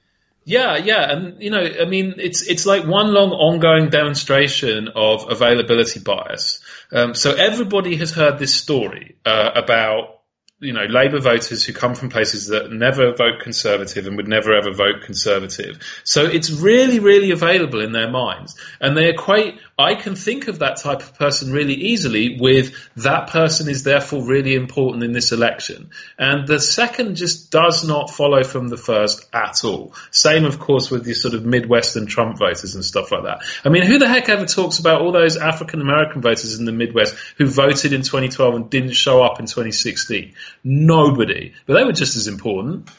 yeah, 0.48 0.78
yeah, 0.78 1.12
and 1.12 1.44
you 1.44 1.50
know, 1.50 1.60
I 1.60 1.84
mean, 1.84 2.14
it's 2.20 2.42
it's 2.42 2.66
like 2.66 2.88
one 2.88 3.14
long 3.14 3.32
ongoing 3.32 3.90
demonstration 3.90 4.88
of 4.96 5.30
availability 5.30 6.00
bias. 6.00 6.62
Um, 6.90 7.16
so 7.16 7.34
everybody 7.34 7.98
has 7.98 8.14
heard 8.14 8.40
this 8.40 8.56
story 8.56 9.18
uh, 9.26 9.52
about 9.56 10.17
you 10.60 10.74
know, 10.74 10.86
Labour 10.86 11.20
voters 11.20 11.64
who 11.64 11.74
come 11.74 11.94
from 11.94 12.10
places 12.10 12.48
that 12.48 12.72
never 12.72 13.14
vote 13.14 13.42
Conservative 13.42 14.08
and 14.08 14.18
would 14.18 14.28
never 14.28 14.56
ever 14.56 14.74
vote 14.74 15.02
Conservative. 15.04 15.80
So 16.04 16.26
it's 16.26 16.50
really, 16.50 17.00
really 17.00 17.32
available 17.32 17.82
in 17.82 17.92
their 17.92 18.10
minds. 18.10 18.60
And 18.82 18.98
they 18.98 19.10
equate, 19.10 19.60
I 19.80 19.94
can 19.94 20.16
think 20.16 20.48
of 20.48 20.60
that 20.60 20.78
type 20.78 21.02
of 21.02 21.14
person 21.14 21.52
really 21.52 21.76
easily 21.76 22.38
with 22.40 22.74
that 22.96 23.30
person 23.30 23.70
is 23.70 23.84
therefore 23.84 24.24
really 24.24 24.56
important 24.56 25.04
in 25.04 25.12
this 25.12 25.32
election. 25.32 25.92
And 26.18 26.48
the 26.48 26.60
second 26.60 27.16
just 27.16 27.52
does 27.52 27.88
not 27.88 28.10
follow 28.10 28.44
from 28.44 28.70
the 28.70 28.78
first 28.78 29.28
at 29.32 29.64
all. 29.64 29.94
Same, 30.10 30.46
of 30.46 30.58
course, 30.58 30.90
with 30.90 31.04
these 31.04 31.22
sort 31.22 31.36
of 31.36 31.46
Midwestern 31.46 32.08
Trump 32.08 32.40
voters 32.40 32.74
and 32.74 32.84
stuff 32.84 33.12
like 33.12 33.24
that. 33.26 33.44
I 33.64 33.70
mean, 33.70 33.84
who 33.84 34.00
the 34.00 34.08
heck 34.08 34.30
ever 34.30 34.48
talks 34.48 34.80
about 34.80 35.02
all 35.02 35.12
those 35.12 35.38
African 35.38 35.80
American 35.80 36.24
voters 36.24 36.58
in 36.58 36.66
the 36.66 36.72
Midwest 36.72 37.16
who 37.38 37.46
voted 37.46 37.94
in 37.94 38.02
2012 38.02 38.56
and 38.56 38.70
didn't 38.72 38.94
show 38.94 39.24
up 39.24 39.40
in 39.40 39.46
2016? 39.46 40.34
Nobody. 40.64 41.54
But 41.68 41.76
they 41.76 41.84
were 41.84 41.94
just 41.94 42.16
as 42.16 42.28
important. 42.28 42.90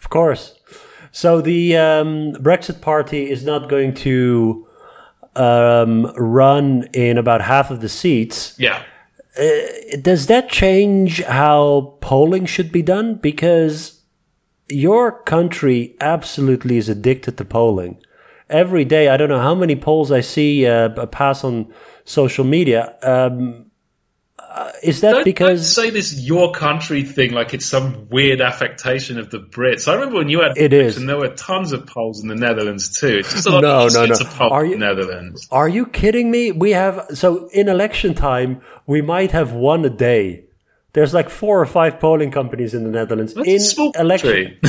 Of 0.00 0.08
course. 0.08 0.54
So 1.12 1.42
the 1.42 1.76
um, 1.76 2.32
Brexit 2.32 2.80
Party 2.80 3.30
is 3.30 3.44
not 3.44 3.68
going 3.68 3.92
to 3.96 4.67
um, 5.38 6.12
run 6.16 6.88
in 6.92 7.16
about 7.16 7.42
half 7.42 7.70
of 7.70 7.80
the 7.80 7.88
seats. 7.88 8.54
Yeah. 8.58 8.82
Uh, 9.38 9.96
does 10.02 10.26
that 10.26 10.48
change 10.48 11.22
how 11.22 11.96
polling 12.00 12.44
should 12.46 12.72
be 12.72 12.82
done? 12.82 13.14
Because 13.14 14.02
your 14.68 15.22
country 15.22 15.96
absolutely 16.00 16.76
is 16.76 16.88
addicted 16.88 17.38
to 17.38 17.44
polling. 17.44 17.98
Every 18.50 18.84
day, 18.84 19.08
I 19.08 19.16
don't 19.16 19.28
know 19.28 19.40
how 19.40 19.54
many 19.54 19.76
polls 19.76 20.10
I 20.10 20.20
see 20.20 20.66
uh, 20.66 21.06
pass 21.06 21.44
on 21.44 21.72
social 22.04 22.44
media. 22.44 22.96
Um, 23.02 23.67
uh, 24.58 24.72
is 24.82 25.02
that 25.02 25.12
don't, 25.12 25.24
because 25.24 25.74
don't 25.74 25.84
say 25.84 25.90
this 25.90 26.12
your 26.14 26.52
country 26.52 27.04
thing 27.04 27.30
like 27.30 27.54
it's 27.54 27.66
some 27.66 28.08
weird 28.10 28.40
affectation 28.40 29.18
of 29.18 29.30
the 29.30 29.38
Brits? 29.38 29.86
I 29.86 29.94
remember 29.94 30.16
when 30.16 30.28
you 30.28 30.40
had 30.40 30.58
it 30.58 30.72
is, 30.72 30.96
and 30.96 31.08
there 31.08 31.16
were 31.16 31.28
tons 31.28 31.72
of 31.72 31.86
polls 31.86 32.20
in 32.22 32.28
the 32.28 32.34
Netherlands 32.34 32.98
too. 32.98 33.18
It's 33.18 33.32
just 33.32 33.46
a 33.46 33.50
lot 33.50 33.62
no, 33.62 33.86
of 33.86 33.94
no, 33.94 34.06
no. 34.06 34.48
are 34.48 34.64
you, 34.64 34.76
Netherlands. 34.76 35.46
Are 35.52 35.68
you 35.68 35.86
kidding 35.86 36.30
me? 36.30 36.50
We 36.50 36.72
have 36.72 37.06
so 37.14 37.48
in 37.52 37.68
election 37.68 38.14
time 38.14 38.60
we 38.86 39.00
might 39.00 39.30
have 39.30 39.52
one 39.52 39.84
a 39.84 39.90
day. 39.90 40.44
There's 40.92 41.14
like 41.14 41.30
four 41.30 41.60
or 41.60 41.66
five 41.66 42.00
polling 42.00 42.32
companies 42.32 42.74
in 42.74 42.82
the 42.82 42.90
Netherlands 42.90 43.34
That's 43.34 43.78
in 43.78 43.92
election. 43.94 44.58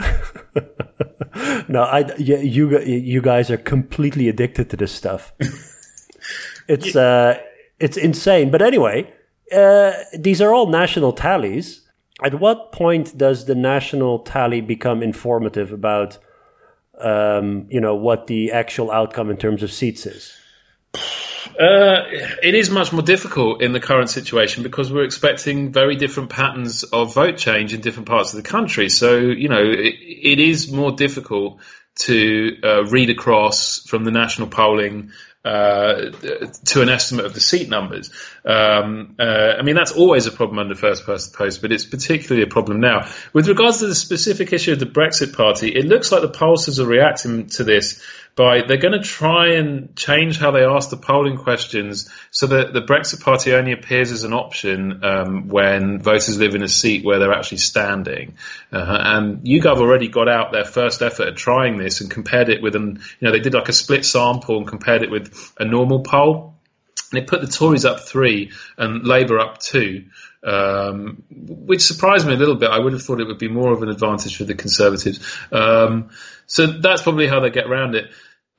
no, 1.68 1.82
I 1.82 2.10
you 2.16 2.80
you 2.80 3.20
guys 3.20 3.50
are 3.50 3.58
completely 3.58 4.28
addicted 4.28 4.70
to 4.70 4.76
this 4.76 4.92
stuff. 4.92 5.32
It's 6.68 6.94
uh 6.94 7.40
it's 7.80 7.96
insane. 7.96 8.50
But 8.50 8.62
anyway, 8.62 9.12
uh, 9.52 9.92
these 10.16 10.40
are 10.40 10.52
all 10.52 10.66
national 10.66 11.12
tallies. 11.12 11.88
At 12.22 12.38
what 12.38 12.72
point 12.72 13.16
does 13.16 13.46
the 13.46 13.54
national 13.54 14.20
tally 14.20 14.60
become 14.60 15.02
informative 15.02 15.72
about, 15.72 16.18
um, 17.00 17.66
you 17.70 17.80
know, 17.80 17.94
what 17.94 18.26
the 18.26 18.52
actual 18.52 18.90
outcome 18.90 19.30
in 19.30 19.38
terms 19.38 19.62
of 19.62 19.72
seats 19.72 20.04
is? 20.06 20.34
Uh, 21.58 22.04
it 22.42 22.54
is 22.54 22.70
much 22.70 22.92
more 22.92 23.02
difficult 23.02 23.62
in 23.62 23.72
the 23.72 23.80
current 23.80 24.10
situation 24.10 24.62
because 24.62 24.92
we're 24.92 25.04
expecting 25.04 25.72
very 25.72 25.96
different 25.96 26.30
patterns 26.30 26.84
of 26.84 27.14
vote 27.14 27.36
change 27.36 27.74
in 27.74 27.80
different 27.80 28.08
parts 28.08 28.32
of 28.32 28.42
the 28.42 28.48
country. 28.48 28.88
So, 28.88 29.16
you 29.18 29.48
know, 29.48 29.62
it, 29.62 29.94
it 30.00 30.38
is 30.38 30.70
more 30.70 30.92
difficult 30.92 31.60
to 32.00 32.56
uh, 32.62 32.84
read 32.84 33.10
across 33.10 33.80
from 33.86 34.04
the 34.04 34.10
national 34.10 34.48
polling 34.48 35.10
uh, 35.44 36.10
to 36.66 36.82
an 36.82 36.90
estimate 36.90 37.24
of 37.24 37.32
the 37.32 37.40
seat 37.40 37.68
numbers. 37.68 38.10
Um, 38.44 39.16
uh, 39.18 39.54
I 39.58 39.62
mean, 39.62 39.74
that's 39.74 39.92
always 39.92 40.26
a 40.26 40.32
problem 40.32 40.58
under 40.58 40.74
first 40.74 41.06
past 41.06 41.32
the 41.32 41.38
post, 41.38 41.62
but 41.62 41.72
it's 41.72 41.86
particularly 41.86 42.42
a 42.42 42.46
problem 42.46 42.80
now. 42.80 43.08
With 43.32 43.48
regards 43.48 43.78
to 43.78 43.86
the 43.86 43.94
specific 43.94 44.52
issue 44.52 44.72
of 44.72 44.80
the 44.80 44.86
Brexit 44.86 45.34
Party, 45.34 45.68
it 45.68 45.86
looks 45.86 46.12
like 46.12 46.22
the 46.22 46.28
pollsters 46.28 46.78
are 46.78 46.86
reacting 46.86 47.46
to 47.46 47.64
this 47.64 48.02
by 48.36 48.62
they're 48.62 48.76
going 48.76 48.98
to 48.98 49.06
try 49.06 49.54
and 49.54 49.94
change 49.96 50.38
how 50.38 50.50
they 50.50 50.64
ask 50.64 50.90
the 50.90 50.96
polling 50.96 51.36
questions 51.36 52.08
so 52.30 52.46
that 52.46 52.72
the 52.72 52.80
Brexit 52.80 53.22
Party 53.22 53.52
only 53.52 53.72
appears 53.72 54.12
as 54.12 54.24
an 54.24 54.32
option 54.32 55.04
um, 55.04 55.48
when 55.48 56.00
voters 56.00 56.38
live 56.38 56.54
in 56.54 56.62
a 56.62 56.68
seat 56.68 57.04
where 57.04 57.18
they're 57.18 57.32
actually 57.32 57.58
standing. 57.58 58.34
Uh, 58.72 58.84
and 58.88 59.44
YouGov 59.44 59.78
already 59.78 60.08
got 60.08 60.28
out 60.28 60.52
their 60.52 60.64
first 60.64 61.02
effort 61.02 61.28
at 61.28 61.36
trying 61.36 61.76
this 61.76 62.00
and 62.00 62.10
compared 62.10 62.48
it 62.48 62.62
with 62.62 62.76
an, 62.76 63.00
you 63.18 63.26
know, 63.26 63.32
they 63.32 63.40
did 63.40 63.54
like 63.54 63.68
a 63.68 63.72
split 63.72 64.04
sample 64.04 64.58
and 64.58 64.66
compared 64.66 65.02
it 65.02 65.10
with 65.10 65.52
a 65.58 65.64
normal 65.64 66.02
poll. 66.02 66.54
And 67.12 67.20
they 67.20 67.26
put 67.26 67.40
the 67.40 67.48
Tories 67.48 67.84
up 67.84 68.00
three 68.00 68.52
and 68.78 69.04
Labour 69.06 69.38
up 69.38 69.58
two. 69.58 70.04
Um, 70.42 71.22
which 71.30 71.82
surprised 71.82 72.26
me 72.26 72.34
a 72.34 72.36
little 72.36 72.54
bit. 72.54 72.70
I 72.70 72.78
would 72.78 72.92
have 72.94 73.02
thought 73.02 73.20
it 73.20 73.26
would 73.26 73.38
be 73.38 73.48
more 73.48 73.72
of 73.72 73.82
an 73.82 73.90
advantage 73.90 74.36
for 74.36 74.44
the 74.44 74.54
Conservatives. 74.54 75.20
Um, 75.52 76.10
so 76.46 76.66
that's 76.66 77.02
probably 77.02 77.26
how 77.26 77.40
they 77.40 77.50
get 77.50 77.66
around 77.66 77.94
it. 77.94 78.10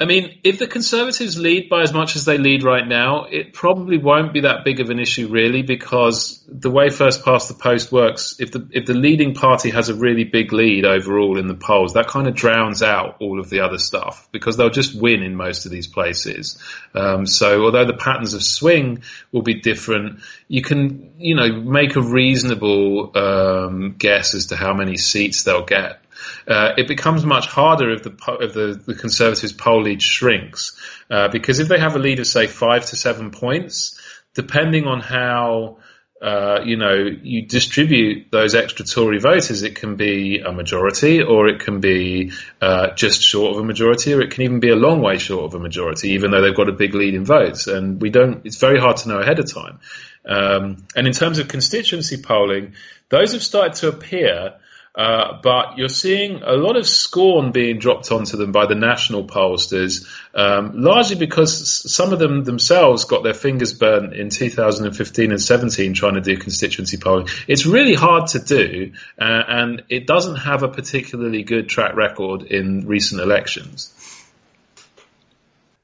I 0.01 0.05
mean, 0.05 0.39
if 0.43 0.57
the 0.57 0.65
Conservatives 0.65 1.37
lead 1.37 1.69
by 1.69 1.83
as 1.83 1.93
much 1.93 2.15
as 2.15 2.25
they 2.25 2.39
lead 2.39 2.63
right 2.63 2.87
now, 2.87 3.25
it 3.25 3.53
probably 3.53 3.99
won't 3.99 4.33
be 4.33 4.41
that 4.41 4.65
big 4.65 4.79
of 4.79 4.89
an 4.89 4.97
issue, 4.97 5.27
really, 5.27 5.61
because 5.61 6.43
the 6.47 6.71
way 6.71 6.89
first 6.89 7.23
past 7.23 7.49
the 7.49 7.53
post 7.53 7.91
works, 7.91 8.35
if 8.39 8.51
the 8.51 8.67
if 8.71 8.87
the 8.87 8.95
leading 8.95 9.35
party 9.35 9.69
has 9.69 9.89
a 9.89 9.93
really 9.93 10.23
big 10.23 10.53
lead 10.53 10.85
overall 10.85 11.37
in 11.37 11.47
the 11.47 11.53
polls, 11.53 11.93
that 11.93 12.07
kind 12.07 12.27
of 12.27 12.33
drowns 12.33 12.81
out 12.81 13.17
all 13.19 13.39
of 13.39 13.51
the 13.51 13.59
other 13.59 13.77
stuff 13.77 14.27
because 14.31 14.57
they'll 14.57 14.71
just 14.71 14.99
win 14.99 15.21
in 15.21 15.35
most 15.35 15.65
of 15.65 15.71
these 15.71 15.85
places. 15.85 16.57
Um, 16.95 17.27
so, 17.27 17.65
although 17.65 17.85
the 17.85 17.93
patterns 17.93 18.33
of 18.33 18.41
swing 18.41 19.03
will 19.31 19.43
be 19.43 19.61
different, 19.61 20.21
you 20.47 20.63
can 20.63 21.13
you 21.19 21.35
know 21.35 21.61
make 21.61 21.95
a 21.95 22.01
reasonable 22.01 23.15
um, 23.15 23.93
guess 23.99 24.33
as 24.33 24.47
to 24.47 24.55
how 24.55 24.73
many 24.73 24.97
seats 24.97 25.43
they'll 25.43 25.63
get 25.63 26.00
uh, 26.47 26.73
it 26.77 26.87
becomes 26.87 27.25
much 27.25 27.47
harder 27.47 27.91
if 27.91 28.03
the 28.03 28.15
if 28.41 28.53
the, 28.53 28.81
the 28.85 28.95
Conservatives' 28.95 29.53
poll 29.53 29.83
lead 29.83 30.01
shrinks 30.01 30.79
uh, 31.09 31.27
because 31.27 31.59
if 31.59 31.67
they 31.67 31.79
have 31.79 31.95
a 31.95 31.99
lead 31.99 32.19
of 32.19 32.27
say 32.27 32.47
five 32.47 32.85
to 32.87 32.95
seven 32.95 33.31
points, 33.31 33.99
depending 34.33 34.87
on 34.87 35.01
how 35.01 35.77
uh, 36.21 36.61
you 36.63 36.77
know 36.77 36.93
you 36.93 37.47
distribute 37.47 38.27
those 38.31 38.53
extra 38.53 38.85
Tory 38.85 39.19
voters, 39.19 39.63
it 39.63 39.75
can 39.75 39.95
be 39.95 40.39
a 40.39 40.51
majority, 40.51 41.21
or 41.21 41.47
it 41.47 41.59
can 41.59 41.79
be 41.79 42.31
uh, 42.61 42.91
just 42.93 43.21
short 43.21 43.55
of 43.55 43.61
a 43.61 43.65
majority, 43.65 44.13
or 44.13 44.21
it 44.21 44.31
can 44.31 44.43
even 44.43 44.59
be 44.59 44.69
a 44.69 44.75
long 44.75 45.01
way 45.01 45.17
short 45.17 45.45
of 45.45 45.55
a 45.55 45.59
majority, 45.59 46.09
even 46.11 46.31
though 46.31 46.41
they've 46.41 46.55
got 46.55 46.69
a 46.69 46.73
big 46.73 46.93
lead 46.93 47.15
in 47.15 47.25
votes. 47.25 47.67
And 47.67 47.99
we 48.01 48.09
don't. 48.09 48.45
It's 48.45 48.57
very 48.57 48.79
hard 48.79 48.97
to 48.97 49.09
know 49.09 49.19
ahead 49.19 49.39
of 49.39 49.51
time. 49.51 49.79
Um, 50.23 50.85
and 50.95 51.07
in 51.07 51.13
terms 51.13 51.39
of 51.39 51.47
constituency 51.47 52.21
polling, 52.21 52.75
those 53.09 53.33
have 53.33 53.41
started 53.41 53.73
to 53.81 53.89
appear 53.89 54.53
uh, 54.93 55.39
but 55.41 55.77
you're 55.77 55.87
seeing 55.87 56.41
a 56.43 56.51
lot 56.51 56.75
of 56.75 56.85
scorn 56.85 57.51
being 57.51 57.79
dropped 57.79 58.11
onto 58.11 58.35
them 58.35 58.51
by 58.51 58.65
the 58.65 58.75
national 58.75 59.23
pollsters, 59.23 60.05
um, 60.35 60.81
largely 60.81 61.15
because 61.15 61.89
some 61.89 62.11
of 62.11 62.19
them 62.19 62.43
themselves 62.43 63.05
got 63.05 63.23
their 63.23 63.33
fingers 63.33 63.73
burnt 63.73 64.13
in 64.13 64.29
2015 64.29 65.31
and 65.31 65.41
17 65.41 65.93
trying 65.93 66.15
to 66.15 66.21
do 66.21 66.35
constituency 66.35 66.97
polling. 66.97 67.27
It's 67.47 67.65
really 67.65 67.93
hard 67.93 68.27
to 68.27 68.39
do, 68.39 68.91
uh, 69.17 69.43
and 69.47 69.83
it 69.87 70.07
doesn't 70.07 70.35
have 70.35 70.63
a 70.63 70.67
particularly 70.67 71.43
good 71.43 71.69
track 71.69 71.95
record 71.95 72.43
in 72.43 72.85
recent 72.85 73.21
elections. 73.21 73.93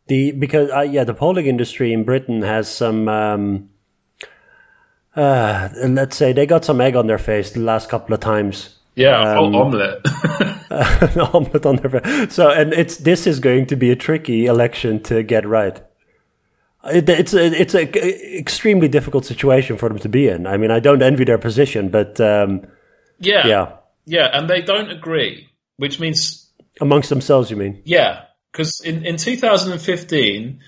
The 0.07 0.31
because 0.33 0.69
uh, 0.69 0.81
yeah, 0.81 1.05
the 1.05 1.13
polling 1.13 1.47
industry 1.47 1.93
in 1.93 2.03
Britain 2.03 2.41
has 2.41 2.69
some. 2.69 3.07
Um 3.07 3.69
uh, 5.15 5.69
let's 5.87 6.15
say 6.15 6.31
they 6.31 6.45
got 6.45 6.63
some 6.63 6.79
egg 6.79 6.95
on 6.95 7.07
their 7.07 7.17
face 7.17 7.49
the 7.49 7.59
last 7.59 7.89
couple 7.89 8.13
of 8.13 8.19
times. 8.19 8.76
Yeah, 8.97 9.37
um, 9.37 9.55
omelette. 9.55 9.99
omelette 11.33 11.65
on 11.67 11.75
their 11.75 12.01
face. 12.01 12.33
So, 12.33 12.49
and 12.49 12.73
it's 12.73 12.97
this 12.97 13.27
is 13.27 13.39
going 13.39 13.67
to 13.67 13.75
be 13.75 13.91
a 13.91 13.95
tricky 13.95 14.47
election 14.47 15.01
to 15.03 15.21
get 15.21 15.47
right. 15.47 15.79
It, 16.83 17.07
it's 17.07 17.33
a, 17.33 17.45
it's 17.45 17.75
an 17.75 17.89
extremely 17.93 18.87
difficult 18.87 19.23
situation 19.23 19.77
for 19.77 19.87
them 19.87 19.99
to 19.99 20.09
be 20.09 20.27
in. 20.27 20.47
I 20.47 20.57
mean, 20.57 20.71
I 20.71 20.79
don't 20.79 21.03
envy 21.03 21.25
their 21.25 21.37
position, 21.37 21.89
but 21.89 22.19
um, 22.19 22.65
yeah, 23.19 23.45
yeah, 23.45 23.71
yeah, 24.05 24.29
and 24.33 24.49
they 24.49 24.61
don't 24.61 24.89
agree, 24.89 25.47
which 25.77 25.99
means 25.99 26.49
amongst 26.81 27.09
themselves. 27.09 27.51
You 27.51 27.57
mean? 27.57 27.83
Yeah, 27.85 28.23
because 28.51 28.81
in 28.81 29.05
in 29.05 29.17
2015 29.17 30.59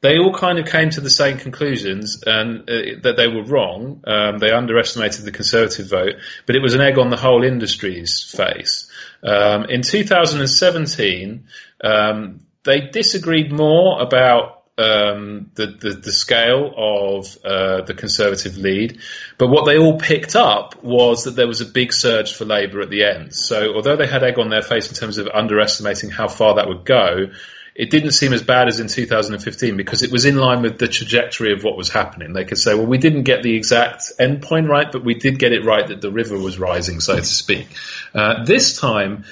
they 0.00 0.18
all 0.18 0.32
kind 0.32 0.58
of 0.58 0.66
came 0.66 0.90
to 0.90 1.00
the 1.00 1.10
same 1.10 1.38
conclusions 1.38 2.22
and 2.24 2.60
uh, 2.70 3.00
that 3.02 3.14
they 3.16 3.26
were 3.26 3.42
wrong. 3.42 4.02
Um, 4.06 4.38
they 4.38 4.50
underestimated 4.50 5.24
the 5.24 5.32
Conservative 5.32 5.88
vote, 5.88 6.14
but 6.46 6.54
it 6.54 6.62
was 6.62 6.74
an 6.74 6.80
egg 6.80 6.98
on 6.98 7.10
the 7.10 7.16
whole 7.16 7.42
industry's 7.42 8.22
face. 8.22 8.90
Um, 9.22 9.64
in 9.64 9.82
2017, 9.82 11.46
um, 11.82 12.40
they 12.64 12.80
disagreed 12.80 13.52
more 13.52 14.00
about 14.00 14.62
um, 14.78 15.50
the, 15.54 15.66
the, 15.66 15.90
the 15.90 16.12
scale 16.12 16.72
of 16.76 17.36
uh, 17.44 17.82
the 17.82 17.94
Conservative 17.94 18.56
lead, 18.56 19.00
but 19.36 19.48
what 19.48 19.64
they 19.64 19.78
all 19.78 19.98
picked 19.98 20.36
up 20.36 20.80
was 20.84 21.24
that 21.24 21.32
there 21.32 21.48
was 21.48 21.60
a 21.60 21.66
big 21.66 21.92
surge 21.92 22.32
for 22.32 22.44
Labour 22.44 22.80
at 22.80 22.90
the 22.90 23.02
end. 23.02 23.34
So 23.34 23.74
although 23.74 23.96
they 23.96 24.06
had 24.06 24.22
egg 24.22 24.38
on 24.38 24.50
their 24.50 24.62
face 24.62 24.88
in 24.88 24.94
terms 24.94 25.18
of 25.18 25.26
underestimating 25.26 26.10
how 26.10 26.28
far 26.28 26.54
that 26.54 26.68
would 26.68 26.84
go, 26.84 27.32
it 27.78 27.90
didn't 27.90 28.10
seem 28.10 28.32
as 28.32 28.42
bad 28.42 28.66
as 28.66 28.80
in 28.80 28.88
2015 28.88 29.76
because 29.76 30.02
it 30.02 30.10
was 30.10 30.24
in 30.24 30.36
line 30.36 30.62
with 30.62 30.78
the 30.78 30.88
trajectory 30.88 31.52
of 31.52 31.62
what 31.62 31.76
was 31.76 31.88
happening. 31.88 32.32
They 32.32 32.44
could 32.44 32.58
say, 32.58 32.74
well, 32.74 32.86
we 32.86 32.98
didn't 32.98 33.22
get 33.22 33.44
the 33.44 33.54
exact 33.54 34.02
endpoint 34.18 34.68
right, 34.68 34.90
but 34.90 35.04
we 35.04 35.14
did 35.14 35.38
get 35.38 35.52
it 35.52 35.64
right 35.64 35.86
that 35.86 36.00
the 36.00 36.10
river 36.10 36.36
was 36.36 36.58
rising, 36.58 36.98
so 36.98 37.14
to 37.14 37.24
speak. 37.24 37.68
Uh, 38.12 38.44
this 38.44 38.76
time, 38.76 39.26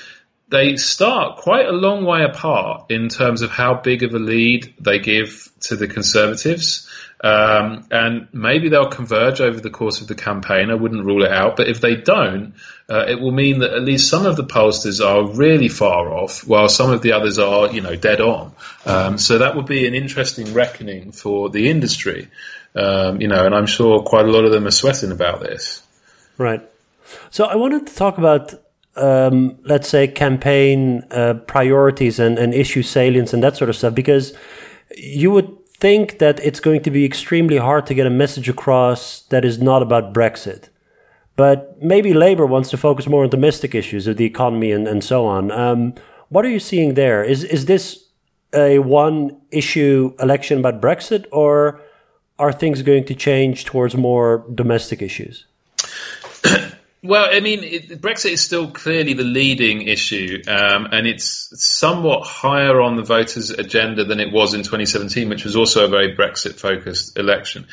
they 0.48 0.76
start 0.76 1.38
quite 1.38 1.66
a 1.66 1.72
long 1.72 2.04
way 2.04 2.22
apart 2.22 2.92
in 2.92 3.08
terms 3.08 3.42
of 3.42 3.50
how 3.50 3.74
big 3.74 4.04
of 4.04 4.14
a 4.14 4.20
lead 4.20 4.72
they 4.78 5.00
give 5.00 5.50
to 5.62 5.74
the 5.74 5.88
Conservatives. 5.88 6.88
Um, 7.24 7.86
and 7.90 8.28
maybe 8.32 8.68
they'll 8.68 8.90
converge 8.90 9.40
over 9.40 9.58
the 9.58 9.70
course 9.70 10.02
of 10.02 10.06
the 10.06 10.14
campaign. 10.14 10.70
I 10.70 10.74
wouldn't 10.74 11.04
rule 11.04 11.24
it 11.24 11.32
out. 11.32 11.56
But 11.56 11.68
if 11.68 11.80
they 11.80 11.96
don't, 11.96 12.54
uh, 12.90 13.06
it 13.08 13.20
will 13.20 13.32
mean 13.32 13.60
that 13.60 13.72
at 13.72 13.82
least 13.82 14.10
some 14.10 14.26
of 14.26 14.36
the 14.36 14.44
pollsters 14.44 15.04
are 15.04 15.26
really 15.34 15.68
far 15.68 16.12
off, 16.12 16.46
while 16.46 16.68
some 16.68 16.90
of 16.90 17.00
the 17.00 17.12
others 17.12 17.38
are, 17.38 17.72
you 17.72 17.80
know, 17.80 17.96
dead 17.96 18.20
on. 18.20 18.52
Um, 18.84 19.18
so 19.18 19.38
that 19.38 19.56
would 19.56 19.66
be 19.66 19.86
an 19.86 19.94
interesting 19.94 20.52
reckoning 20.52 21.12
for 21.12 21.48
the 21.48 21.70
industry. 21.70 22.28
Um, 22.74 23.20
you 23.20 23.28
know, 23.28 23.46
and 23.46 23.54
I'm 23.54 23.66
sure 23.66 24.02
quite 24.02 24.26
a 24.26 24.30
lot 24.30 24.44
of 24.44 24.52
them 24.52 24.66
are 24.66 24.70
sweating 24.70 25.10
about 25.10 25.40
this. 25.40 25.82
Right. 26.36 26.62
So 27.30 27.44
I 27.44 27.56
wanted 27.56 27.86
to 27.86 27.94
talk 27.94 28.18
about 28.18 28.54
um, 28.96 29.58
let's 29.64 29.88
say, 29.88 30.08
campaign 30.08 31.04
uh, 31.10 31.34
priorities 31.46 32.18
and, 32.18 32.38
and 32.38 32.54
issue 32.54 32.82
salience 32.82 33.32
and 33.32 33.42
that 33.42 33.56
sort 33.56 33.68
of 33.68 33.76
stuff, 33.76 33.94
because 33.94 34.34
you 34.96 35.30
would 35.30 35.54
think 35.78 36.18
that 36.18 36.40
it's 36.40 36.60
going 36.60 36.82
to 36.82 36.90
be 36.90 37.04
extremely 37.04 37.58
hard 37.58 37.86
to 37.86 37.94
get 37.94 38.06
a 38.06 38.10
message 38.10 38.48
across 38.48 39.22
that 39.28 39.44
is 39.44 39.60
not 39.60 39.82
about 39.82 40.14
Brexit. 40.14 40.68
But 41.36 41.82
maybe 41.82 42.14
Labour 42.14 42.46
wants 42.46 42.70
to 42.70 42.78
focus 42.78 43.06
more 43.06 43.24
on 43.24 43.30
domestic 43.30 43.74
issues 43.74 44.06
of 44.06 44.16
the 44.16 44.24
economy 44.24 44.72
and, 44.72 44.88
and 44.88 45.04
so 45.04 45.26
on. 45.26 45.50
Um, 45.50 45.94
what 46.30 46.44
are 46.44 46.50
you 46.50 46.60
seeing 46.60 46.94
there? 46.94 47.22
Is 47.22 47.44
is 47.44 47.66
this 47.66 48.04
a 48.54 48.78
one 48.78 49.38
issue 49.50 50.14
election 50.18 50.58
about 50.58 50.80
Brexit, 50.80 51.26
or 51.30 51.82
are 52.38 52.52
things 52.52 52.82
going 52.82 53.04
to 53.04 53.14
change 53.14 53.64
towards 53.66 53.94
more 53.96 54.46
domestic 54.54 55.02
issues? 55.02 55.46
Well, 57.06 57.28
I 57.30 57.40
mean, 57.40 57.62
it, 57.62 58.00
Brexit 58.00 58.32
is 58.32 58.40
still 58.40 58.70
clearly 58.70 59.14
the 59.14 59.24
leading 59.24 59.82
issue, 59.82 60.42
um, 60.48 60.88
and 60.90 61.06
it's 61.06 61.52
somewhat 61.54 62.26
higher 62.26 62.80
on 62.80 62.96
the 62.96 63.02
voters' 63.02 63.50
agenda 63.50 64.04
than 64.04 64.18
it 64.18 64.32
was 64.32 64.54
in 64.54 64.62
2017, 64.62 65.28
which 65.28 65.44
was 65.44 65.56
also 65.56 65.84
a 65.84 65.88
very 65.88 66.16
Brexit-focused 66.16 67.16
election. 67.16 67.66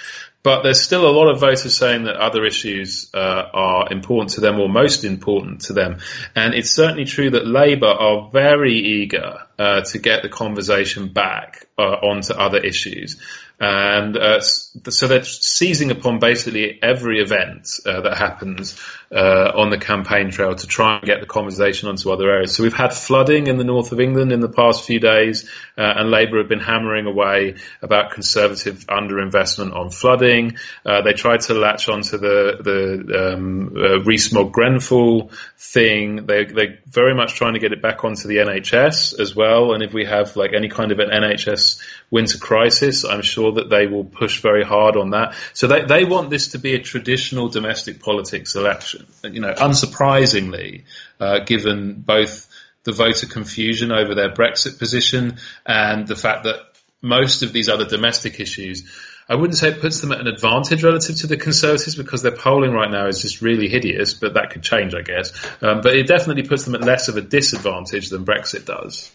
But 0.43 0.61
there's 0.61 0.81
still 0.81 1.07
a 1.07 1.11
lot 1.11 1.29
of 1.29 1.39
voters 1.39 1.75
saying 1.75 2.03
that 2.03 2.17
other 2.17 2.45
issues 2.45 3.09
uh, 3.13 3.43
are 3.53 3.91
important 3.91 4.31
to 4.31 4.41
them 4.41 4.59
or 4.59 4.67
most 4.67 5.05
important 5.05 5.61
to 5.61 5.73
them. 5.73 5.99
And 6.35 6.53
it's 6.53 6.69
certainly 6.69 7.05
true 7.05 7.29
that 7.29 7.47
Labour 7.47 7.87
are 7.87 8.29
very 8.29 8.75
eager 8.75 9.37
uh, 9.59 9.81
to 9.81 9.99
get 9.99 10.23
the 10.23 10.29
conversation 10.29 11.13
back 11.13 11.67
uh, 11.77 11.81
onto 11.81 12.33
other 12.33 12.59
issues. 12.59 13.21
And 13.59 14.17
uh, 14.17 14.41
so 14.41 15.07
they're 15.07 15.23
seizing 15.23 15.91
upon 15.91 16.19
basically 16.19 16.79
every 16.81 17.21
event 17.21 17.69
uh, 17.85 18.01
that 18.01 18.17
happens 18.17 18.77
uh, 19.09 19.51
on 19.55 19.69
the 19.69 19.77
campaign 19.77 20.31
trail 20.31 20.55
to 20.55 20.67
try 20.67 20.97
and 20.97 21.05
get 21.05 21.21
the 21.21 21.27
conversation 21.27 21.87
onto 21.87 22.11
other 22.11 22.29
areas. 22.29 22.55
So 22.55 22.63
we've 22.63 22.73
had 22.73 22.93
flooding 22.93 23.47
in 23.47 23.57
the 23.57 23.63
north 23.63 23.91
of 23.91 23.99
England 23.99 24.31
in 24.31 24.39
the 24.39 24.49
past 24.49 24.85
few 24.85 24.99
days, 24.99 25.49
uh, 25.77 25.81
and 25.81 26.09
Labour 26.09 26.39
have 26.39 26.49
been 26.49 26.59
hammering 26.59 27.05
away 27.05 27.55
about 27.81 28.11
Conservative 28.11 28.85
underinvestment 28.87 29.73
on 29.73 29.91
flooding. 29.91 30.57
They 30.83 31.13
tried 31.13 31.41
to 31.41 31.53
latch 31.53 31.87
onto 31.87 32.17
the 32.17 32.57
the 32.59 33.33
um, 33.33 33.69
Rees-Mogg 34.03 34.51
Grenfell 34.51 35.31
thing. 35.57 36.25
They 36.25 36.45
they're 36.45 36.79
very 36.87 37.13
much 37.13 37.35
trying 37.35 37.53
to 37.53 37.59
get 37.59 37.71
it 37.71 37.81
back 37.81 38.03
onto 38.03 38.27
the 38.27 38.37
NHS 38.37 39.19
as 39.19 39.35
well. 39.35 39.42
And 39.73 39.83
if 39.83 39.93
we 39.93 40.05
have 40.05 40.35
like 40.35 40.53
any 40.53 40.69
kind 40.69 40.91
of 40.91 40.99
an 40.99 41.09
NHS 41.09 41.81
winter 42.11 42.37
crisis, 42.37 43.05
I'm 43.05 43.21
sure 43.21 43.53
that 43.53 43.69
they 43.69 43.87
will 43.87 44.03
push 44.03 44.41
very 44.41 44.63
hard 44.63 44.97
on 44.97 45.11
that. 45.11 45.35
So 45.53 45.67
they, 45.67 45.85
they 45.85 46.05
want 46.05 46.29
this 46.29 46.49
to 46.49 46.59
be 46.59 46.73
a 46.73 46.79
traditional 46.79 47.49
domestic 47.49 48.01
politics 48.01 48.55
election. 48.55 49.07
You 49.23 49.41
know, 49.41 49.53
unsurprisingly, 49.53 50.83
uh, 51.19 51.39
given 51.39 52.01
both 52.01 52.47
the 52.83 52.91
voter 52.91 53.27
confusion 53.27 53.91
over 53.91 54.15
their 54.15 54.31
Brexit 54.31 54.77
position 54.77 55.37
and 55.65 56.07
the 56.07 56.15
fact 56.15 56.43
that 56.43 56.59
most 57.01 57.43
of 57.43 57.53
these 57.53 57.69
other 57.69 57.85
domestic 57.85 58.39
issues, 58.39 58.89
I 59.27 59.35
wouldn't 59.35 59.57
say 59.57 59.69
it 59.69 59.79
puts 59.79 60.01
them 60.01 60.11
at 60.11 60.19
an 60.19 60.27
advantage 60.27 60.83
relative 60.83 61.17
to 61.17 61.27
the 61.27 61.37
Conservatives 61.37 61.95
because 61.95 62.21
their 62.21 62.35
polling 62.35 62.71
right 62.71 62.91
now 62.91 63.07
is 63.07 63.21
just 63.21 63.41
really 63.41 63.69
hideous, 63.69 64.13
but 64.13 64.33
that 64.33 64.49
could 64.49 64.63
change, 64.63 64.93
I 64.93 65.01
guess. 65.01 65.33
Um, 65.61 65.81
but 65.81 65.95
it 65.95 66.07
definitely 66.07 66.43
puts 66.43 66.65
them 66.65 66.75
at 66.75 66.81
less 66.81 67.07
of 67.07 67.15
a 67.15 67.21
disadvantage 67.21 68.09
than 68.09 68.25
Brexit 68.25 68.65
does. 68.65 69.11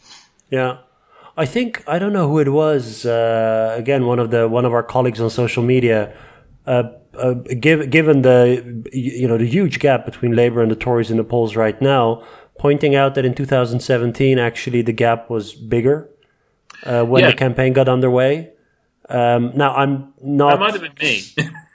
Yeah. 0.51 0.79
I 1.37 1.47
think 1.47 1.85
I 1.87 1.99
don't 1.99 2.13
know 2.13 2.29
who 2.29 2.41
it 2.41 2.49
was. 2.49 3.07
Uh, 3.07 3.75
again, 3.79 4.07
one 4.07 4.19
of 4.19 4.31
the 4.31 4.49
one 4.49 4.65
of 4.65 4.73
our 4.73 4.83
colleagues 4.83 5.21
on 5.21 5.31
social 5.31 5.63
media. 5.63 6.13
Uh, 6.67 6.83
uh, 7.17 7.33
give, 7.33 7.91
given 7.91 8.23
the 8.23 8.85
you 8.93 9.27
know 9.27 9.39
the 9.39 9.47
huge 9.47 9.79
gap 9.79 10.05
between 10.05 10.35
Labour 10.35 10.63
and 10.63 10.71
the 10.71 10.77
Tories 10.77 11.11
in 11.11 11.17
the 11.17 11.25
polls 11.25 11.57
right 11.57 11.81
now, 11.81 12.25
pointing 12.59 12.95
out 12.95 13.15
that 13.15 13.25
in 13.25 13.35
2017 13.35 14.39
actually 14.39 14.83
the 14.83 14.93
gap 14.93 15.31
was 15.31 15.55
bigger 15.55 16.11
uh, 16.85 17.05
when 17.05 17.23
yeah. 17.23 17.31
the 17.31 17.37
campaign 17.37 17.73
got 17.73 17.89
underway. 17.89 18.51
Um, 19.09 19.53
now 19.55 19.75
I'm 19.75 20.13
not. 20.21 20.51
That 20.51 20.61
might 20.61 20.73
have 20.73 20.83
been 20.83 20.93
me. 21.01 21.23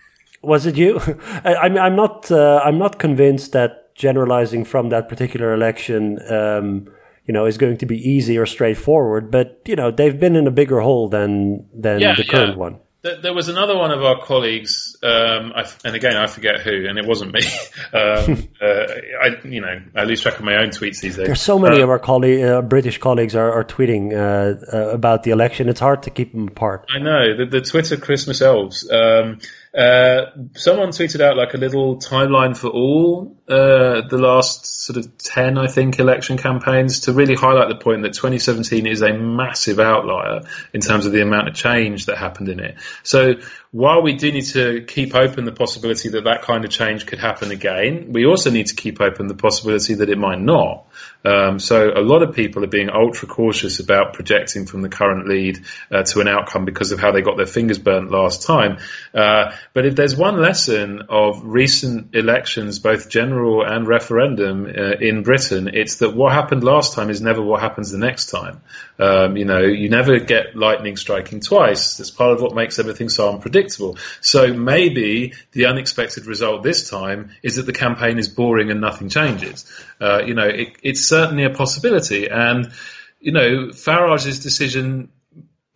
was 0.41 0.65
it 0.65 0.75
you? 0.75 0.99
I, 1.43 1.55
I'm 1.55 1.77
I'm 1.77 1.95
not 1.95 2.29
uh, 2.31 2.61
I'm 2.63 2.77
not 2.77 2.99
convinced 2.99 3.53
that 3.53 3.95
generalizing 3.95 4.65
from 4.65 4.89
that 4.89 5.07
particular 5.09 5.53
election. 5.53 6.19
Um, 6.31 6.89
you 7.25 7.33
know, 7.33 7.45
is 7.45 7.57
going 7.57 7.77
to 7.77 7.85
be 7.85 7.97
easy 7.97 8.37
or 8.37 8.45
straightforward. 8.45 9.31
But 9.31 9.61
you 9.65 9.75
know, 9.75 9.91
they've 9.91 10.19
been 10.19 10.35
in 10.35 10.47
a 10.47 10.51
bigger 10.51 10.81
hole 10.81 11.09
than 11.09 11.67
than 11.73 11.99
yeah, 12.01 12.15
the 12.15 12.25
current 12.25 12.53
yeah. 12.53 12.59
one. 12.59 12.79
There 13.03 13.33
was 13.33 13.49
another 13.49 13.75
one 13.75 13.91
of 13.91 14.01
our 14.01 14.21
colleagues, 14.21 14.95
um, 15.03 15.51
I, 15.53 15.69
and 15.83 15.93
again 15.93 16.15
I 16.15 16.25
forget 16.25 16.61
who, 16.61 16.87
and 16.87 16.97
it 16.97 17.05
wasn't 17.05 17.33
me. 17.33 17.41
um, 17.93 18.47
uh, 18.61 18.85
I, 19.21 19.35
you 19.43 19.59
know, 19.59 19.81
I 19.93 20.05
lose 20.05 20.21
track 20.21 20.39
of 20.39 20.45
my 20.45 20.55
own 20.55 20.69
tweets 20.69 21.01
these 21.01 21.17
days. 21.17 21.27
There's 21.27 21.41
so 21.41 21.59
many 21.59 21.81
uh, 21.81 21.83
of 21.83 21.89
our 21.89 21.99
colleague, 21.99 22.45
uh, 22.45 22.61
British 22.61 22.99
colleagues 22.99 23.35
are, 23.35 23.51
are 23.51 23.65
tweeting 23.65 24.13
uh, 24.13 24.73
uh, 24.73 24.89
about 24.91 25.23
the 25.23 25.31
election. 25.31 25.67
It's 25.67 25.81
hard 25.81 26.03
to 26.03 26.11
keep 26.11 26.31
them 26.31 26.47
apart. 26.47 26.85
I 26.95 26.99
know 26.99 27.35
the, 27.35 27.45
the 27.45 27.59
Twitter 27.59 27.97
Christmas 27.97 28.41
elves. 28.41 28.89
Um, 28.89 29.39
uh, 29.77 30.27
someone 30.55 30.89
tweeted 30.89 31.19
out 31.19 31.35
like 31.35 31.55
a 31.55 31.57
little 31.57 31.97
timeline 31.97 32.55
for 32.55 32.67
all 32.67 33.35
uh, 33.47 34.01
the 34.07 34.19
last 34.19 34.67
sort 34.67 34.97
of 34.97 35.17
10, 35.17 35.57
I 35.57 35.65
think, 35.65 35.97
election 35.97 36.37
campaigns 36.37 37.01
to 37.01 37.13
really 37.13 37.33
highlight 37.33 37.69
the 37.69 37.83
point 37.83 38.03
that 38.03 38.13
2017 38.13 38.85
is 38.85 39.01
a 39.01 39.13
massive 39.13 39.79
outlier 39.79 40.41
in 40.73 40.81
terms 40.81 41.07
of 41.07 41.11
the 41.11 41.21
amount 41.21 41.47
of 41.47 41.55
change 41.55 42.05
that 42.05 42.19
happened 42.19 42.49
in 42.49 42.59
it. 42.59 42.75
So 43.01 43.35
while 43.73 44.03
we 44.03 44.13
do 44.13 44.31
need 44.31 44.45
to 44.45 44.83
keep 44.83 45.15
open 45.15 45.45
the 45.45 45.51
possibility 45.51 46.09
that 46.09 46.25
that 46.25 46.43
kind 46.43 46.63
of 46.63 46.69
change 46.69 47.07
could 47.07 47.17
happen 47.17 47.49
again, 47.49 48.13
we 48.13 48.23
also 48.23 48.51
need 48.51 48.67
to 48.67 48.75
keep 48.75 49.01
open 49.01 49.25
the 49.25 49.33
possibility 49.33 49.95
that 49.95 50.11
it 50.11 50.17
might 50.19 50.39
not. 50.39 50.85
Um, 51.25 51.57
so 51.57 51.89
a 51.89 52.01
lot 52.01 52.21
of 52.21 52.35
people 52.35 52.63
are 52.63 52.67
being 52.67 52.91
ultra 52.91 53.27
cautious 53.27 53.79
about 53.79 54.13
projecting 54.13 54.67
from 54.67 54.83
the 54.83 54.89
current 54.89 55.27
lead 55.27 55.65
uh, 55.89 56.03
to 56.03 56.19
an 56.19 56.27
outcome 56.27 56.65
because 56.65 56.91
of 56.91 56.99
how 56.99 57.11
they 57.11 57.21
got 57.21 57.35
their 57.35 57.47
fingers 57.47 57.79
burnt 57.79 58.11
last 58.11 58.45
time. 58.45 58.77
Uh, 59.11 59.55
but 59.73 59.87
if 59.87 59.95
there's 59.95 60.15
one 60.15 60.39
lesson 60.39 61.01
of 61.09 61.41
recent 61.43 62.13
elections, 62.13 62.77
both 62.77 63.09
general 63.09 63.65
and 63.65 63.87
referendum 63.87 64.67
uh, 64.67 64.97
in 65.01 65.23
Britain, 65.23 65.71
it's 65.73 65.95
that 65.95 66.15
what 66.15 66.31
happened 66.31 66.63
last 66.63 66.93
time 66.93 67.09
is 67.09 67.21
never 67.21 67.41
what 67.41 67.61
happens 67.61 67.89
the 67.89 67.97
next 67.97 68.29
time. 68.29 68.61
Um, 68.99 69.35
you 69.35 69.45
know, 69.45 69.61
you 69.61 69.89
never 69.89 70.19
get 70.19 70.55
lightning 70.55 70.95
striking 70.95 71.39
twice. 71.39 71.97
That's 71.97 72.11
part 72.11 72.33
of 72.33 72.41
what 72.41 72.53
makes 72.53 72.77
everything 72.77 73.09
so 73.09 73.33
unpredictable 73.33 73.62
predictable. 73.63 73.97
So 74.21 74.53
maybe 74.53 75.33
the 75.51 75.65
unexpected 75.65 76.25
result 76.25 76.63
this 76.63 76.89
time 76.89 77.31
is 77.41 77.55
that 77.55 77.65
the 77.65 77.73
campaign 77.73 78.19
is 78.19 78.29
boring 78.29 78.71
and 78.71 78.81
nothing 78.81 79.09
changes. 79.09 79.71
Uh, 79.99 80.21
you 80.25 80.33
know, 80.33 80.47
it, 80.47 80.77
it's 80.83 81.01
certainly 81.01 81.45
a 81.45 81.49
possibility. 81.49 82.29
And, 82.29 82.71
you 83.19 83.31
know, 83.31 83.71
Farage's 83.71 84.39
decision 84.39 85.09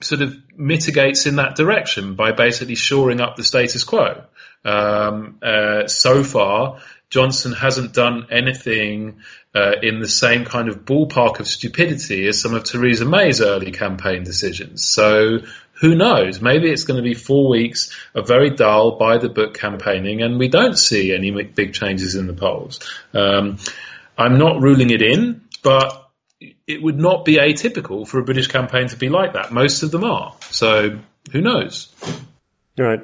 sort 0.02 0.22
of 0.22 0.36
mitigates 0.56 1.26
in 1.26 1.38
that 1.38 1.56
direction 1.56 2.16
by 2.16 2.32
basically 2.32 2.76
shoring 2.76 3.20
up 3.20 3.36
the 3.36 3.44
status 3.44 3.84
quo. 3.84 4.24
Um, 4.64 5.40
uh, 5.42 5.88
so 5.88 6.24
far, 6.24 6.82
Johnson 7.10 7.54
hasn't 7.54 7.94
done 7.94 8.28
anything 8.30 9.22
uh, 9.56 9.74
in 9.82 10.00
the 10.00 10.10
same 10.10 10.46
kind 10.46 10.68
of 10.68 10.84
ballpark 10.86 11.40
of 11.40 11.48
stupidity 11.48 12.28
as 12.28 12.42
some 12.42 12.54
of 12.54 12.64
Theresa 12.64 13.06
May's 13.06 13.42
early 13.42 13.72
campaign 13.72 14.24
decisions. 14.24 14.86
So 14.86 15.40
who 15.80 15.96
knows? 15.96 16.42
Maybe 16.42 16.70
it's 16.70 16.84
going 16.84 16.98
to 16.98 17.04
be 17.04 17.14
four 17.14 17.50
weeks 17.50 17.96
of 18.16 18.28
very 18.28 18.50
dull, 18.50 18.98
by 18.98 19.18
the 19.18 19.30
book 19.30 19.54
campaigning, 19.54 20.22
and 20.22 20.40
we 20.40 20.48
don't 20.48 20.78
see 20.78 21.14
any 21.14 21.32
big 21.44 21.74
changes 21.74 22.16
in 22.16 22.28
the 22.28 22.34
polls. 22.34 22.80
Um, 23.14 23.58
I'm 24.18 24.38
not 24.38 24.62
ruling 24.62 24.90
it 24.90 25.02
in, 25.02 25.42
but 25.64 26.10
it 26.40 26.82
would 26.82 26.98
not 26.98 27.26
be 27.26 27.38
atypical 27.38 28.08
for 28.08 28.20
a 28.20 28.24
British 28.24 28.48
campaign 28.48 28.88
to 28.88 28.96
be 28.96 29.10
like 29.10 29.34
that. 29.34 29.52
Most 29.52 29.84
of 29.84 29.92
them 29.92 30.04
are. 30.04 30.36
So 30.50 31.00
who 31.32 31.42
knows? 31.42 31.94
All 32.80 32.86
right. 32.86 33.02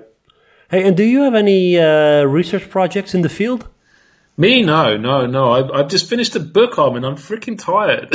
Hey, 0.70 0.88
and 0.88 0.98
do 0.98 1.04
you 1.04 1.24
have 1.24 1.36
any 1.36 1.78
uh, 1.78 2.24
research 2.24 2.70
projects 2.70 3.14
in 3.14 3.22
the 3.22 3.30
field? 3.30 3.68
Me, 4.36 4.64
no, 4.64 4.98
no, 4.98 5.28
no. 5.28 5.52
I've, 5.52 5.72
I've 5.72 5.88
just 5.90 6.10
finished 6.10 6.36
a 6.36 6.40
book, 6.40 6.80
Armen. 6.80 7.06
I'm 7.06 7.16
freaking 7.16 7.60
tired. 7.60 8.12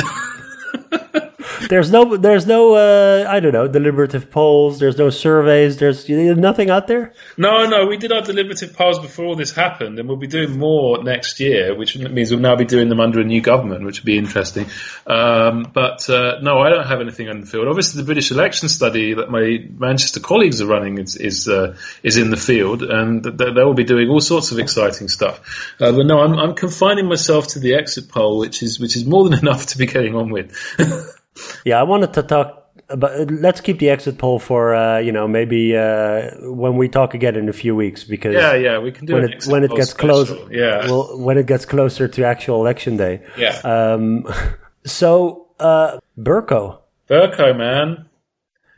there's 1.67 1.91
no, 1.91 2.17
there's 2.17 2.45
no, 2.47 2.75
uh, 2.75 3.25
I 3.27 3.39
don't 3.39 3.53
know, 3.53 3.67
deliberative 3.67 4.31
polls. 4.31 4.79
There's 4.79 4.97
no 4.97 5.09
surveys. 5.09 5.77
There's 5.77 6.07
nothing 6.07 6.69
out 6.69 6.87
there. 6.87 7.13
No, 7.37 7.67
no, 7.67 7.85
we 7.85 7.97
did 7.97 8.11
our 8.11 8.21
deliberative 8.21 8.73
polls 8.73 8.99
before 8.99 9.25
all 9.25 9.35
this 9.35 9.51
happened, 9.51 9.99
and 9.99 10.07
we'll 10.07 10.17
be 10.17 10.27
doing 10.27 10.57
more 10.57 11.03
next 11.03 11.39
year, 11.39 11.75
which 11.75 11.97
means 11.97 12.31
we'll 12.31 12.39
now 12.39 12.55
be 12.55 12.65
doing 12.65 12.89
them 12.89 12.99
under 12.99 13.19
a 13.19 13.23
new 13.23 13.41
government, 13.41 13.85
which 13.85 13.99
would 13.99 14.05
be 14.05 14.17
interesting. 14.17 14.67
Um, 15.05 15.69
but 15.73 16.09
uh, 16.09 16.39
no, 16.41 16.59
I 16.59 16.69
don't 16.69 16.85
have 16.85 17.01
anything 17.01 17.29
on 17.29 17.41
the 17.41 17.47
field. 17.47 17.67
Obviously, 17.67 18.01
the 18.01 18.05
British 18.05 18.31
election 18.31 18.69
study 18.69 19.13
that 19.15 19.29
my 19.29 19.65
Manchester 19.77 20.19
colleagues 20.19 20.61
are 20.61 20.67
running 20.67 20.97
is 20.97 21.15
is, 21.15 21.47
uh, 21.47 21.75
is 22.03 22.17
in 22.17 22.29
the 22.29 22.37
field, 22.37 22.83
and 22.83 23.23
they, 23.23 23.51
they 23.51 23.63
will 23.63 23.73
be 23.73 23.83
doing 23.83 24.09
all 24.09 24.21
sorts 24.21 24.51
of 24.51 24.59
exciting 24.59 25.07
stuff. 25.07 25.73
Uh, 25.79 25.91
but 25.91 26.05
no, 26.05 26.19
I'm, 26.19 26.33
I'm 26.33 26.55
confining 26.55 27.07
myself 27.07 27.47
to 27.49 27.59
the 27.59 27.75
exit 27.75 28.09
poll, 28.09 28.39
which 28.39 28.63
is 28.63 28.79
which 28.79 28.95
is 28.95 29.05
more 29.05 29.27
than 29.27 29.39
enough 29.43 29.67
to 29.67 29.77
be 29.77 29.85
getting 29.85 30.15
on 30.15 30.31
with. 30.31 30.55
yeah, 31.65 31.79
I 31.79 31.83
wanted 31.83 32.13
to 32.13 32.23
talk 32.23 32.59
but 32.97 33.29
let's 33.29 33.61
keep 33.61 33.79
the 33.79 33.89
exit 33.89 34.17
poll 34.17 34.39
for 34.39 34.73
uh, 34.73 34.97
you 34.97 35.11
know 35.11 35.27
maybe 35.27 35.75
uh, 35.75 36.31
when 36.41 36.75
we 36.77 36.87
talk 36.87 37.13
again 37.13 37.35
in 37.35 37.47
a 37.47 37.53
few 37.53 37.75
weeks 37.75 38.03
because 38.03 38.33
yeah 38.33 38.53
yeah 38.53 38.79
we 38.79 38.91
can 38.91 39.05
do 39.05 39.13
when 39.13 39.23
it 39.25 39.45
when 39.47 39.63
it 39.63 39.71
gets 39.75 39.93
closer 39.93 40.37
yeah. 40.51 40.85
well, 40.87 41.17
when 41.19 41.37
it 41.37 41.45
gets 41.45 41.65
closer 41.65 42.07
to 42.07 42.25
actual 42.25 42.61
election 42.61 42.97
day. 42.97 43.21
Yeah. 43.37 43.59
Um, 43.63 44.25
so 44.85 45.47
uh, 45.59 45.99
Bercow 46.17 46.79
Bercow 47.09 47.55
man. 47.55 48.05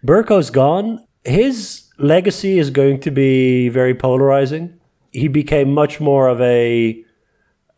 Bercow's 0.05 0.49
gone. 0.49 1.05
His 1.23 1.83
legacy 1.97 2.57
is 2.57 2.71
going 2.71 2.99
to 3.01 3.11
be 3.11 3.69
very 3.69 3.93
polarizing. 3.93 4.79
He 5.11 5.27
became 5.27 5.73
much 5.73 5.99
more 5.99 6.27
of 6.27 6.41
a 6.41 7.03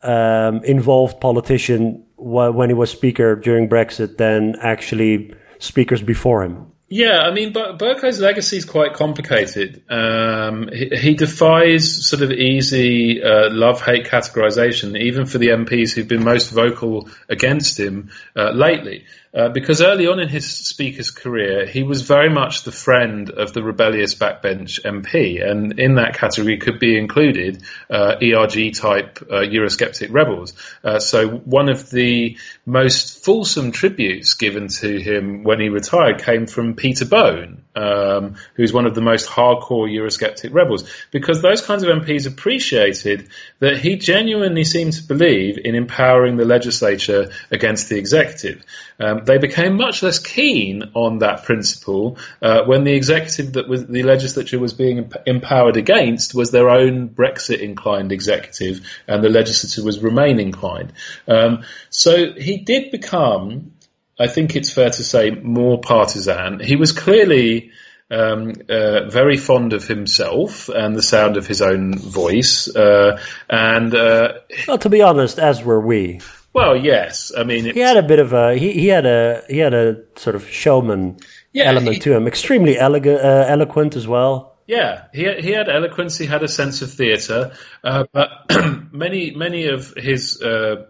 um, 0.02 0.64
involved 0.64 1.20
politician 1.20 2.03
when 2.24 2.70
he 2.70 2.74
was 2.74 2.90
speaker 2.90 3.36
during 3.36 3.70
Brexit 3.70 4.18
than 4.18 4.56
actually 4.62 5.34
speakers 5.60 6.02
before 6.02 6.44
him. 6.44 6.68
Yeah, 6.90 7.22
I 7.22 7.34
mean, 7.34 7.54
Bercow's 7.54 8.20
legacy 8.20 8.58
is 8.58 8.66
quite 8.66 8.94
complicated. 8.94 9.84
Um, 9.90 10.70
he, 10.72 10.90
he, 10.96 11.14
defies 11.16 12.08
sort 12.08 12.22
of 12.22 12.32
easy 12.32 13.24
uh, 13.24 13.50
love-hate 13.50 14.06
categorization, 14.06 15.00
even 15.00 15.26
for 15.26 15.40
the 15.40 15.48
MPs 15.48 15.94
who've 15.94 16.08
been 16.08 16.24
most 16.24 16.52
vocal 16.52 17.10
against 17.28 17.80
him 17.80 18.12
uh, 18.36 18.52
lately. 18.52 19.06
Uh, 19.36 19.50
because 19.50 19.82
early 19.82 20.06
on 20.06 20.20
in 20.20 20.30
his 20.30 20.48
speaker's 20.48 21.10
career, 21.10 21.66
he 21.66 21.82
was 21.82 22.04
very 22.04 22.30
much 22.30 22.64
the 22.64 22.72
friend 22.72 23.32
of 23.32 23.52
the 23.52 23.64
rebellious 23.64 24.14
backbench 24.14 24.80
MP, 24.84 25.44
and 25.44 25.80
in 25.80 25.96
that 25.96 26.14
category 26.14 26.58
could 26.58 26.78
be 26.78 26.96
included 26.96 27.64
uh, 27.90 28.16
ERG 28.22 28.76
type 28.76 29.18
uh, 29.24 29.42
Eurosceptic 29.42 30.14
rebels. 30.14 30.54
Uh, 30.84 31.00
so 31.00 31.28
one 31.30 31.68
of 31.68 31.90
the 31.90 32.38
most 32.64 33.26
fulsome 33.26 33.72
tributes 33.72 34.36
given 34.36 34.68
to 34.68 35.00
him 35.00 35.44
when 35.44 35.60
he 35.60 35.70
retired 35.70 36.24
came 36.24 36.46
from 36.46 36.76
Peter 36.76 37.06
Bone, 37.06 37.64
um, 37.76 38.36
who's 38.54 38.72
one 38.72 38.86
of 38.86 38.94
the 38.94 39.02
most 39.02 39.28
hardcore 39.28 39.90
Eurosceptic 39.90 40.54
rebels, 40.54 40.88
because 41.10 41.42
those 41.42 41.66
kinds 41.66 41.82
of 41.82 41.90
MPs 41.90 42.28
appreciated 42.28 43.30
that 43.58 43.80
he 43.80 43.96
genuinely 43.96 44.64
seemed 44.64 44.94
to 44.94 45.04
believe 45.04 45.58
in 45.58 45.74
empowering 45.74 46.38
the 46.38 46.46
legislature 46.46 47.32
against 47.50 47.90
the 47.90 47.98
executive. 47.98 48.64
Um, 49.00 49.23
they 49.26 49.38
became 49.38 49.76
much 49.76 50.04
less 50.04 50.20
keen 50.20 50.84
on 50.94 51.20
that 51.20 51.44
principle 51.44 52.18
uh, 52.42 52.64
when 52.66 52.84
the 52.84 52.94
executive 52.94 53.54
that 53.54 53.68
was 53.68 53.86
the 53.86 54.04
legislature 54.04 54.60
was 54.60 54.74
being 54.74 55.12
empowered 55.26 55.78
against 55.78 56.36
was 56.36 56.52
their 56.52 56.70
own 56.70 57.10
Brexit 57.10 57.60
inclined 57.60 58.12
executive, 58.12 58.82
and 59.08 59.24
the 59.24 59.30
legislature 59.30 59.84
was 59.84 60.00
Remain 60.00 60.40
inclined. 60.40 60.94
Um, 61.28 61.64
so 61.90 62.34
he 62.34 62.58
did 62.58 62.92
become, 62.92 63.74
I 64.20 64.28
think 64.28 64.56
it's 64.56 64.72
fair 64.72 64.90
to 64.90 65.04
say, 65.04 65.32
more 65.32 65.80
partisan. 65.80 66.60
He 66.60 66.76
was 66.76 66.92
clearly. 66.92 67.72
Um, 68.12 68.54
uh, 68.70 69.10
very 69.10 69.38
fond 69.38 69.74
of 69.74 69.88
himself 69.88 70.70
and 70.70 70.96
the 70.96 71.02
sound 71.02 71.36
of 71.36 71.48
his 71.48 71.64
own 71.64 71.98
voice. 71.98 72.68
Uh, 72.68 73.20
and 73.50 73.96
uh, 73.96 74.34
well, 74.68 74.78
to 74.78 74.90
be 74.90 75.02
honest, 75.02 75.40
as 75.40 75.64
were 75.64 75.80
we. 75.80 76.20
Well, 76.54 76.78
yes. 76.78 77.32
I 77.36 77.44
mean, 77.44 77.74
he 77.74 77.80
had 77.80 77.98
a 77.98 78.04
bit 78.04 78.20
of 78.20 78.32
a 78.34 78.56
he, 78.56 78.72
he 78.74 78.88
had 78.88 79.06
a 79.06 79.44
he 79.50 79.58
had 79.58 79.74
a 79.74 80.04
sort 80.16 80.36
of 80.36 80.48
showman 80.48 81.18
yeah, 81.52 81.66
element 81.66 81.96
he, 81.96 82.00
to 82.02 82.16
him. 82.16 82.28
Extremely 82.28 82.78
elegant, 82.78 83.22
uh, 83.22 83.46
eloquent 83.48 83.96
as 83.96 84.08
well. 84.08 84.56
Yeah, 84.68 85.06
he 85.14 85.30
he 85.42 85.52
had 85.52 85.68
eloquence. 85.68 86.18
He 86.18 86.26
had 86.26 86.44
a 86.44 86.48
sense 86.48 86.82
of 86.82 86.92
theatre. 86.92 87.54
Uh, 87.84 88.06
but 88.12 88.30
many 88.94 89.32
many 89.32 89.68
of 89.68 89.94
his 89.98 90.42
uh, 90.42 90.86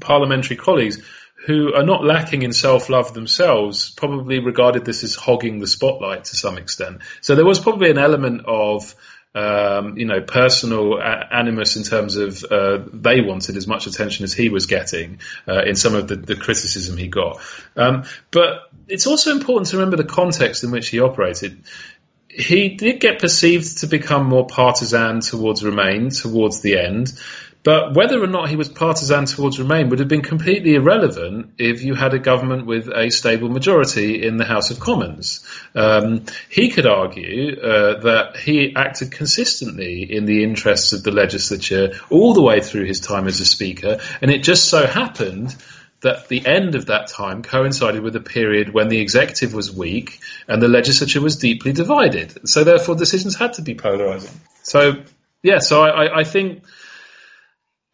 parliamentary 0.00 0.56
colleagues 0.56 1.02
who 1.46 1.74
are 1.74 1.84
not 1.84 2.04
lacking 2.04 2.42
in 2.42 2.52
self 2.52 2.88
love 2.88 3.12
themselves 3.14 3.90
probably 3.90 4.38
regarded 4.38 4.84
this 4.84 5.02
as 5.02 5.14
hogging 5.14 5.58
the 5.58 5.66
spotlight 5.66 6.24
to 6.26 6.36
some 6.36 6.56
extent. 6.56 7.02
So 7.20 7.34
there 7.34 7.44
was 7.44 7.58
probably 7.58 7.90
an 7.90 7.98
element 7.98 8.42
of 8.46 8.94
um, 9.34 9.96
you 9.96 10.04
know, 10.04 10.20
personal 10.20 11.00
animus 11.00 11.76
in 11.76 11.84
terms 11.84 12.16
of 12.16 12.44
uh, 12.44 12.84
they 12.92 13.20
wanted 13.22 13.56
as 13.56 13.66
much 13.66 13.86
attention 13.86 14.24
as 14.24 14.34
he 14.34 14.50
was 14.50 14.66
getting 14.66 15.20
uh, 15.48 15.62
in 15.62 15.74
some 15.74 15.94
of 15.94 16.08
the, 16.08 16.16
the 16.16 16.36
criticism 16.36 16.96
he 16.96 17.08
got. 17.08 17.40
Um, 17.76 18.04
but 18.30 18.70
it's 18.88 19.06
also 19.06 19.32
important 19.32 19.68
to 19.68 19.76
remember 19.78 19.96
the 19.96 20.04
context 20.04 20.64
in 20.64 20.70
which 20.70 20.88
he 20.88 21.00
operated. 21.00 21.64
He 22.28 22.70
did 22.70 23.00
get 23.00 23.20
perceived 23.20 23.78
to 23.78 23.86
become 23.86 24.26
more 24.26 24.46
partisan 24.46 25.20
towards 25.20 25.64
Remain 25.64 26.10
towards 26.10 26.60
the 26.60 26.78
end. 26.78 27.12
But 27.64 27.94
whether 27.94 28.22
or 28.22 28.26
not 28.26 28.48
he 28.48 28.56
was 28.56 28.68
partisan 28.68 29.26
towards 29.26 29.60
Remain 29.60 29.88
would 29.88 30.00
have 30.00 30.08
been 30.08 30.22
completely 30.22 30.74
irrelevant 30.74 31.54
if 31.58 31.84
you 31.84 31.94
had 31.94 32.12
a 32.12 32.18
government 32.18 32.66
with 32.66 32.88
a 32.88 33.10
stable 33.10 33.48
majority 33.48 34.26
in 34.26 34.36
the 34.36 34.44
House 34.44 34.72
of 34.72 34.80
Commons. 34.80 35.46
Um, 35.74 36.24
he 36.48 36.70
could 36.70 36.86
argue 36.86 37.56
uh, 37.60 38.00
that 38.00 38.36
he 38.36 38.74
acted 38.74 39.12
consistently 39.12 40.02
in 40.02 40.24
the 40.24 40.42
interests 40.42 40.92
of 40.92 41.04
the 41.04 41.12
legislature 41.12 41.92
all 42.10 42.34
the 42.34 42.42
way 42.42 42.60
through 42.60 42.86
his 42.86 43.00
time 43.00 43.28
as 43.28 43.40
a 43.40 43.44
Speaker, 43.44 44.00
and 44.20 44.30
it 44.30 44.42
just 44.42 44.68
so 44.68 44.84
happened 44.84 45.54
that 46.00 46.26
the 46.26 46.44
end 46.44 46.74
of 46.74 46.86
that 46.86 47.06
time 47.06 47.42
coincided 47.42 48.02
with 48.02 48.16
a 48.16 48.20
period 48.20 48.74
when 48.74 48.88
the 48.88 49.00
executive 49.00 49.54
was 49.54 49.72
weak 49.72 50.18
and 50.48 50.60
the 50.60 50.66
legislature 50.66 51.20
was 51.20 51.36
deeply 51.36 51.72
divided. 51.72 52.48
So 52.48 52.64
therefore, 52.64 52.96
decisions 52.96 53.36
had 53.36 53.52
to 53.54 53.62
be 53.62 53.76
polarizing. 53.76 54.40
So 54.64 55.04
yeah, 55.44 55.60
so 55.60 55.82
I, 55.82 56.20
I 56.20 56.24
think 56.24 56.64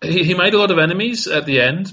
he, 0.02 0.34
made 0.34 0.54
a 0.54 0.58
lot 0.58 0.70
of 0.70 0.78
enemies 0.78 1.26
at 1.26 1.46
the 1.46 1.60
end, 1.60 1.92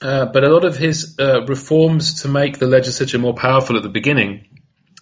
uh, 0.00 0.26
but 0.26 0.44
a 0.44 0.48
lot 0.48 0.64
of 0.64 0.76
his 0.76 1.16
uh, 1.18 1.44
reforms 1.46 2.22
to 2.22 2.28
make 2.28 2.58
the 2.58 2.66
legislature 2.66 3.18
more 3.18 3.34
powerful 3.34 3.76
at 3.76 3.82
the 3.82 3.88
beginning 3.88 4.46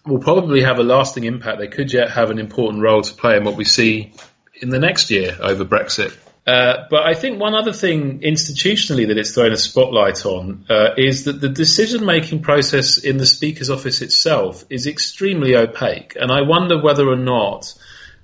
will 0.07 0.19
probably 0.19 0.63
have 0.63 0.79
a 0.79 0.83
lasting 0.83 1.25
impact. 1.25 1.59
They 1.59 1.69
could 1.69 1.93
yet 1.93 2.11
have 2.11 2.31
an 2.31 2.39
important 2.39 2.83
role 2.83 3.03
to 3.03 3.15
play 3.15 3.37
in 3.37 3.45
what 3.45 3.57
we 3.57 3.65
see 3.65 4.13
in 4.61 4.71
the 4.71 4.79
next 4.79 5.11
year 5.11 5.37
over 5.41 5.65
Brexit. 5.65 6.17
Uh, 6.47 6.87
but 6.89 7.05
I 7.05 7.13
think 7.13 7.39
one 7.39 7.55
other 7.55 7.75
thing 7.75 8.21
institutionally 8.21 9.09
that 9.09 9.19
it's 9.19 9.35
thrown 9.35 9.53
a 9.53 9.57
spotlight 9.57 10.25
on 10.25 10.65
uh, 10.71 10.95
is 10.97 11.25
that 11.25 11.43
the 11.43 11.51
decision 11.51 12.07
making 12.07 12.41
process 12.41 12.97
in 12.97 13.19
the 13.19 13.27
Speaker's 13.27 13.69
office 13.69 14.01
itself 14.01 14.65
is 14.71 14.87
extremely 14.87 15.55
opaque. 15.55 16.17
And 16.19 16.33
I 16.33 16.41
wonder 16.41 16.81
whether 16.81 17.07
or 17.07 17.17
not 17.17 17.75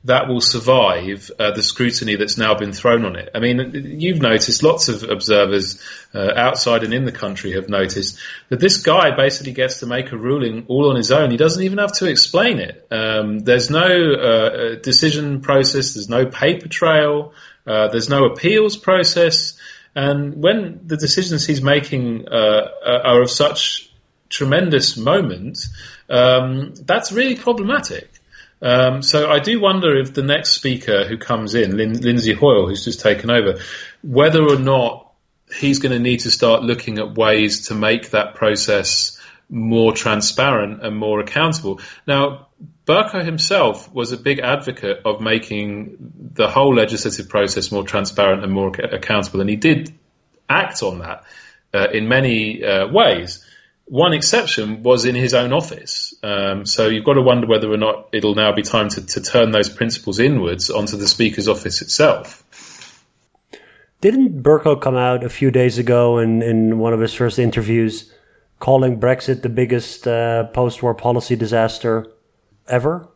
that 0.05 0.29
will 0.29 0.41
survive 0.41 1.31
uh, 1.39 1.53
the 1.53 1.63
scrutiny 1.63 2.17
that's 2.17 2.37
now 2.37 2.55
been 2.55 2.73
thrown 2.73 3.07
on 3.07 3.17
it. 3.17 3.31
I 3.35 3.41
mean, 3.41 3.99
you've 3.99 4.21
noticed 4.21 4.63
lots 4.63 4.89
of 4.89 5.03
observers 5.03 5.81
uh, 6.15 6.31
outside 6.37 6.85
and 6.85 6.93
in 6.93 7.07
the 7.07 7.13
country 7.13 7.53
have 7.53 7.71
noticed 7.71 8.21
that 8.51 8.61
this 8.61 8.77
guy 8.77 9.17
basically 9.17 9.53
gets 9.53 9.81
to 9.81 9.87
make 9.87 10.13
a 10.13 10.19
ruling 10.19 10.67
all 10.69 10.91
on 10.91 10.97
his 10.97 11.11
own. 11.11 11.31
He 11.31 11.39
doesn't 11.39 11.63
even 11.63 11.79
have 11.79 11.93
to 11.95 12.07
explain 12.07 12.59
it. 12.59 12.87
Um, 12.91 13.39
there's 13.39 13.71
no 13.71 14.13
uh, 14.13 14.75
decision 14.83 15.41
process. 15.41 15.95
There's 15.95 16.11
no 16.11 16.27
paper 16.27 16.69
trail. 16.69 17.33
Uh, 17.67 17.89
there's 17.89 18.11
no 18.11 18.27
appeals 18.27 18.77
process. 18.77 19.59
And 19.97 20.43
when 20.43 20.81
the 20.85 20.99
decisions 20.99 21.47
he's 21.47 21.63
making 21.63 22.29
uh, 22.29 22.69
are 22.85 23.23
of 23.23 23.31
such 23.31 23.91
tremendous 24.29 24.99
moment, 24.99 25.67
um, 26.11 26.75
that's 26.75 27.11
really 27.11 27.37
problematic. 27.37 28.14
Um, 28.63 29.03
so 29.03 29.31
I 29.31 29.41
do 29.41 29.61
wonder 29.61 29.99
if 29.99 30.15
the 30.15 30.23
next 30.23 30.51
speaker 30.51 31.07
who 31.07 31.19
comes 31.19 31.55
in, 31.55 31.77
Lin- 31.77 32.01
Lindsay 32.01 32.33
Hoyle, 32.33 32.67
who's 32.67 32.85
just 32.85 33.01
taken 33.01 33.31
over, 33.31 33.61
whether 34.03 34.43
or 34.43 34.59
not 34.59 35.13
he's 35.55 35.79
going 35.79 35.93
to 35.93 35.99
need 35.99 36.21
to 36.21 36.31
start 36.31 36.63
looking 36.63 36.99
at 36.99 37.15
ways 37.15 37.69
to 37.69 37.75
make 37.75 38.11
that 38.11 38.35
process 38.35 39.21
more 39.51 39.93
transparent 39.93 40.83
and 40.83 40.97
more 40.97 41.21
accountable. 41.21 41.81
Now, 42.07 42.49
Bercow 42.87 43.25
himself 43.25 43.93
was 43.93 44.13
a 44.13 44.17
big 44.17 44.41
advocate 44.41 45.03
of 45.05 45.21
making 45.21 45.97
the 46.35 46.49
whole 46.49 46.75
legislative 46.75 47.29
process 47.29 47.71
more 47.71 47.85
transparent 47.85 48.43
and 48.43 48.53
more 48.53 48.69
accountable, 48.69 49.41
and 49.41 49.49
he 49.49 49.57
did 49.57 49.95
act 50.49 50.83
on 50.83 50.99
that 50.99 51.25
uh, 51.73 51.89
in 51.93 52.09
many 52.09 52.65
uh, 52.65 52.89
ways. 52.89 53.45
One 53.87 54.14
exception 54.14 54.82
was 54.82 55.05
in 55.05 55.14
his 55.14 55.35
own 55.35 55.53
office. 55.53 56.14
Um, 56.22 56.64
so 56.64 56.89
you've 56.89 57.05
got 57.05 57.14
to 57.14 57.22
wonder 57.22 57.47
whether 57.47 57.70
or 57.70 57.76
not 57.76 58.09
it'll 58.12 58.35
now 58.35 58.53
be 58.53 58.62
time 58.62 58.89
to, 58.91 59.05
to 59.05 59.20
turn 59.20 59.51
those 59.51 59.68
principles 59.68 60.18
inwards 60.18 60.70
onto 60.70 60.97
the 60.97 61.07
Speaker's 61.07 61.49
office 61.49 61.82
itself. 61.82 62.43
Didn't 64.01 64.43
Bercow 64.43 64.80
come 64.80 64.97
out 64.97 65.24
a 65.24 65.28
few 65.28 65.51
days 65.51 65.78
ago 65.78 66.18
in, 66.18 66.43
in 66.43 66.78
one 66.78 66.93
of 66.93 67.01
his 67.01 67.14
first 67.14 67.39
interviews 67.39 68.12
calling 68.59 68.99
Brexit 68.99 69.43
the 69.43 69.49
biggest 69.49 70.07
uh, 70.07 70.45
post 70.49 70.82
war 70.82 70.95
policy 70.95 71.37
disaster 71.37 72.07
ever? 72.66 73.09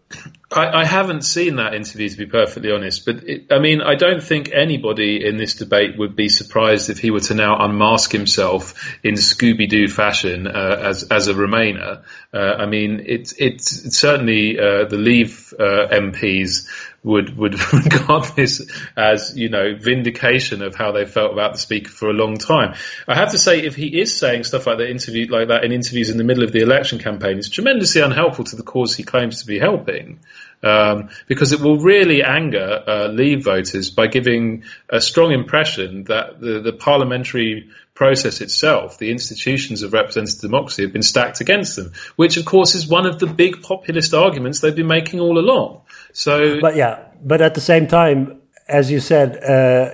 I, 0.50 0.80
I, 0.80 0.84
haven't 0.86 1.22
seen 1.22 1.56
that 1.56 1.74
interview 1.74 2.08
to 2.08 2.16
be 2.16 2.24
perfectly 2.24 2.72
honest, 2.72 3.04
but 3.04 3.16
it, 3.24 3.52
I 3.52 3.58
mean, 3.58 3.82
I 3.82 3.96
don't 3.96 4.22
think 4.22 4.50
anybody 4.52 5.26
in 5.26 5.36
this 5.36 5.54
debate 5.54 5.98
would 5.98 6.16
be 6.16 6.30
surprised 6.30 6.88
if 6.88 6.98
he 6.98 7.10
were 7.10 7.20
to 7.20 7.34
now 7.34 7.58
unmask 7.58 8.10
himself 8.10 8.96
in 9.02 9.14
Scooby 9.14 9.68
Doo 9.68 9.88
fashion 9.88 10.46
uh, 10.46 10.82
as 10.82 11.02
as 11.04 11.28
a 11.28 11.34
Remainer. 11.34 12.02
Uh, 12.32 12.38
I 12.38 12.66
mean, 12.66 13.04
it's 13.06 13.34
it's 13.36 13.98
certainly 13.98 14.58
uh, 14.58 14.86
the 14.86 14.96
Leave 14.96 15.52
uh, 15.58 15.88
MPs 15.92 16.66
would 17.04 17.36
would 17.36 17.54
regard 17.72 18.24
this 18.36 18.70
as 18.96 19.36
you 19.36 19.48
know 19.48 19.74
vindication 19.78 20.62
of 20.62 20.74
how 20.74 20.92
they 20.92 21.04
felt 21.04 21.32
about 21.32 21.52
the 21.52 21.58
speaker 21.58 21.90
for 21.90 22.08
a 22.08 22.12
long 22.12 22.36
time. 22.36 22.74
I 23.06 23.14
have 23.14 23.32
to 23.32 23.38
say, 23.38 23.60
if 23.60 23.76
he 23.76 24.00
is 24.00 24.16
saying 24.16 24.44
stuff 24.44 24.66
like 24.66 24.78
that 24.78 24.90
interview 24.90 25.30
like 25.30 25.48
that 25.48 25.64
in 25.64 25.72
interviews 25.72 26.10
in 26.10 26.18
the 26.18 26.24
middle 26.24 26.44
of 26.44 26.52
the 26.52 26.60
election 26.60 26.98
campaign, 26.98 27.38
it's 27.38 27.48
tremendously 27.48 28.02
unhelpful 28.02 28.44
to 28.46 28.56
the 28.56 28.62
cause 28.62 28.96
he 28.96 29.04
claims 29.04 29.40
to 29.40 29.46
be 29.46 29.58
helping. 29.58 30.20
Um, 30.60 31.10
because 31.28 31.52
it 31.52 31.60
will 31.60 31.78
really 31.78 32.24
anger 32.24 32.82
uh, 32.84 33.08
Leave 33.08 33.44
voters 33.44 33.90
by 33.90 34.08
giving 34.08 34.64
a 34.90 35.00
strong 35.00 35.30
impression 35.30 36.02
that 36.04 36.40
the, 36.40 36.60
the 36.60 36.72
parliamentary 36.72 37.68
process 37.94 38.40
itself, 38.40 38.98
the 38.98 39.10
institutions 39.10 39.82
of 39.82 39.92
representative 39.92 40.40
democracy, 40.40 40.82
have 40.82 40.92
been 40.92 41.02
stacked 41.02 41.40
against 41.40 41.76
them, 41.76 41.92
which 42.16 42.36
of 42.36 42.44
course 42.44 42.74
is 42.74 42.88
one 42.88 43.06
of 43.06 43.18
the 43.18 43.26
big 43.26 43.62
populist 43.62 44.14
arguments 44.14 44.60
they've 44.60 44.74
been 44.74 44.86
making 44.86 45.20
all 45.20 45.38
along. 45.38 45.82
So, 46.12 46.60
but 46.60 46.76
yeah, 46.76 47.06
but 47.22 47.40
at 47.40 47.54
the 47.54 47.60
same 47.60 47.86
time, 47.86 48.40
as 48.68 48.90
you 48.90 49.00
said, 49.00 49.36
uh, 49.42 49.90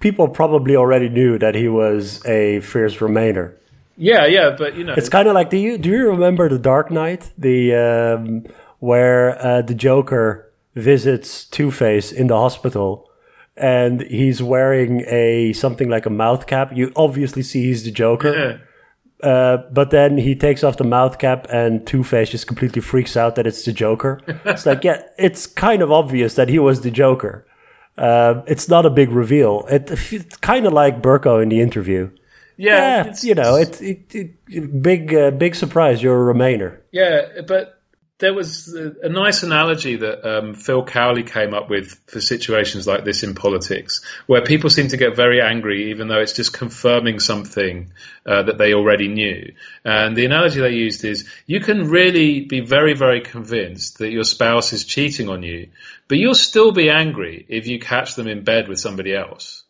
people 0.00 0.28
probably 0.28 0.76
already 0.76 1.08
knew 1.08 1.38
that 1.38 1.54
he 1.54 1.68
was 1.68 2.24
a 2.24 2.60
fierce 2.60 2.96
Remainer. 2.96 3.54
Yeah, 3.96 4.26
yeah, 4.26 4.56
but 4.56 4.76
you 4.76 4.84
know, 4.84 4.94
it's 4.96 5.08
kind 5.08 5.28
of 5.28 5.34
like 5.34 5.50
do 5.50 5.56
you 5.56 5.78
do 5.78 5.88
you 5.90 6.08
remember 6.08 6.48
the 6.48 6.58
Dark 6.58 6.90
Knight, 6.90 7.30
the 7.38 7.74
um, 7.74 8.44
where 8.84 9.22
uh, 9.44 9.62
the 9.62 9.74
Joker 9.74 10.52
visits 10.74 11.44
Two 11.44 11.70
Face 11.70 12.12
in 12.12 12.26
the 12.26 12.36
hospital, 12.36 13.08
and 13.56 14.02
he's 14.02 14.42
wearing 14.42 15.02
a 15.06 15.52
something 15.52 15.88
like 15.88 16.06
a 16.06 16.10
mouth 16.10 16.46
cap. 16.46 16.72
You 16.74 16.92
obviously 16.96 17.42
see 17.42 17.64
he's 17.64 17.84
the 17.84 17.90
Joker. 17.90 18.32
Yeah 18.34 18.56
uh, 19.24 19.58
but 19.70 19.90
then 19.90 20.18
he 20.18 20.34
takes 20.34 20.62
off 20.62 20.76
the 20.76 20.84
mouth 20.84 21.18
cap 21.18 21.46
and 21.50 21.86
Two 21.86 22.04
Face 22.04 22.30
just 22.30 22.46
completely 22.46 22.82
freaks 22.82 23.16
out 23.16 23.36
that 23.36 23.46
it's 23.46 23.64
the 23.64 23.72
Joker. 23.72 24.20
it's 24.44 24.66
like, 24.66 24.84
yeah, 24.84 25.02
it's 25.16 25.46
kind 25.46 25.80
of 25.80 25.90
obvious 25.90 26.34
that 26.34 26.50
he 26.50 26.58
was 26.58 26.82
the 26.82 26.90
Joker. 26.90 27.46
Uh, 27.96 28.42
it's 28.46 28.68
not 28.68 28.84
a 28.84 28.90
big 28.90 29.10
reveal. 29.10 29.66
It, 29.70 29.90
it's 30.12 30.36
kind 30.38 30.66
of 30.66 30.74
like 30.74 31.00
Bercow 31.00 31.42
in 31.42 31.48
the 31.48 31.60
interview. 31.60 32.10
Yeah, 32.56 33.06
yeah 33.06 33.14
you 33.22 33.34
know, 33.34 33.56
it's 33.56 33.80
it, 33.80 34.14
it, 34.14 34.82
big, 34.82 35.14
uh, 35.14 35.30
big 35.30 35.54
surprise. 35.54 36.02
You're 36.02 36.30
a 36.30 36.34
Remainer. 36.34 36.80
Yeah, 36.92 37.40
but 37.48 37.80
there 38.18 38.32
was 38.32 38.72
a, 38.72 39.08
nice 39.08 39.42
analogy 39.42 39.96
that 39.96 40.24
um, 40.24 40.54
Phil 40.54 40.84
Cowley 40.84 41.24
came 41.24 41.52
up 41.52 41.68
with 41.68 42.00
for 42.06 42.20
situations 42.20 42.86
like 42.86 43.04
this 43.04 43.24
in 43.24 43.34
politics, 43.34 44.04
where 44.26 44.42
people 44.42 44.70
seem 44.70 44.86
to 44.88 44.96
get 44.96 45.16
very 45.16 45.40
angry, 45.40 45.90
even 45.90 46.06
though 46.06 46.20
it's 46.20 46.32
just 46.32 46.52
confirming 46.52 47.18
something 47.18 47.92
uh, 48.24 48.44
that 48.44 48.56
they 48.56 48.72
already 48.72 49.08
knew. 49.08 49.52
And 49.84 50.16
the 50.16 50.26
analogy 50.26 50.60
they 50.60 50.74
used 50.74 51.04
is 51.04 51.28
you 51.46 51.58
can 51.58 51.88
really 51.88 52.42
be 52.42 52.60
very, 52.60 52.94
very 52.94 53.20
convinced 53.20 53.98
that 53.98 54.12
your 54.12 54.24
spouse 54.24 54.72
is 54.72 54.84
cheating 54.84 55.28
on 55.28 55.42
you, 55.42 55.70
but 56.06 56.18
you'll 56.18 56.36
still 56.36 56.70
be 56.70 56.90
angry 56.90 57.44
if 57.48 57.66
you 57.66 57.80
catch 57.80 58.14
them 58.14 58.28
in 58.28 58.44
bed 58.44 58.68
with 58.68 58.78
somebody 58.78 59.12
else. 59.12 59.64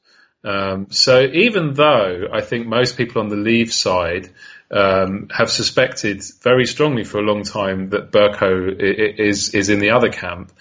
Um, 0.45 0.89
so 0.91 1.23
even 1.23 1.73
though 1.73 2.29
I 2.31 2.43
think 2.43 2.67
most 2.67 2.99
people 2.99 3.23
on 3.23 3.31
the 3.31 3.37
leave 3.37 3.73
side 3.73 4.31
um, 4.75 5.29
have 5.31 5.51
suspected 5.51 6.23
very 6.43 6.67
strongly 6.67 7.05
for 7.05 7.19
a 7.19 7.23
long 7.23 7.45
time 7.45 7.91
that 7.91 8.11
Bercow 8.11 8.77
is 8.79 9.55
is 9.55 9.71
in 9.71 9.79
the 9.79 9.91
other 9.91 10.11
camp. 10.11 10.53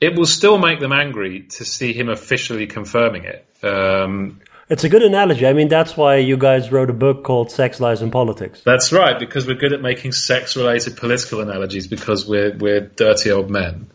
It 0.00 0.16
will 0.16 0.26
still 0.26 0.58
make 0.58 0.80
them 0.80 0.92
angry 0.92 1.42
to 1.42 1.64
see 1.64 1.92
him 1.92 2.08
officially 2.08 2.66
confirming 2.66 3.24
it. 3.24 3.46
Um, 3.62 4.40
it's 4.68 4.84
a 4.84 4.88
good 4.88 5.02
analogy. 5.02 5.46
I 5.46 5.52
mean, 5.52 5.68
that's 5.68 5.96
why 5.98 6.16
you 6.16 6.38
guys 6.38 6.72
wrote 6.72 6.88
a 6.88 6.94
book 6.94 7.24
called 7.24 7.50
Sex, 7.50 7.78
Lies, 7.78 8.00
and 8.00 8.10
Politics. 8.10 8.62
That's 8.64 8.90
right, 8.90 9.18
because 9.18 9.46
we're 9.46 9.58
good 9.58 9.74
at 9.74 9.82
making 9.82 10.12
sex-related 10.12 10.96
political 10.96 11.40
analogies 11.40 11.86
because 11.86 12.26
we're 12.26 12.56
we're 12.56 12.80
dirty 12.80 13.30
old 13.30 13.50
men. 13.50 13.90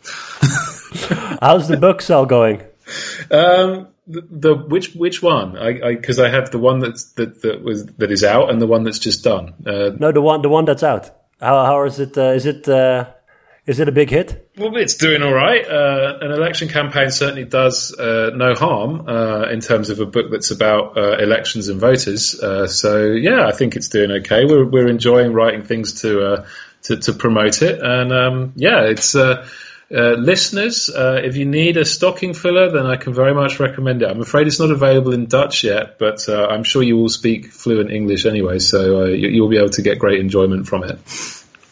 How's 1.42 1.66
the 1.66 1.78
book 1.78 2.00
sell 2.00 2.26
going? 2.26 2.62
Um, 3.30 3.88
the, 4.08 4.26
the, 4.30 4.54
which 4.54 4.94
which 4.94 5.22
one? 5.22 5.56
I 5.56 5.94
because 5.94 6.18
I, 6.18 6.28
I, 6.28 6.30
have 6.30 6.50
the 6.50 6.58
one 6.58 6.78
that's 6.80 7.12
that 7.12 7.42
that 7.42 7.62
was 7.62 7.86
that 7.86 8.10
is 8.10 8.24
out 8.24 8.50
and 8.50 8.60
the 8.60 8.66
one 8.66 8.82
that's 8.82 8.98
just 8.98 9.22
done. 9.22 9.54
Uh, 9.66 9.90
no, 9.98 10.12
the 10.12 10.22
one 10.22 10.42
the 10.42 10.48
one 10.48 10.64
that's 10.64 10.82
out. 10.82 11.10
How 11.40 11.64
how 11.66 11.84
is 11.84 12.00
it? 12.00 12.16
Uh, 12.16 12.32
is 12.32 12.46
it 12.46 12.66
uh, 12.68 13.10
is 13.66 13.80
it 13.80 13.88
a 13.88 13.92
big 13.92 14.08
hit? 14.08 14.50
Well, 14.56 14.74
it's 14.76 14.94
doing 14.94 15.22
all 15.22 15.32
right. 15.32 15.64
Uh, 15.64 16.18
an 16.22 16.32
election 16.32 16.68
campaign 16.68 17.10
certainly 17.10 17.44
does 17.44 17.94
uh, 17.94 18.30
no 18.34 18.54
harm 18.54 19.06
uh, 19.06 19.48
in 19.50 19.60
terms 19.60 19.90
of 19.90 20.00
a 20.00 20.06
book 20.06 20.30
that's 20.30 20.50
about 20.50 20.96
elections 20.96 21.68
and 21.68 21.78
voters. 21.78 22.40
so 22.72 23.04
yeah, 23.04 23.46
I 23.46 23.52
think 23.52 23.76
it's 23.76 23.88
doing 23.88 24.10
okay. 24.22 24.46
We're 24.46 24.64
we're 24.64 24.88
enjoying 24.88 25.34
writing 25.34 25.64
things 25.64 26.00
to 26.00 26.46
to, 26.84 26.96
to 26.96 27.12
promote 27.12 27.60
it, 27.60 27.80
and 27.82 28.12
um, 28.12 28.52
yeah, 28.56 28.84
it's 28.84 29.14
uh, 29.90 30.12
listeners, 30.18 30.90
uh, 30.90 31.20
if 31.24 31.36
you 31.36 31.46
need 31.46 31.78
a 31.78 31.84
stocking 31.84 32.34
filler, 32.34 32.70
then 32.70 32.84
I 32.84 32.96
can 32.96 33.14
very 33.14 33.32
much 33.32 33.58
recommend 33.58 34.02
it. 34.02 34.10
I'm 34.10 34.20
afraid 34.20 34.46
it's 34.46 34.60
not 34.60 34.70
available 34.70 35.14
in 35.14 35.26
Dutch 35.26 35.64
yet, 35.64 35.98
but 35.98 36.28
uh, 36.28 36.46
I'm 36.46 36.62
sure 36.62 36.82
you 36.82 36.98
will 36.98 37.08
speak 37.08 37.46
fluent 37.46 37.90
English 37.90 38.26
anyway, 38.26 38.58
so 38.58 39.02
uh, 39.02 39.06
you, 39.06 39.40
will 39.40 39.48
be 39.48 39.56
able 39.56 39.70
to 39.70 39.82
get 39.82 39.98
great 39.98 40.20
enjoyment 40.20 40.66
from 40.66 40.84
it. 40.84 40.98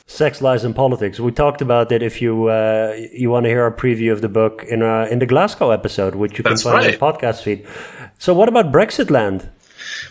Sex, 0.07 0.41
lies, 0.41 0.64
and 0.64 0.75
politics. 0.75 1.21
We 1.21 1.31
talked 1.31 1.61
about 1.61 1.93
it. 1.93 2.03
If 2.03 2.23
you 2.23 2.47
uh, 2.47 2.97
you 3.12 3.29
want 3.29 3.45
to 3.45 3.51
hear 3.51 3.67
a 3.67 3.73
preview 3.73 4.12
of 4.12 4.23
the 4.23 4.31
book 4.31 4.64
in 4.67 4.83
in 4.83 5.19
the 5.19 5.27
Glasgow 5.27 5.71
episode, 5.73 6.14
which 6.14 6.39
you 6.39 6.45
can 6.45 6.57
find 6.57 6.77
right. 6.77 6.87
on 6.87 6.93
the 6.93 6.99
podcast 6.99 7.43
feed. 7.43 7.67
So, 8.17 8.33
what 8.33 8.49
about 8.49 8.73
Brexitland? 8.73 9.51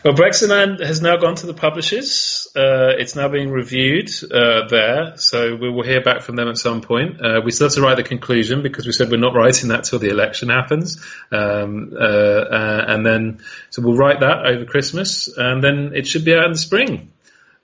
Well, 0.03 0.13
Brexitland 0.13 0.85
has 0.85 1.01
now 1.01 1.17
gone 1.17 1.35
to 1.35 1.47
the 1.47 1.53
publishers. 1.53 2.47
Uh, 2.55 2.93
it's 2.97 3.15
now 3.15 3.27
being 3.27 3.49
reviewed 3.49 4.09
uh, 4.23 4.67
there, 4.69 5.17
so 5.17 5.55
we 5.55 5.69
will 5.69 5.83
hear 5.83 6.01
back 6.01 6.21
from 6.21 6.35
them 6.35 6.47
at 6.47 6.57
some 6.57 6.81
point. 6.81 7.19
Uh, 7.19 7.41
we 7.43 7.51
still 7.51 7.67
have 7.67 7.75
to 7.75 7.81
write 7.81 7.97
the 7.97 8.03
conclusion 8.03 8.61
because 8.61 8.85
we 8.85 8.91
said 8.91 9.09
we're 9.09 9.17
not 9.17 9.33
writing 9.33 9.69
that 9.69 9.83
till 9.83 9.99
the 9.99 10.09
election 10.09 10.49
happens, 10.49 11.03
um, 11.31 11.93
uh, 11.93 12.03
uh, 12.03 12.85
and 12.87 13.05
then 13.05 13.39
so 13.69 13.81
we'll 13.81 13.97
write 13.97 14.19
that 14.19 14.45
over 14.45 14.65
Christmas, 14.65 15.27
and 15.35 15.63
then 15.63 15.91
it 15.95 16.07
should 16.07 16.25
be 16.25 16.33
out 16.33 16.45
in 16.45 16.51
the 16.51 16.57
spring. 16.57 17.11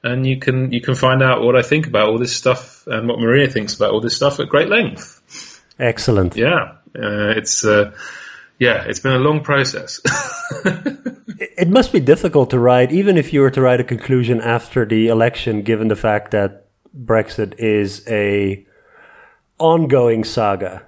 And 0.03 0.26
you 0.26 0.39
can 0.39 0.72
you 0.72 0.82
can 0.82 0.95
find 0.95 1.22
out 1.22 1.43
what 1.43 1.55
I 1.55 1.62
think 1.62 1.86
about 1.86 2.09
all 2.09 2.18
this 2.18 2.36
stuff 2.36 2.88
and 2.88 3.07
what 3.07 3.20
Maria 3.20 3.47
thinks 3.47 3.76
about 3.76 3.91
all 3.91 4.01
this 4.01 4.16
stuff 4.16 4.39
at 4.39 4.49
great 4.49 4.68
length. 4.68 5.62
Excellent. 5.78 6.36
Yeah, 6.36 6.78
uh, 6.95 7.38
it's 7.38 7.64
yeah, 8.62 8.84
it's 8.88 8.99
been 8.99 9.14
a 9.14 9.18
long 9.18 9.43
process. 9.43 9.99
it 11.39 11.68
must 11.68 11.91
be 11.91 11.99
difficult 11.99 12.51
to 12.51 12.59
write, 12.59 12.91
even 12.91 13.18
if 13.18 13.34
you 13.34 13.41
were 13.41 13.49
to 13.49 13.59
write 13.59 13.80
a 13.80 13.84
conclusion 13.84 14.39
after 14.39 14.86
the 14.86 15.07
election, 15.07 15.64
given 15.64 15.88
the 15.88 15.95
fact 15.95 16.30
that 16.30 16.68
Brexit 16.95 17.55
is 17.57 18.07
a 18.07 18.64
ongoing 19.57 20.24
saga. 20.24 20.84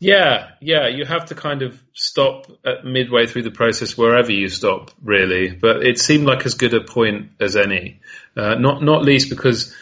Yeah, 0.00 0.48
yeah, 0.60 0.88
you 0.88 1.04
have 1.04 1.26
to 1.26 1.36
kind 1.36 1.62
of 1.62 1.80
stop 1.92 2.50
at 2.64 2.84
midway 2.84 3.28
through 3.28 3.44
the 3.44 3.52
process 3.52 3.96
wherever 3.96 4.32
you 4.32 4.48
stop, 4.48 4.90
really. 5.00 5.52
But 5.52 5.86
it 5.86 6.00
seemed 6.00 6.26
like 6.26 6.44
as 6.44 6.54
good 6.54 6.74
a 6.74 6.82
point 6.82 7.30
as 7.38 7.54
any. 7.54 8.00
Uh, 8.36 8.56
not 8.56 8.82
not 8.82 9.04
least 9.04 9.30
because 9.30 9.72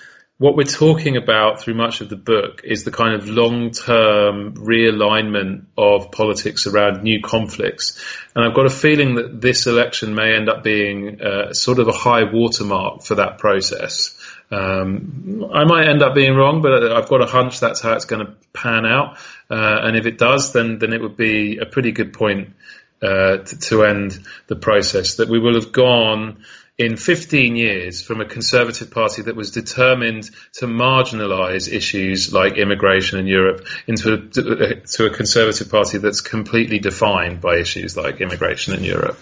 what 0.40 0.56
we're 0.56 0.64
talking 0.64 1.18
about 1.18 1.60
through 1.60 1.74
much 1.74 2.00
of 2.00 2.08
the 2.08 2.16
book 2.16 2.62
is 2.64 2.82
the 2.84 2.90
kind 2.90 3.14
of 3.14 3.28
long-term 3.28 4.54
realignment 4.54 5.66
of 5.76 6.10
politics 6.10 6.66
around 6.66 7.02
new 7.02 7.20
conflicts. 7.20 8.02
And 8.34 8.42
I've 8.42 8.54
got 8.54 8.64
a 8.64 8.70
feeling 8.70 9.16
that 9.16 9.42
this 9.42 9.66
election 9.66 10.14
may 10.14 10.34
end 10.34 10.48
up 10.48 10.64
being 10.64 11.20
uh, 11.20 11.52
sort 11.52 11.78
of 11.78 11.88
a 11.88 11.92
high 11.92 12.22
watermark 12.24 13.02
for 13.02 13.16
that 13.16 13.36
process. 13.36 14.18
Um, 14.50 15.46
I 15.52 15.64
might 15.64 15.86
end 15.86 16.02
up 16.02 16.14
being 16.14 16.34
wrong, 16.34 16.62
but 16.62 16.90
I've 16.90 17.10
got 17.10 17.20
a 17.20 17.26
hunch 17.26 17.60
that's 17.60 17.82
how 17.82 17.92
it's 17.92 18.06
going 18.06 18.24
to 18.24 18.32
pan 18.54 18.86
out. 18.86 19.18
Uh, 19.50 19.80
and 19.82 19.94
if 19.94 20.06
it 20.06 20.16
does, 20.16 20.54
then 20.54 20.78
then 20.78 20.94
it 20.94 21.02
would 21.02 21.18
be 21.18 21.58
a 21.58 21.66
pretty 21.66 21.92
good 21.92 22.14
point 22.14 22.54
uh, 23.02 23.36
to, 23.36 23.58
to, 23.58 23.84
end 23.84 24.18
the 24.46 24.56
process. 24.56 25.16
That 25.16 25.28
we 25.28 25.38
will 25.38 25.54
have 25.54 25.70
gone 25.70 26.44
in 26.80 26.96
15 26.96 27.56
years 27.56 28.02
from 28.02 28.22
a 28.22 28.24
Conservative 28.24 28.90
Party 28.90 29.20
that 29.20 29.36
was 29.36 29.50
determined 29.50 30.30
to 30.54 30.64
marginalise 30.64 31.70
issues 31.70 32.32
like 32.32 32.56
immigration 32.56 33.18
in 33.18 33.26
Europe 33.26 33.66
into 33.86 34.14
a, 34.14 34.76
to 34.86 35.04
a 35.04 35.10
Conservative 35.10 35.70
Party 35.70 35.98
that's 35.98 36.22
completely 36.22 36.78
defined 36.78 37.42
by 37.42 37.58
issues 37.58 37.98
like 37.98 38.22
immigration 38.22 38.72
in 38.72 38.82
Europe. 38.82 39.18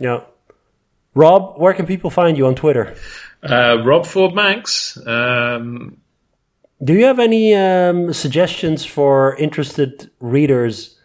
Yeah. 0.00 0.22
Rob, 1.14 1.60
where 1.60 1.74
can 1.74 1.86
people 1.86 2.10
find 2.10 2.36
you 2.36 2.48
on 2.48 2.56
Twitter? 2.56 2.96
Uh, 3.40 3.76
RobFordMancs. 3.86 5.06
Um, 5.06 5.96
Do 6.82 6.94
you 6.94 7.04
have 7.04 7.20
any 7.20 7.54
um, 7.54 8.12
suggestions 8.12 8.84
for 8.84 9.36
interested 9.36 10.10
readers, 10.18 10.98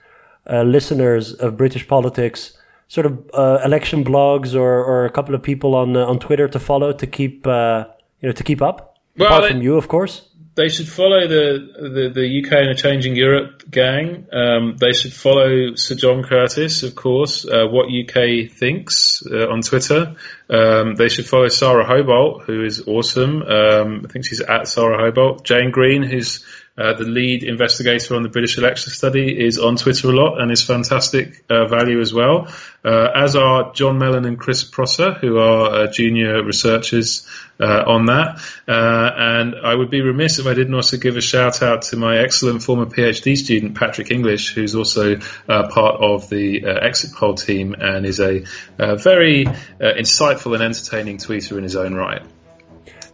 uh, 0.49 0.63
listeners 0.63 1.33
of 1.33 1.57
British 1.57 1.87
politics? 1.87 2.57
Sort 2.87 3.07
of 3.07 3.29
uh, 3.33 3.59
election 3.65 4.03
blogs 4.03 4.53
or, 4.55 4.83
or 4.83 5.05
a 5.05 5.09
couple 5.09 5.33
of 5.33 5.41
people 5.41 5.73
on 5.75 5.97
uh, 5.97 6.05
on 6.05 6.19
Twitter 6.19 6.47
to 6.47 6.59
follow 6.59 6.91
to 6.91 7.07
keep 7.07 7.47
uh, 7.47 7.85
you 8.21 8.29
know 8.29 8.33
to 8.33 8.43
keep 8.43 8.61
up. 8.61 8.97
Well, 9.17 9.27
Apart 9.27 9.51
from 9.51 9.61
you, 9.61 9.75
of 9.75 9.87
course 9.87 10.29
they 10.55 10.69
should 10.69 10.87
follow 10.87 11.27
the, 11.27 11.67
the, 11.75 12.09
the, 12.13 12.43
UK 12.43 12.63
in 12.63 12.69
a 12.69 12.75
Changing 12.75 13.15
Europe 13.15 13.69
gang. 13.69 14.25
Um, 14.31 14.77
they 14.77 14.93
should 14.93 15.13
follow 15.13 15.75
Sir 15.75 15.95
John 15.95 16.23
Curtice, 16.23 16.83
of 16.83 16.95
course, 16.95 17.45
uh, 17.45 17.67
What 17.67 17.87
UK 17.87 18.49
Thinks 18.49 19.21
uh, 19.29 19.49
on 19.49 19.61
Twitter. 19.61 20.15
Um, 20.49 20.95
they 20.95 21.09
should 21.09 21.27
follow 21.27 21.49
Sara 21.49 21.85
Hobolt, 21.85 22.43
who 22.45 22.63
is 22.63 22.87
awesome. 22.87 23.41
Um, 23.41 24.01
I 24.05 24.07
think 24.07 24.25
she's 24.25 24.39
at 24.39 24.69
Sara 24.69 24.97
Hobolt. 24.97 25.43
Jane 25.43 25.71
Green, 25.71 26.03
who's 26.03 26.45
uh, 26.77 26.93
the 26.93 27.05
lead 27.05 27.43
investigator 27.43 28.15
on 28.15 28.23
the 28.23 28.29
British 28.29 28.57
election 28.57 28.91
study 28.91 29.45
is 29.45 29.57
on 29.57 29.77
Twitter 29.77 30.09
a 30.09 30.11
lot 30.11 30.41
and 30.41 30.51
is 30.51 30.61
fantastic 30.61 31.45
uh, 31.49 31.65
value 31.67 32.01
as 32.01 32.13
well, 32.13 32.49
uh, 32.83 33.07
as 33.15 33.37
are 33.37 33.71
John 33.73 33.97
Mellon 33.97 34.25
and 34.25 34.37
Chris 34.37 34.65
Prosser, 34.65 35.13
who 35.13 35.37
are 35.37 35.73
uh, 35.73 35.87
junior 35.87 36.43
researchers 36.43 37.27
uh, 37.61 37.83
on 37.87 38.07
that. 38.07 38.41
And 38.67 39.55
I 39.55 39.73
would 39.73 39.89
be 39.89 40.01
remiss 40.01 40.39
if 40.39 40.47
I 40.47 40.53
didn't 40.53 40.73
also 40.73 40.97
give 40.97 41.15
a 41.15 41.21
shout 41.21 41.63
out 41.63 41.83
to 41.83 41.95
my 41.95 42.17
excellent 42.17 42.61
former 42.61 42.85
PhD 42.85 43.37
student, 43.37 43.75
Patrick 43.75 44.11
English, 44.11 44.53
who's 44.53 44.75
also 44.75 45.17
part 45.47 46.01
of 46.01 46.29
the 46.29 46.65
exit 46.65 47.13
poll 47.13 47.35
team 47.35 47.73
and 47.79 48.05
is 48.05 48.19
a 48.19 48.43
very 48.77 49.45
insightful 49.79 50.53
and 50.55 50.63
entertaining 50.63 51.17
tweeter 51.17 51.57
in 51.57 51.63
his 51.63 51.77
own 51.77 51.93
right. 51.93 52.21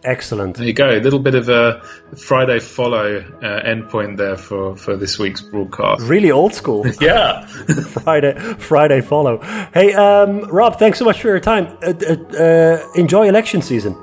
Excellent. 0.04 0.56
There 0.56 0.66
you 0.66 0.72
go. 0.72 0.88
A 0.88 0.98
little 1.00 1.20
bit 1.20 1.34
of 1.34 1.48
a 1.48 1.82
Friday 2.16 2.58
follow 2.58 3.18
uh, 3.18 3.62
endpoint 3.62 4.16
there 4.16 4.36
for, 4.36 4.76
for 4.76 4.96
this 4.96 5.18
week's 5.18 5.40
broadcast. 5.40 6.02
Really 6.02 6.30
old 6.30 6.54
school. 6.54 6.84
yeah. 7.00 7.46
Friday 7.46 8.34
Friday 8.58 9.00
follow. 9.00 9.38
Hey, 9.72 9.92
um, 9.94 10.40
Rob, 10.50 10.78
thanks 10.78 10.98
so 10.98 11.04
much 11.04 11.20
for 11.20 11.28
your 11.28 11.40
time. 11.40 11.78
Uh, 11.82 11.92
uh, 12.08 12.36
uh 12.36 12.92
enjoy 12.94 13.28
election 13.28 13.62
season. 13.62 13.96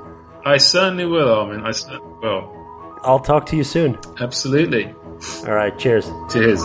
I 0.44 0.56
certainly 0.56 1.04
will, 1.04 1.28
Armen. 1.28 1.66
I 1.66 1.72
certainly 1.72 2.14
will. 2.22 2.56
I'll 3.02 3.20
talk 3.20 3.46
to 3.46 3.56
you 3.56 3.64
soon. 3.64 3.98
Absolutely. 4.20 4.94
All 5.46 5.54
right. 5.54 5.78
Cheers. 5.78 6.10
Cheers. 6.32 6.60